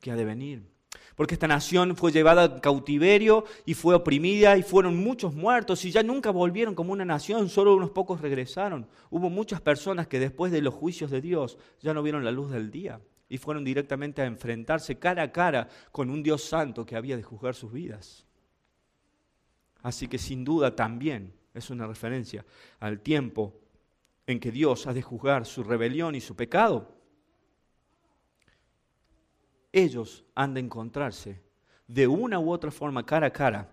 que 0.00 0.10
ha 0.10 0.16
de 0.16 0.24
venir. 0.24 0.68
Porque 1.14 1.34
esta 1.34 1.46
nación 1.46 1.96
fue 1.96 2.10
llevada 2.10 2.42
a 2.42 2.60
cautiverio 2.60 3.44
y 3.64 3.74
fue 3.74 3.94
oprimida 3.94 4.56
y 4.56 4.64
fueron 4.64 4.96
muchos 4.96 5.32
muertos 5.32 5.84
y 5.84 5.92
ya 5.92 6.02
nunca 6.02 6.30
volvieron 6.32 6.74
como 6.74 6.92
una 6.92 7.04
nación, 7.04 7.48
solo 7.48 7.76
unos 7.76 7.90
pocos 7.90 8.20
regresaron. 8.20 8.88
Hubo 9.10 9.30
muchas 9.30 9.60
personas 9.60 10.08
que 10.08 10.18
después 10.18 10.50
de 10.50 10.60
los 10.60 10.74
juicios 10.74 11.10
de 11.12 11.20
Dios 11.20 11.56
ya 11.80 11.94
no 11.94 12.02
vieron 12.02 12.24
la 12.24 12.32
luz 12.32 12.50
del 12.50 12.72
día 12.72 13.00
y 13.28 13.38
fueron 13.38 13.64
directamente 13.64 14.20
a 14.20 14.26
enfrentarse 14.26 14.98
cara 14.98 15.22
a 15.22 15.32
cara 15.32 15.68
con 15.92 16.10
un 16.10 16.20
Dios 16.20 16.42
santo 16.42 16.84
que 16.84 16.96
había 16.96 17.16
de 17.16 17.22
juzgar 17.22 17.54
sus 17.54 17.72
vidas. 17.72 18.26
Así 19.82 20.08
que 20.08 20.18
sin 20.18 20.44
duda 20.44 20.74
también 20.74 21.32
es 21.54 21.70
una 21.70 21.86
referencia 21.86 22.44
al 22.80 23.00
tiempo 23.00 23.60
en 24.26 24.40
que 24.40 24.50
Dios 24.50 24.88
ha 24.88 24.92
de 24.92 25.02
juzgar 25.02 25.46
su 25.46 25.62
rebelión 25.62 26.16
y 26.16 26.20
su 26.20 26.34
pecado 26.34 26.93
ellos 29.74 30.24
han 30.34 30.54
de 30.54 30.60
encontrarse 30.60 31.42
de 31.86 32.06
una 32.06 32.38
u 32.38 32.50
otra 32.50 32.70
forma 32.70 33.04
cara 33.04 33.26
a 33.26 33.32
cara 33.32 33.70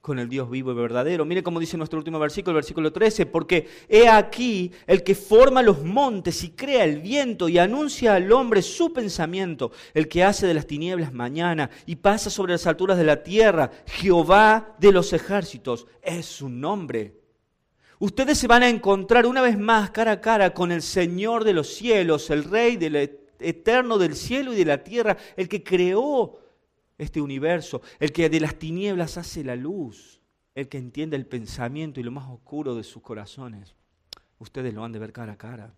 con 0.00 0.18
el 0.18 0.28
Dios 0.28 0.50
vivo 0.50 0.72
y 0.72 0.74
verdadero. 0.74 1.24
Mire 1.24 1.44
cómo 1.44 1.60
dice 1.60 1.76
nuestro 1.76 1.98
último 1.98 2.18
versículo, 2.18 2.50
el 2.52 2.56
versículo 2.56 2.92
13, 2.92 3.26
porque 3.26 3.68
he 3.88 4.08
aquí 4.08 4.72
el 4.88 5.04
que 5.04 5.14
forma 5.14 5.62
los 5.62 5.84
montes 5.84 6.42
y 6.42 6.50
crea 6.50 6.84
el 6.84 7.00
viento 7.00 7.48
y 7.48 7.58
anuncia 7.58 8.16
al 8.16 8.30
hombre 8.32 8.62
su 8.62 8.92
pensamiento, 8.92 9.70
el 9.94 10.08
que 10.08 10.24
hace 10.24 10.46
de 10.46 10.54
las 10.54 10.66
tinieblas 10.66 11.12
mañana 11.12 11.70
y 11.86 11.96
pasa 11.96 12.30
sobre 12.30 12.52
las 12.52 12.66
alturas 12.66 12.98
de 12.98 13.04
la 13.04 13.22
tierra, 13.22 13.70
Jehová 13.86 14.74
de 14.80 14.90
los 14.90 15.12
ejércitos, 15.12 15.86
es 16.02 16.26
su 16.26 16.48
nombre. 16.48 17.20
Ustedes 18.00 18.38
se 18.38 18.48
van 18.48 18.64
a 18.64 18.68
encontrar 18.68 19.26
una 19.26 19.40
vez 19.40 19.56
más 19.56 19.92
cara 19.92 20.10
a 20.10 20.20
cara 20.20 20.52
con 20.52 20.72
el 20.72 20.82
Señor 20.82 21.44
de 21.44 21.52
los 21.52 21.68
cielos, 21.68 22.28
el 22.30 22.42
Rey 22.42 22.76
de 22.76 22.90
la 22.90 23.08
eterno 23.42 23.98
del 23.98 24.14
cielo 24.16 24.52
y 24.52 24.56
de 24.56 24.64
la 24.64 24.82
tierra, 24.82 25.16
el 25.36 25.48
que 25.48 25.62
creó 25.62 26.38
este 26.98 27.20
universo, 27.20 27.82
el 27.98 28.12
que 28.12 28.28
de 28.28 28.40
las 28.40 28.56
tinieblas 28.58 29.18
hace 29.18 29.44
la 29.44 29.56
luz, 29.56 30.20
el 30.54 30.68
que 30.68 30.78
entiende 30.78 31.16
el 31.16 31.26
pensamiento 31.26 32.00
y 32.00 32.02
lo 32.02 32.10
más 32.10 32.28
oscuro 32.28 32.74
de 32.74 32.84
sus 32.84 33.02
corazones. 33.02 33.74
ustedes 34.38 34.74
lo 34.74 34.84
han 34.84 34.92
de 34.92 34.98
ver 34.98 35.12
cara 35.12 35.34
a 35.34 35.38
cara. 35.38 35.72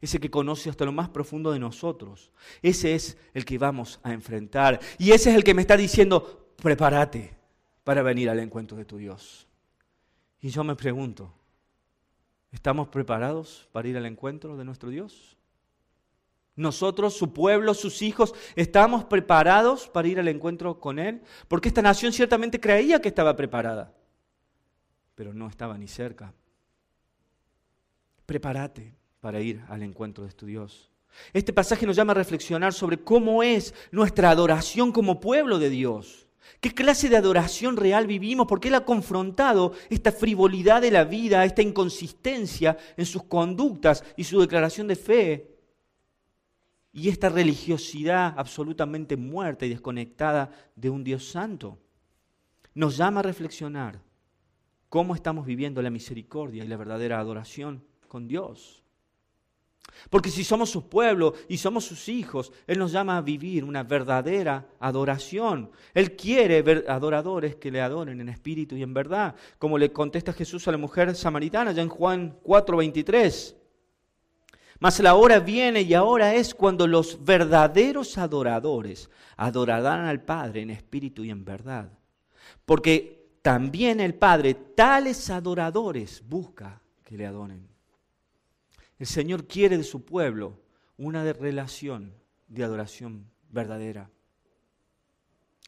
Ese 0.00 0.20
que 0.20 0.30
conoce 0.30 0.70
hasta 0.70 0.84
lo 0.84 0.92
más 0.92 1.08
profundo 1.08 1.52
de 1.52 1.58
nosotros. 1.58 2.30
Ese 2.62 2.94
es 2.94 3.16
el 3.34 3.44
que 3.44 3.58
vamos 3.58 4.00
a 4.02 4.12
enfrentar. 4.12 4.80
Y 4.98 5.12
ese 5.12 5.30
es 5.30 5.36
el 5.36 5.44
que 5.44 5.54
me 5.54 5.62
está 5.62 5.76
diciendo, 5.76 6.52
prepárate 6.56 7.34
para 7.84 8.02
venir 8.02 8.28
al 8.30 8.40
encuentro 8.40 8.76
de 8.76 8.84
tu 8.84 8.98
Dios. 8.98 9.46
Y 10.40 10.50
yo 10.50 10.64
me 10.64 10.76
pregunto, 10.76 11.32
¿estamos 12.52 12.88
preparados 12.88 13.68
para 13.72 13.88
ir 13.88 13.96
al 13.96 14.06
encuentro 14.06 14.56
de 14.56 14.64
nuestro 14.64 14.90
Dios? 14.90 15.35
Nosotros, 16.56 17.14
su 17.14 17.34
pueblo, 17.34 17.74
sus 17.74 18.00
hijos, 18.00 18.34
¿estamos 18.56 19.04
preparados 19.04 19.88
para 19.88 20.08
ir 20.08 20.18
al 20.18 20.28
encuentro 20.28 20.80
con 20.80 20.98
Él? 20.98 21.20
Porque 21.48 21.68
esta 21.68 21.82
nación 21.82 22.14
ciertamente 22.14 22.58
creía 22.58 23.00
que 23.00 23.08
estaba 23.08 23.36
preparada, 23.36 23.92
pero 25.14 25.34
no 25.34 25.48
estaba 25.48 25.76
ni 25.76 25.86
cerca. 25.86 26.32
Prepárate 28.24 28.94
para 29.20 29.40
ir 29.40 29.62
al 29.68 29.82
encuentro 29.82 30.24
de 30.24 30.32
tu 30.32 30.46
Dios. 30.46 30.90
Este 31.34 31.52
pasaje 31.52 31.86
nos 31.86 31.96
llama 31.96 32.12
a 32.12 32.16
reflexionar 32.16 32.72
sobre 32.72 32.98
cómo 32.98 33.42
es 33.42 33.74
nuestra 33.90 34.30
adoración 34.30 34.92
como 34.92 35.20
pueblo 35.20 35.58
de 35.58 35.68
Dios. 35.68 36.26
¿Qué 36.60 36.72
clase 36.72 37.10
de 37.10 37.16
adoración 37.18 37.76
real 37.76 38.06
vivimos? 38.06 38.46
Porque 38.46 38.68
Él 38.68 38.74
ha 38.76 38.84
confrontado 38.84 39.72
esta 39.90 40.10
frivolidad 40.10 40.80
de 40.80 40.90
la 40.90 41.04
vida, 41.04 41.44
esta 41.44 41.60
inconsistencia 41.60 42.78
en 42.96 43.04
sus 43.04 43.24
conductas 43.24 44.04
y 44.16 44.24
su 44.24 44.40
declaración 44.40 44.88
de 44.88 44.96
fe. 44.96 45.55
Y 46.96 47.10
esta 47.10 47.28
religiosidad 47.28 48.32
absolutamente 48.38 49.18
muerta 49.18 49.66
y 49.66 49.68
desconectada 49.68 50.50
de 50.74 50.88
un 50.88 51.04
Dios 51.04 51.28
santo. 51.28 51.78
Nos 52.72 52.96
llama 52.96 53.20
a 53.20 53.22
reflexionar 53.22 54.00
cómo 54.88 55.14
estamos 55.14 55.44
viviendo 55.44 55.82
la 55.82 55.90
misericordia 55.90 56.64
y 56.64 56.66
la 56.66 56.78
verdadera 56.78 57.20
adoración 57.20 57.84
con 58.08 58.26
Dios. 58.26 58.82
Porque 60.08 60.30
si 60.30 60.42
somos 60.42 60.70
su 60.70 60.88
pueblo 60.88 61.34
y 61.50 61.58
somos 61.58 61.84
sus 61.84 62.08
hijos, 62.08 62.50
Él 62.66 62.78
nos 62.78 62.92
llama 62.92 63.18
a 63.18 63.20
vivir 63.20 63.62
una 63.62 63.82
verdadera 63.82 64.66
adoración. 64.80 65.70
Él 65.92 66.16
quiere 66.16 66.62
ver 66.62 66.86
adoradores 66.88 67.56
que 67.56 67.70
le 67.70 67.82
adoren 67.82 68.22
en 68.22 68.30
espíritu 68.30 68.74
y 68.74 68.82
en 68.82 68.94
verdad, 68.94 69.34
como 69.58 69.76
le 69.76 69.92
contesta 69.92 70.32
Jesús 70.32 70.66
a 70.66 70.72
la 70.72 70.78
mujer 70.78 71.14
samaritana 71.14 71.72
ya 71.72 71.82
en 71.82 71.90
Juan 71.90 72.38
4:23. 72.42 73.65
Mas 74.78 75.00
la 75.00 75.14
hora 75.14 75.40
viene 75.40 75.82
y 75.82 75.94
ahora 75.94 76.34
es 76.34 76.54
cuando 76.54 76.86
los 76.86 77.24
verdaderos 77.24 78.18
adoradores 78.18 79.08
adorarán 79.36 80.06
al 80.06 80.22
Padre 80.22 80.62
en 80.62 80.70
espíritu 80.70 81.24
y 81.24 81.30
en 81.30 81.44
verdad. 81.44 81.90
Porque 82.64 83.26
también 83.42 84.00
el 84.00 84.14
Padre 84.14 84.54
tales 84.54 85.30
adoradores 85.30 86.22
busca 86.26 86.82
que 87.04 87.16
le 87.16 87.26
adoren. 87.26 87.66
El 88.98 89.06
Señor 89.06 89.46
quiere 89.46 89.78
de 89.78 89.84
su 89.84 90.04
pueblo 90.04 90.58
una 90.98 91.32
relación 91.32 92.12
de 92.48 92.64
adoración 92.64 93.26
verdadera. 93.50 94.10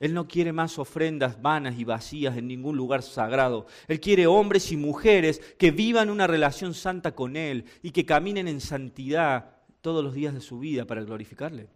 Él 0.00 0.14
no 0.14 0.28
quiere 0.28 0.52
más 0.52 0.78
ofrendas 0.78 1.42
vanas 1.42 1.78
y 1.78 1.84
vacías 1.84 2.36
en 2.36 2.46
ningún 2.46 2.76
lugar 2.76 3.02
sagrado. 3.02 3.66
Él 3.88 4.00
quiere 4.00 4.26
hombres 4.26 4.70
y 4.70 4.76
mujeres 4.76 5.40
que 5.58 5.70
vivan 5.70 6.10
una 6.10 6.26
relación 6.26 6.74
santa 6.74 7.14
con 7.14 7.36
Él 7.36 7.64
y 7.82 7.90
que 7.90 8.06
caminen 8.06 8.46
en 8.46 8.60
santidad 8.60 9.56
todos 9.80 10.04
los 10.04 10.14
días 10.14 10.34
de 10.34 10.40
su 10.40 10.58
vida 10.60 10.84
para 10.84 11.02
glorificarle. 11.02 11.68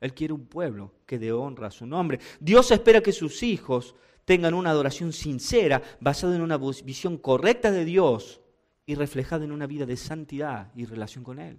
Él 0.00 0.14
quiere 0.14 0.34
un 0.34 0.46
pueblo 0.46 0.94
que 1.06 1.18
dé 1.18 1.32
honra 1.32 1.68
a 1.68 1.72
su 1.72 1.86
nombre. 1.86 2.20
Dios 2.40 2.70
espera 2.70 3.00
que 3.00 3.12
sus 3.12 3.42
hijos 3.42 3.94
tengan 4.24 4.54
una 4.54 4.70
adoración 4.70 5.12
sincera, 5.12 5.82
basada 6.00 6.36
en 6.36 6.42
una 6.42 6.58
visión 6.58 7.18
correcta 7.18 7.70
de 7.70 7.84
Dios 7.84 8.40
y 8.86 8.94
reflejada 8.94 9.44
en 9.44 9.52
una 9.52 9.66
vida 9.66 9.86
de 9.86 9.96
santidad 9.96 10.72
y 10.74 10.84
relación 10.84 11.24
con 11.24 11.38
Él. 11.38 11.58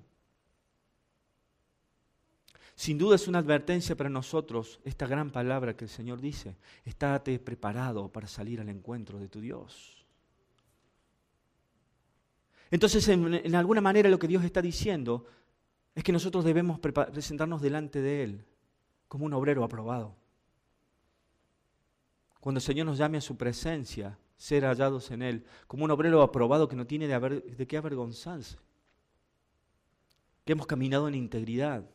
Sin 2.75 2.97
duda 2.97 3.15
es 3.15 3.27
una 3.27 3.39
advertencia 3.39 3.95
para 3.95 4.09
nosotros 4.09 4.79
esta 4.83 5.05
gran 5.05 5.31
palabra 5.31 5.75
que 5.75 5.85
el 5.85 5.89
Señor 5.89 6.19
dice, 6.19 6.55
estate 6.83 7.39
preparado 7.39 8.11
para 8.11 8.27
salir 8.27 8.59
al 8.59 8.69
encuentro 8.69 9.19
de 9.19 9.29
tu 9.29 9.39
Dios. 9.39 10.03
Entonces, 12.71 13.07
en, 13.07 13.55
alguna 13.55 13.81
manera 13.81 14.09
lo 14.09 14.17
que 14.17 14.27
Dios 14.27 14.43
está 14.43 14.59
diciendo 14.59 15.27
es 15.93 16.03
que 16.03 16.11
nosotros 16.11 16.43
debemos 16.43 16.79
presentarnos 16.79 17.61
delante 17.61 18.01
de 18.01 18.23
Él 18.23 18.45
como 19.07 19.25
un 19.25 19.33
obrero 19.33 19.63
aprobado. 19.63 20.15
Cuando 22.39 22.57
el 22.57 22.63
Señor 22.63 22.87
nos 22.87 22.97
llame 22.97 23.19
a 23.19 23.21
su 23.21 23.37
presencia, 23.37 24.17
ser 24.35 24.63
hallados 24.63 25.11
en 25.11 25.21
Él, 25.21 25.45
como 25.67 25.85
un 25.85 25.91
obrero 25.91 26.23
aprobado 26.23 26.67
que 26.67 26.75
no 26.75 26.87
tiene 26.87 27.07
de 27.07 27.67
qué 27.67 27.77
avergonzarse, 27.77 28.57
que 30.43 30.53
hemos 30.53 30.65
caminado 30.65 31.07
en 31.07 31.13
integridad. 31.13 31.87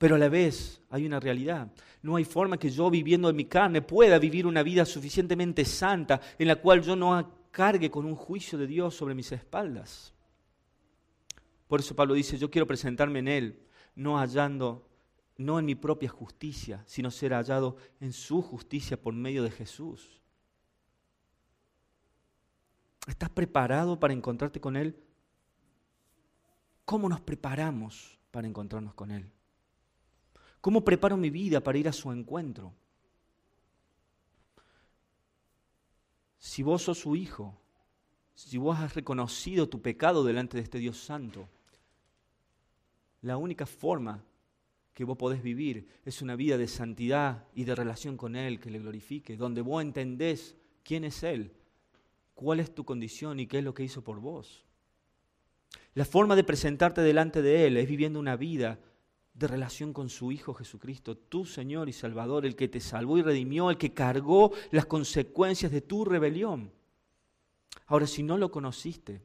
Pero 0.00 0.14
a 0.14 0.18
la 0.18 0.30
vez 0.30 0.80
hay 0.88 1.04
una 1.04 1.20
realidad. 1.20 1.70
No 2.00 2.16
hay 2.16 2.24
forma 2.24 2.56
que 2.56 2.70
yo 2.70 2.88
viviendo 2.88 3.28
en 3.28 3.36
mi 3.36 3.44
carne 3.44 3.82
pueda 3.82 4.18
vivir 4.18 4.46
una 4.46 4.62
vida 4.62 4.86
suficientemente 4.86 5.62
santa 5.66 6.22
en 6.38 6.48
la 6.48 6.56
cual 6.56 6.80
yo 6.80 6.96
no 6.96 7.30
cargue 7.50 7.90
con 7.90 8.06
un 8.06 8.14
juicio 8.16 8.56
de 8.56 8.66
Dios 8.66 8.94
sobre 8.94 9.14
mis 9.14 9.30
espaldas. 9.30 10.14
Por 11.68 11.80
eso 11.80 11.94
Pablo 11.94 12.14
dice, 12.14 12.38
yo 12.38 12.50
quiero 12.50 12.66
presentarme 12.66 13.18
en 13.18 13.28
Él, 13.28 13.60
no 13.94 14.16
hallando 14.16 14.88
no 15.36 15.58
en 15.58 15.66
mi 15.66 15.74
propia 15.74 16.08
justicia, 16.08 16.82
sino 16.86 17.10
ser 17.10 17.34
hallado 17.34 17.76
en 18.00 18.14
su 18.14 18.40
justicia 18.40 18.98
por 18.98 19.12
medio 19.12 19.42
de 19.42 19.50
Jesús. 19.50 20.22
¿Estás 23.06 23.28
preparado 23.28 24.00
para 24.00 24.14
encontrarte 24.14 24.62
con 24.62 24.78
Él? 24.78 24.98
¿Cómo 26.86 27.06
nos 27.06 27.20
preparamos 27.20 28.18
para 28.30 28.48
encontrarnos 28.48 28.94
con 28.94 29.10
Él? 29.10 29.30
¿Cómo 30.60 30.84
preparo 30.84 31.16
mi 31.16 31.30
vida 31.30 31.60
para 31.60 31.78
ir 31.78 31.88
a 31.88 31.92
su 31.92 32.12
encuentro? 32.12 32.74
Si 36.38 36.62
vos 36.62 36.82
sos 36.82 36.98
su 36.98 37.16
hijo, 37.16 37.58
si 38.34 38.58
vos 38.58 38.78
has 38.78 38.94
reconocido 38.94 39.68
tu 39.68 39.80
pecado 39.80 40.24
delante 40.24 40.56
de 40.56 40.62
este 40.62 40.78
Dios 40.78 40.98
santo, 40.98 41.48
la 43.22 43.36
única 43.36 43.66
forma 43.66 44.24
que 44.94 45.04
vos 45.04 45.16
podés 45.16 45.42
vivir 45.42 45.88
es 46.04 46.20
una 46.20 46.36
vida 46.36 46.58
de 46.58 46.68
santidad 46.68 47.46
y 47.54 47.64
de 47.64 47.74
relación 47.74 48.16
con 48.16 48.36
Él 48.36 48.60
que 48.60 48.70
le 48.70 48.80
glorifique, 48.80 49.36
donde 49.36 49.60
vos 49.62 49.82
entendés 49.82 50.56
quién 50.82 51.04
es 51.04 51.22
Él, 51.22 51.52
cuál 52.34 52.60
es 52.60 52.74
tu 52.74 52.84
condición 52.84 53.40
y 53.40 53.46
qué 53.46 53.58
es 53.58 53.64
lo 53.64 53.74
que 53.74 53.84
hizo 53.84 54.02
por 54.02 54.20
vos. 54.20 54.64
La 55.94 56.04
forma 56.04 56.36
de 56.36 56.44
presentarte 56.44 57.00
delante 57.00 57.42
de 57.42 57.66
Él 57.66 57.76
es 57.76 57.88
viviendo 57.88 58.18
una 58.18 58.36
vida 58.36 58.78
de 59.40 59.48
relación 59.48 59.94
con 59.94 60.10
su 60.10 60.30
Hijo 60.30 60.52
Jesucristo, 60.52 61.16
tu 61.16 61.46
Señor 61.46 61.88
y 61.88 61.94
Salvador, 61.94 62.44
el 62.44 62.54
que 62.54 62.68
te 62.68 62.78
salvó 62.78 63.16
y 63.16 63.22
redimió, 63.22 63.70
el 63.70 63.78
que 63.78 63.94
cargó 63.94 64.52
las 64.70 64.84
consecuencias 64.84 65.72
de 65.72 65.80
tu 65.80 66.04
rebelión. 66.04 66.70
Ahora, 67.86 68.06
si 68.06 68.22
no 68.22 68.36
lo 68.36 68.50
conociste, 68.50 69.22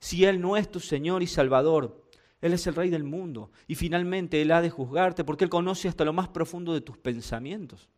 si 0.00 0.24
Él 0.24 0.40
no 0.40 0.56
es 0.56 0.68
tu 0.68 0.80
Señor 0.80 1.22
y 1.22 1.28
Salvador, 1.28 2.02
él 2.40 2.52
es 2.54 2.66
el 2.66 2.74
rey 2.74 2.90
del 2.90 3.04
mundo. 3.04 3.52
Y 3.68 3.76
finalmente 3.76 4.42
Él 4.42 4.50
ha 4.50 4.60
de 4.60 4.68
juzgarte 4.68 5.22
porque 5.22 5.44
Él 5.44 5.50
conoce 5.50 5.88
hasta 5.88 6.04
lo 6.04 6.12
más 6.12 6.28
profundo 6.28 6.74
de 6.74 6.80
tus 6.80 6.98
pensamientos. 6.98 7.88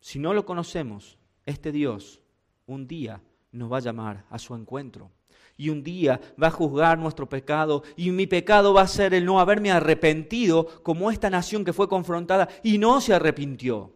Si 0.00 0.18
no 0.18 0.34
lo 0.34 0.44
conocemos, 0.44 1.18
este 1.46 1.70
Dios 1.70 2.20
un 2.66 2.88
día 2.88 3.22
nos 3.52 3.70
va 3.70 3.76
a 3.76 3.80
llamar 3.80 4.26
a 4.28 4.40
su 4.40 4.56
encuentro. 4.56 5.12
Y 5.58 5.68
un 5.68 5.84
día 5.84 6.18
va 6.42 6.46
a 6.46 6.52
juzgar 6.52 6.98
nuestro 6.98 7.28
pecado. 7.28 7.82
Y 7.96 8.10
mi 8.10 8.26
pecado 8.26 8.72
va 8.72 8.82
a 8.82 8.88
ser 8.88 9.12
el 9.12 9.26
no 9.26 9.40
haberme 9.40 9.70
arrepentido 9.70 10.66
como 10.82 11.10
esta 11.10 11.28
nación 11.28 11.66
que 11.66 11.74
fue 11.74 11.88
confrontada 11.88 12.48
y 12.62 12.78
no 12.78 13.02
se 13.02 13.12
arrepintió. 13.12 13.92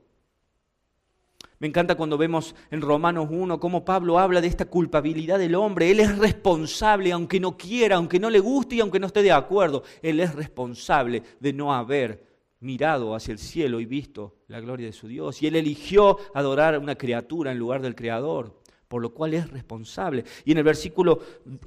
Me 1.62 1.68
encanta 1.68 1.94
cuando 1.94 2.18
vemos 2.18 2.56
en 2.72 2.80
Romanos 2.80 3.28
1 3.30 3.60
cómo 3.60 3.84
Pablo 3.84 4.18
habla 4.18 4.40
de 4.40 4.48
esta 4.48 4.64
culpabilidad 4.64 5.38
del 5.38 5.54
hombre. 5.54 5.92
Él 5.92 6.00
es 6.00 6.18
responsable, 6.18 7.12
aunque 7.12 7.38
no 7.38 7.56
quiera, 7.56 7.94
aunque 7.94 8.18
no 8.18 8.30
le 8.30 8.40
guste 8.40 8.74
y 8.74 8.80
aunque 8.80 8.98
no 8.98 9.06
esté 9.06 9.22
de 9.22 9.30
acuerdo. 9.30 9.84
Él 10.02 10.18
es 10.18 10.34
responsable 10.34 11.22
de 11.38 11.52
no 11.52 11.72
haber 11.72 12.26
mirado 12.58 13.14
hacia 13.14 13.30
el 13.30 13.38
cielo 13.38 13.78
y 13.78 13.86
visto 13.86 14.34
la 14.48 14.58
gloria 14.58 14.86
de 14.86 14.92
su 14.92 15.06
Dios. 15.06 15.40
Y 15.40 15.46
él 15.46 15.54
eligió 15.54 16.18
adorar 16.34 16.74
a 16.74 16.80
una 16.80 16.96
criatura 16.96 17.52
en 17.52 17.60
lugar 17.60 17.80
del 17.80 17.94
Creador, 17.94 18.60
por 18.92 19.00
lo 19.00 19.14
cual 19.14 19.32
es 19.32 19.50
responsable. 19.50 20.22
Y 20.44 20.52
en 20.52 20.58
el 20.58 20.64
versículo, 20.64 21.18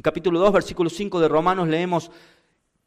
capítulo 0.04 0.40
2, 0.42 0.54
versículo 0.54 0.92
5 0.92 1.20
de 1.20 1.28
Romanos 1.28 1.68
leemos, 1.68 2.12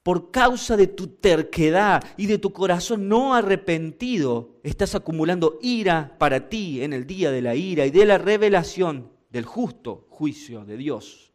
por 0.04 0.30
causa 0.30 0.76
de 0.76 0.86
tu 0.86 1.08
terquedad 1.08 2.04
y 2.16 2.26
de 2.26 2.38
tu 2.38 2.52
corazón 2.52 3.08
no 3.08 3.34
arrepentido, 3.34 4.60
estás 4.62 4.94
acumulando 4.94 5.58
ira 5.60 6.14
para 6.20 6.48
ti 6.48 6.84
en 6.84 6.92
el 6.92 7.04
día 7.04 7.32
de 7.32 7.42
la 7.42 7.56
ira 7.56 7.84
y 7.84 7.90
de 7.90 8.06
la 8.06 8.16
revelación 8.16 9.10
del 9.28 9.44
justo 9.44 10.06
juicio 10.08 10.64
de 10.64 10.76
Dios. 10.76 11.32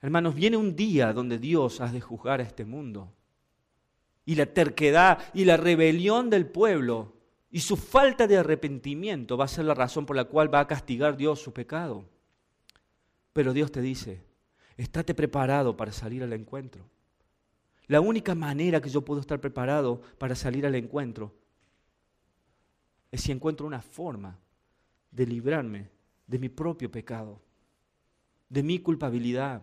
Hermanos, 0.00 0.34
viene 0.34 0.56
un 0.56 0.74
día 0.74 1.12
donde 1.12 1.38
Dios 1.38 1.82
ha 1.82 1.92
de 1.92 2.00
juzgar 2.00 2.40
a 2.40 2.44
este 2.44 2.64
mundo. 2.64 3.12
Y 4.24 4.36
la 4.36 4.46
terquedad 4.46 5.18
y 5.34 5.44
la 5.44 5.58
rebelión 5.58 6.30
del 6.30 6.46
pueblo 6.46 7.17
Y 7.50 7.60
su 7.60 7.76
falta 7.76 8.26
de 8.26 8.36
arrepentimiento 8.36 9.36
va 9.36 9.46
a 9.46 9.48
ser 9.48 9.64
la 9.64 9.74
razón 9.74 10.04
por 10.04 10.16
la 10.16 10.24
cual 10.24 10.52
va 10.52 10.60
a 10.60 10.66
castigar 10.66 11.16
Dios 11.16 11.40
su 11.40 11.52
pecado. 11.52 12.04
Pero 13.32 13.52
Dios 13.52 13.72
te 13.72 13.80
dice, 13.80 14.22
estate 14.76 15.14
preparado 15.14 15.76
para 15.76 15.92
salir 15.92 16.22
al 16.22 16.32
encuentro. 16.32 16.84
La 17.86 18.02
única 18.02 18.34
manera 18.34 18.82
que 18.82 18.90
yo 18.90 19.02
puedo 19.02 19.20
estar 19.20 19.40
preparado 19.40 20.02
para 20.18 20.34
salir 20.34 20.66
al 20.66 20.74
encuentro 20.74 21.34
es 23.10 23.22
si 23.22 23.32
encuentro 23.32 23.66
una 23.66 23.80
forma 23.80 24.38
de 25.10 25.26
librarme 25.26 25.88
de 26.26 26.38
mi 26.38 26.50
propio 26.50 26.90
pecado, 26.90 27.40
de 28.50 28.62
mi 28.62 28.78
culpabilidad. 28.78 29.62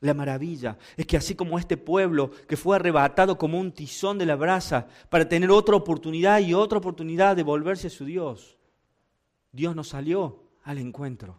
La 0.00 0.14
maravilla 0.14 0.78
es 0.96 1.06
que 1.06 1.16
así 1.16 1.34
como 1.34 1.58
este 1.58 1.76
pueblo 1.76 2.30
que 2.48 2.56
fue 2.56 2.76
arrebatado 2.76 3.36
como 3.36 3.60
un 3.60 3.72
tizón 3.72 4.16
de 4.16 4.26
la 4.26 4.36
brasa 4.36 4.88
para 5.10 5.28
tener 5.28 5.50
otra 5.50 5.76
oportunidad 5.76 6.40
y 6.40 6.54
otra 6.54 6.78
oportunidad 6.78 7.36
de 7.36 7.42
volverse 7.42 7.88
a 7.88 7.90
su 7.90 8.06
Dios, 8.06 8.56
Dios 9.52 9.76
nos 9.76 9.88
salió 9.88 10.44
al 10.62 10.78
encuentro. 10.78 11.36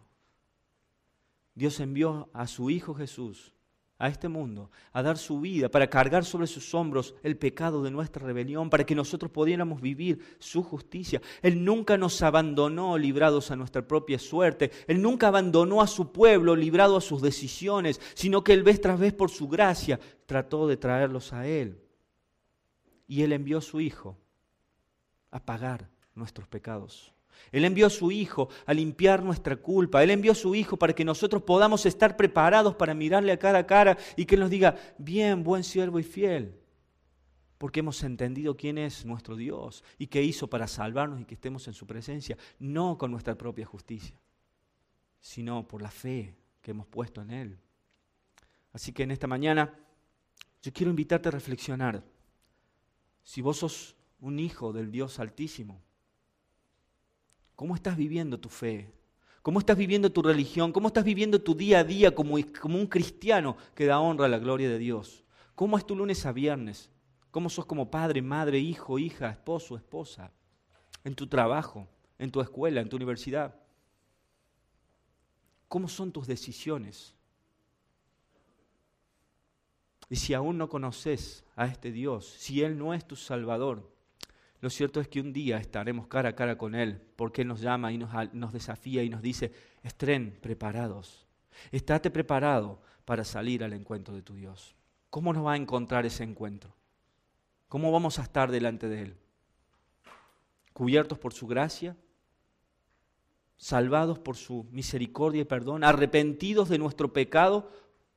Dios 1.54 1.80
envió 1.80 2.30
a 2.32 2.46
su 2.46 2.70
Hijo 2.70 2.94
Jesús 2.94 3.52
a 4.02 4.08
este 4.08 4.26
mundo, 4.26 4.68
a 4.92 5.00
dar 5.00 5.16
su 5.16 5.40
vida, 5.40 5.68
para 5.68 5.86
cargar 5.86 6.24
sobre 6.24 6.48
sus 6.48 6.74
hombros 6.74 7.14
el 7.22 7.36
pecado 7.36 7.84
de 7.84 7.92
nuestra 7.92 8.26
rebelión, 8.26 8.68
para 8.68 8.82
que 8.82 8.96
nosotros 8.96 9.30
pudiéramos 9.30 9.80
vivir 9.80 10.36
su 10.40 10.64
justicia. 10.64 11.22
Él 11.40 11.64
nunca 11.64 11.96
nos 11.96 12.20
abandonó 12.20 12.98
librados 12.98 13.52
a 13.52 13.56
nuestra 13.56 13.86
propia 13.86 14.18
suerte. 14.18 14.72
Él 14.88 15.00
nunca 15.00 15.28
abandonó 15.28 15.80
a 15.80 15.86
su 15.86 16.10
pueblo 16.10 16.56
librado 16.56 16.96
a 16.96 17.00
sus 17.00 17.22
decisiones, 17.22 18.00
sino 18.14 18.42
que 18.42 18.54
Él 18.54 18.64
vez 18.64 18.80
tras 18.80 18.98
vez 18.98 19.12
por 19.12 19.30
su 19.30 19.46
gracia 19.46 20.00
trató 20.26 20.66
de 20.66 20.76
traerlos 20.76 21.32
a 21.32 21.46
Él. 21.46 21.80
Y 23.06 23.22
Él 23.22 23.32
envió 23.32 23.58
a 23.58 23.62
su 23.62 23.80
Hijo 23.80 24.18
a 25.30 25.38
pagar 25.38 25.88
nuestros 26.16 26.48
pecados. 26.48 27.14
Él 27.50 27.64
envió 27.64 27.86
a 27.86 27.90
su 27.90 28.10
Hijo 28.10 28.48
a 28.66 28.74
limpiar 28.74 29.22
nuestra 29.22 29.56
culpa. 29.56 30.02
Él 30.02 30.10
envió 30.10 30.32
a 30.32 30.34
su 30.34 30.54
Hijo 30.54 30.76
para 30.76 30.94
que 30.94 31.04
nosotros 31.04 31.42
podamos 31.42 31.86
estar 31.86 32.16
preparados 32.16 32.74
para 32.74 32.94
mirarle 32.94 33.32
a 33.32 33.38
cara 33.38 33.60
a 33.60 33.66
cara 33.66 33.98
y 34.16 34.24
que 34.24 34.34
Él 34.36 34.40
nos 34.40 34.50
diga, 34.50 34.76
bien, 34.98 35.42
buen 35.42 35.64
siervo 35.64 35.98
y 35.98 36.02
fiel. 36.02 36.58
Porque 37.58 37.80
hemos 37.80 38.02
entendido 38.02 38.56
quién 38.56 38.78
es 38.78 39.04
nuestro 39.04 39.36
Dios 39.36 39.84
y 39.98 40.08
qué 40.08 40.22
hizo 40.22 40.48
para 40.48 40.66
salvarnos 40.66 41.20
y 41.20 41.24
que 41.24 41.34
estemos 41.34 41.68
en 41.68 41.74
su 41.74 41.86
presencia, 41.86 42.36
no 42.58 42.98
con 42.98 43.10
nuestra 43.10 43.36
propia 43.36 43.66
justicia, 43.66 44.18
sino 45.20 45.68
por 45.68 45.82
la 45.82 45.90
fe 45.90 46.34
que 46.60 46.72
hemos 46.72 46.86
puesto 46.86 47.22
en 47.22 47.30
Él. 47.30 47.58
Así 48.72 48.92
que 48.92 49.02
en 49.02 49.10
esta 49.10 49.26
mañana 49.26 49.78
yo 50.62 50.72
quiero 50.72 50.90
invitarte 50.90 51.28
a 51.28 51.32
reflexionar. 51.32 52.02
Si 53.22 53.40
vos 53.40 53.58
sos 53.58 53.96
un 54.20 54.38
hijo 54.38 54.72
del 54.72 54.90
Dios 54.90 55.18
Altísimo, 55.18 55.82
¿Cómo 57.56 57.74
estás 57.74 57.96
viviendo 57.96 58.38
tu 58.38 58.48
fe? 58.48 58.92
¿Cómo 59.42 59.58
estás 59.58 59.76
viviendo 59.76 60.10
tu 60.10 60.22
religión? 60.22 60.72
¿Cómo 60.72 60.88
estás 60.88 61.04
viviendo 61.04 61.40
tu 61.40 61.54
día 61.54 61.80
a 61.80 61.84
día 61.84 62.14
como, 62.14 62.36
un 62.36 62.86
cristiano 62.86 63.56
que 63.74 63.86
da 63.86 63.98
honra 63.98 64.26
a 64.26 64.28
la 64.28 64.38
gloria 64.38 64.68
de 64.68 64.78
Dios? 64.78 65.24
¿Cómo 65.54 65.76
es 65.76 65.84
tu 65.84 65.96
lunes 65.96 66.24
a 66.26 66.32
viernes? 66.32 66.90
¿Cómo 67.32 67.50
sos 67.50 67.66
como 67.66 67.90
padre, 67.90 68.22
madre, 68.22 68.58
hijo, 68.58 68.98
hija, 68.98 69.30
esposo, 69.30 69.76
esposa? 69.76 70.30
En 71.02 71.14
tu 71.14 71.26
trabajo, 71.26 71.88
en 72.18 72.30
tu 72.30 72.40
escuela, 72.40 72.80
en 72.80 72.88
tu 72.88 72.96
universidad. 72.96 73.54
¿Cómo 75.66 75.88
son 75.88 76.12
tus 76.12 76.26
decisiones? 76.26 77.16
Y 80.08 80.16
si 80.16 80.34
aún 80.34 80.58
no 80.58 80.68
conoces 80.68 81.44
a 81.56 81.66
este 81.66 81.90
Dios, 81.90 82.28
si 82.28 82.62
Él 82.62 82.78
no 82.78 82.94
es 82.94 83.06
tu 83.06 83.16
Salvador, 83.16 83.91
lo 84.62 84.70
cierto 84.70 85.00
es 85.00 85.08
que 85.08 85.20
un 85.20 85.32
día 85.32 85.58
estaremos 85.58 86.06
cara 86.06 86.28
a 86.28 86.36
cara 86.36 86.56
con 86.56 86.76
Él, 86.76 87.02
porque 87.16 87.42
Él 87.42 87.48
nos 87.48 87.60
llama 87.60 87.92
y 87.92 87.98
nos, 87.98 88.52
desafía 88.52 89.02
y 89.02 89.08
nos 89.08 89.20
dice, 89.20 89.52
estén 89.82 90.38
preparados, 90.40 91.26
estate 91.72 92.12
preparado 92.12 92.80
para 93.04 93.24
salir 93.24 93.64
al 93.64 93.72
encuentro 93.72 94.14
de 94.14 94.22
tu 94.22 94.36
Dios. 94.36 94.76
¿Cómo 95.10 95.32
nos 95.32 95.44
va 95.44 95.54
a 95.54 95.56
encontrar 95.56 96.06
ese 96.06 96.22
encuentro? 96.22 96.76
¿Cómo 97.68 97.90
vamos 97.90 98.20
a 98.20 98.22
estar 98.22 98.52
delante 98.52 98.88
de 98.88 99.02
Él? 99.02 99.16
¿Cubiertos 100.72 101.18
por 101.18 101.34
su 101.34 101.48
gracia? 101.48 101.96
¿Salvados 103.56 104.20
por 104.20 104.36
su 104.36 104.68
misericordia 104.70 105.42
y 105.42 105.44
perdón? 105.44 105.82
¿Arrepentidos 105.82 106.68
de 106.68 106.78
nuestro 106.78 107.12
pecado 107.12 107.68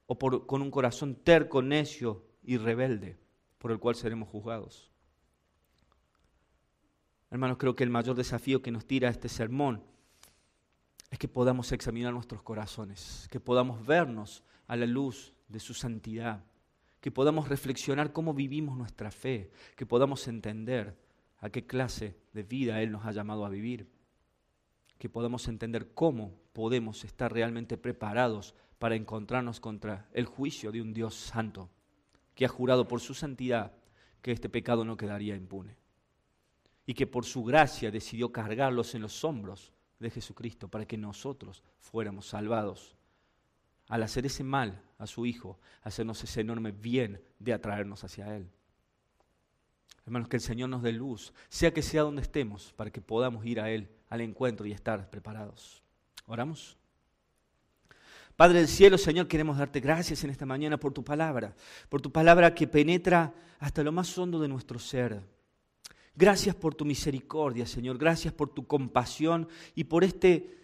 o 0.05 0.15
con 0.15 0.61
un 0.61 0.69
corazón 0.69 1.15
terco, 1.15 1.63
necio 1.63 2.23
y 2.43 2.57
rebelde 2.57 3.17
por 3.57 3.71
el 3.71 3.79
cual 3.79 3.95
seremos 3.95 4.29
juzgados? 4.29 4.94
Hermanos, 7.35 7.57
creo 7.57 7.75
que 7.75 7.83
el 7.83 7.89
mayor 7.89 8.15
desafío 8.15 8.61
que 8.61 8.71
nos 8.71 8.85
tira 8.85 9.09
este 9.09 9.27
sermón 9.27 9.83
es 11.11 11.19
que 11.19 11.27
podamos 11.27 11.73
examinar 11.73 12.13
nuestros 12.13 12.41
corazones, 12.41 13.27
que 13.29 13.41
podamos 13.41 13.85
vernos 13.85 14.41
a 14.67 14.77
la 14.77 14.85
luz 14.85 15.33
de 15.49 15.59
su 15.59 15.73
santidad, 15.73 16.45
que 17.01 17.11
podamos 17.11 17.49
reflexionar 17.49 18.13
cómo 18.13 18.33
vivimos 18.33 18.77
nuestra 18.77 19.11
fe, 19.11 19.51
que 19.75 19.85
podamos 19.85 20.29
entender 20.29 20.97
a 21.39 21.49
qué 21.49 21.67
clase 21.67 22.15
de 22.31 22.43
vida 22.43 22.81
Él 22.81 22.93
nos 22.93 23.05
ha 23.05 23.11
llamado 23.11 23.45
a 23.45 23.49
vivir, 23.49 23.91
que 24.97 25.09
podamos 25.09 25.49
entender 25.49 25.93
cómo 25.93 26.39
podemos 26.53 27.03
estar 27.03 27.33
realmente 27.33 27.75
preparados 27.75 28.55
para 28.79 28.95
encontrarnos 28.95 29.59
contra 29.59 30.07
el 30.13 30.25
juicio 30.25 30.71
de 30.71 30.81
un 30.81 30.93
Dios 30.93 31.15
santo, 31.15 31.69
que 32.33 32.45
ha 32.45 32.47
jurado 32.47 32.87
por 32.87 33.01
su 33.01 33.13
santidad 33.13 33.73
que 34.21 34.31
este 34.31 34.47
pecado 34.47 34.85
no 34.85 34.95
quedaría 34.95 35.35
impune 35.35 35.75
y 36.85 36.93
que 36.93 37.07
por 37.07 37.25
su 37.25 37.43
gracia 37.43 37.91
decidió 37.91 38.31
cargarlos 38.31 38.93
en 38.95 39.01
los 39.01 39.23
hombros 39.23 39.71
de 39.99 40.09
Jesucristo 40.09 40.67
para 40.67 40.85
que 40.85 40.97
nosotros 40.97 41.63
fuéramos 41.79 42.27
salvados. 42.27 42.95
Al 43.87 44.03
hacer 44.03 44.25
ese 44.25 44.43
mal 44.43 44.81
a 44.97 45.07
su 45.07 45.25
Hijo, 45.25 45.59
hacernos 45.83 46.23
ese 46.23 46.41
enorme 46.41 46.71
bien 46.71 47.21
de 47.39 47.53
atraernos 47.53 48.03
hacia 48.03 48.35
Él. 48.35 48.49
Hermanos, 50.05 50.29
que 50.29 50.37
el 50.37 50.41
Señor 50.41 50.69
nos 50.69 50.83
dé 50.83 50.91
luz, 50.91 51.33
sea 51.49 51.73
que 51.73 51.81
sea 51.81 52.03
donde 52.03 52.21
estemos, 52.21 52.73
para 52.73 52.91
que 52.91 53.01
podamos 53.01 53.45
ir 53.45 53.59
a 53.59 53.71
Él 53.71 53.89
al 54.09 54.21
encuentro 54.21 54.65
y 54.65 54.71
estar 54.71 55.09
preparados. 55.09 55.81
¿Oramos? 56.27 56.77
Padre 58.35 58.59
del 58.59 58.67
cielo, 58.67 58.97
Señor, 58.97 59.27
queremos 59.27 59.57
darte 59.57 59.79
gracias 59.79 60.23
en 60.23 60.29
esta 60.29 60.45
mañana 60.45 60.77
por 60.77 60.93
tu 60.93 61.03
palabra, 61.03 61.55
por 61.89 62.01
tu 62.01 62.11
palabra 62.11 62.53
que 62.53 62.67
penetra 62.67 63.33
hasta 63.59 63.81
lo 63.81 63.91
más 63.91 64.15
hondo 64.17 64.39
de 64.39 64.47
nuestro 64.47 64.77
ser 64.77 65.23
Gracias 66.15 66.55
por 66.55 66.73
tu 66.75 66.85
misericordia, 66.85 67.65
Señor. 67.65 67.97
Gracias 67.97 68.33
por 68.33 68.49
tu 68.49 68.65
compasión 68.65 69.49
y 69.75 69.83
por 69.83 70.03
este, 70.03 70.57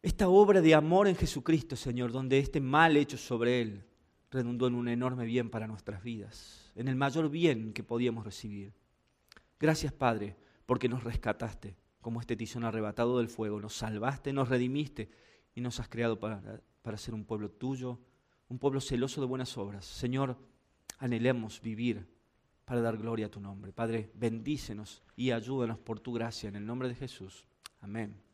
esta 0.00 0.28
obra 0.28 0.60
de 0.60 0.74
amor 0.74 1.08
en 1.08 1.16
Jesucristo, 1.16 1.74
Señor, 1.74 2.12
donde 2.12 2.38
este 2.38 2.60
mal 2.60 2.96
hecho 2.96 3.18
sobre 3.18 3.60
Él 3.60 3.84
redundó 4.30 4.68
en 4.68 4.76
un 4.76 4.88
enorme 4.88 5.24
bien 5.24 5.50
para 5.50 5.66
nuestras 5.66 6.04
vidas, 6.04 6.72
en 6.76 6.86
el 6.86 6.94
mayor 6.94 7.30
bien 7.30 7.72
que 7.72 7.82
podíamos 7.82 8.24
recibir. 8.24 8.72
Gracias, 9.58 9.92
Padre, 9.92 10.36
porque 10.66 10.88
nos 10.88 11.02
rescataste 11.02 11.76
como 12.00 12.20
este 12.20 12.36
tizón 12.36 12.64
arrebatado 12.64 13.18
del 13.18 13.28
fuego, 13.28 13.60
nos 13.60 13.74
salvaste, 13.74 14.32
nos 14.32 14.48
redimiste 14.48 15.10
y 15.54 15.60
nos 15.60 15.80
has 15.80 15.88
creado 15.88 16.20
para, 16.20 16.62
para 16.82 16.96
ser 16.96 17.12
un 17.12 17.24
pueblo 17.24 17.50
tuyo, 17.50 17.98
un 18.48 18.60
pueblo 18.60 18.80
celoso 18.80 19.20
de 19.20 19.26
buenas 19.26 19.58
obras. 19.58 19.84
Señor, 19.84 20.38
anhelemos 20.98 21.60
vivir 21.60 22.06
para 22.70 22.82
dar 22.82 22.96
gloria 22.96 23.26
a 23.26 23.28
tu 23.28 23.40
nombre. 23.40 23.72
Padre, 23.72 24.12
bendícenos 24.14 25.02
y 25.16 25.32
ayúdanos 25.32 25.76
por 25.80 25.98
tu 25.98 26.12
gracia 26.12 26.48
en 26.48 26.54
el 26.54 26.64
nombre 26.64 26.88
de 26.88 26.94
Jesús. 26.94 27.44
Amén. 27.80 28.29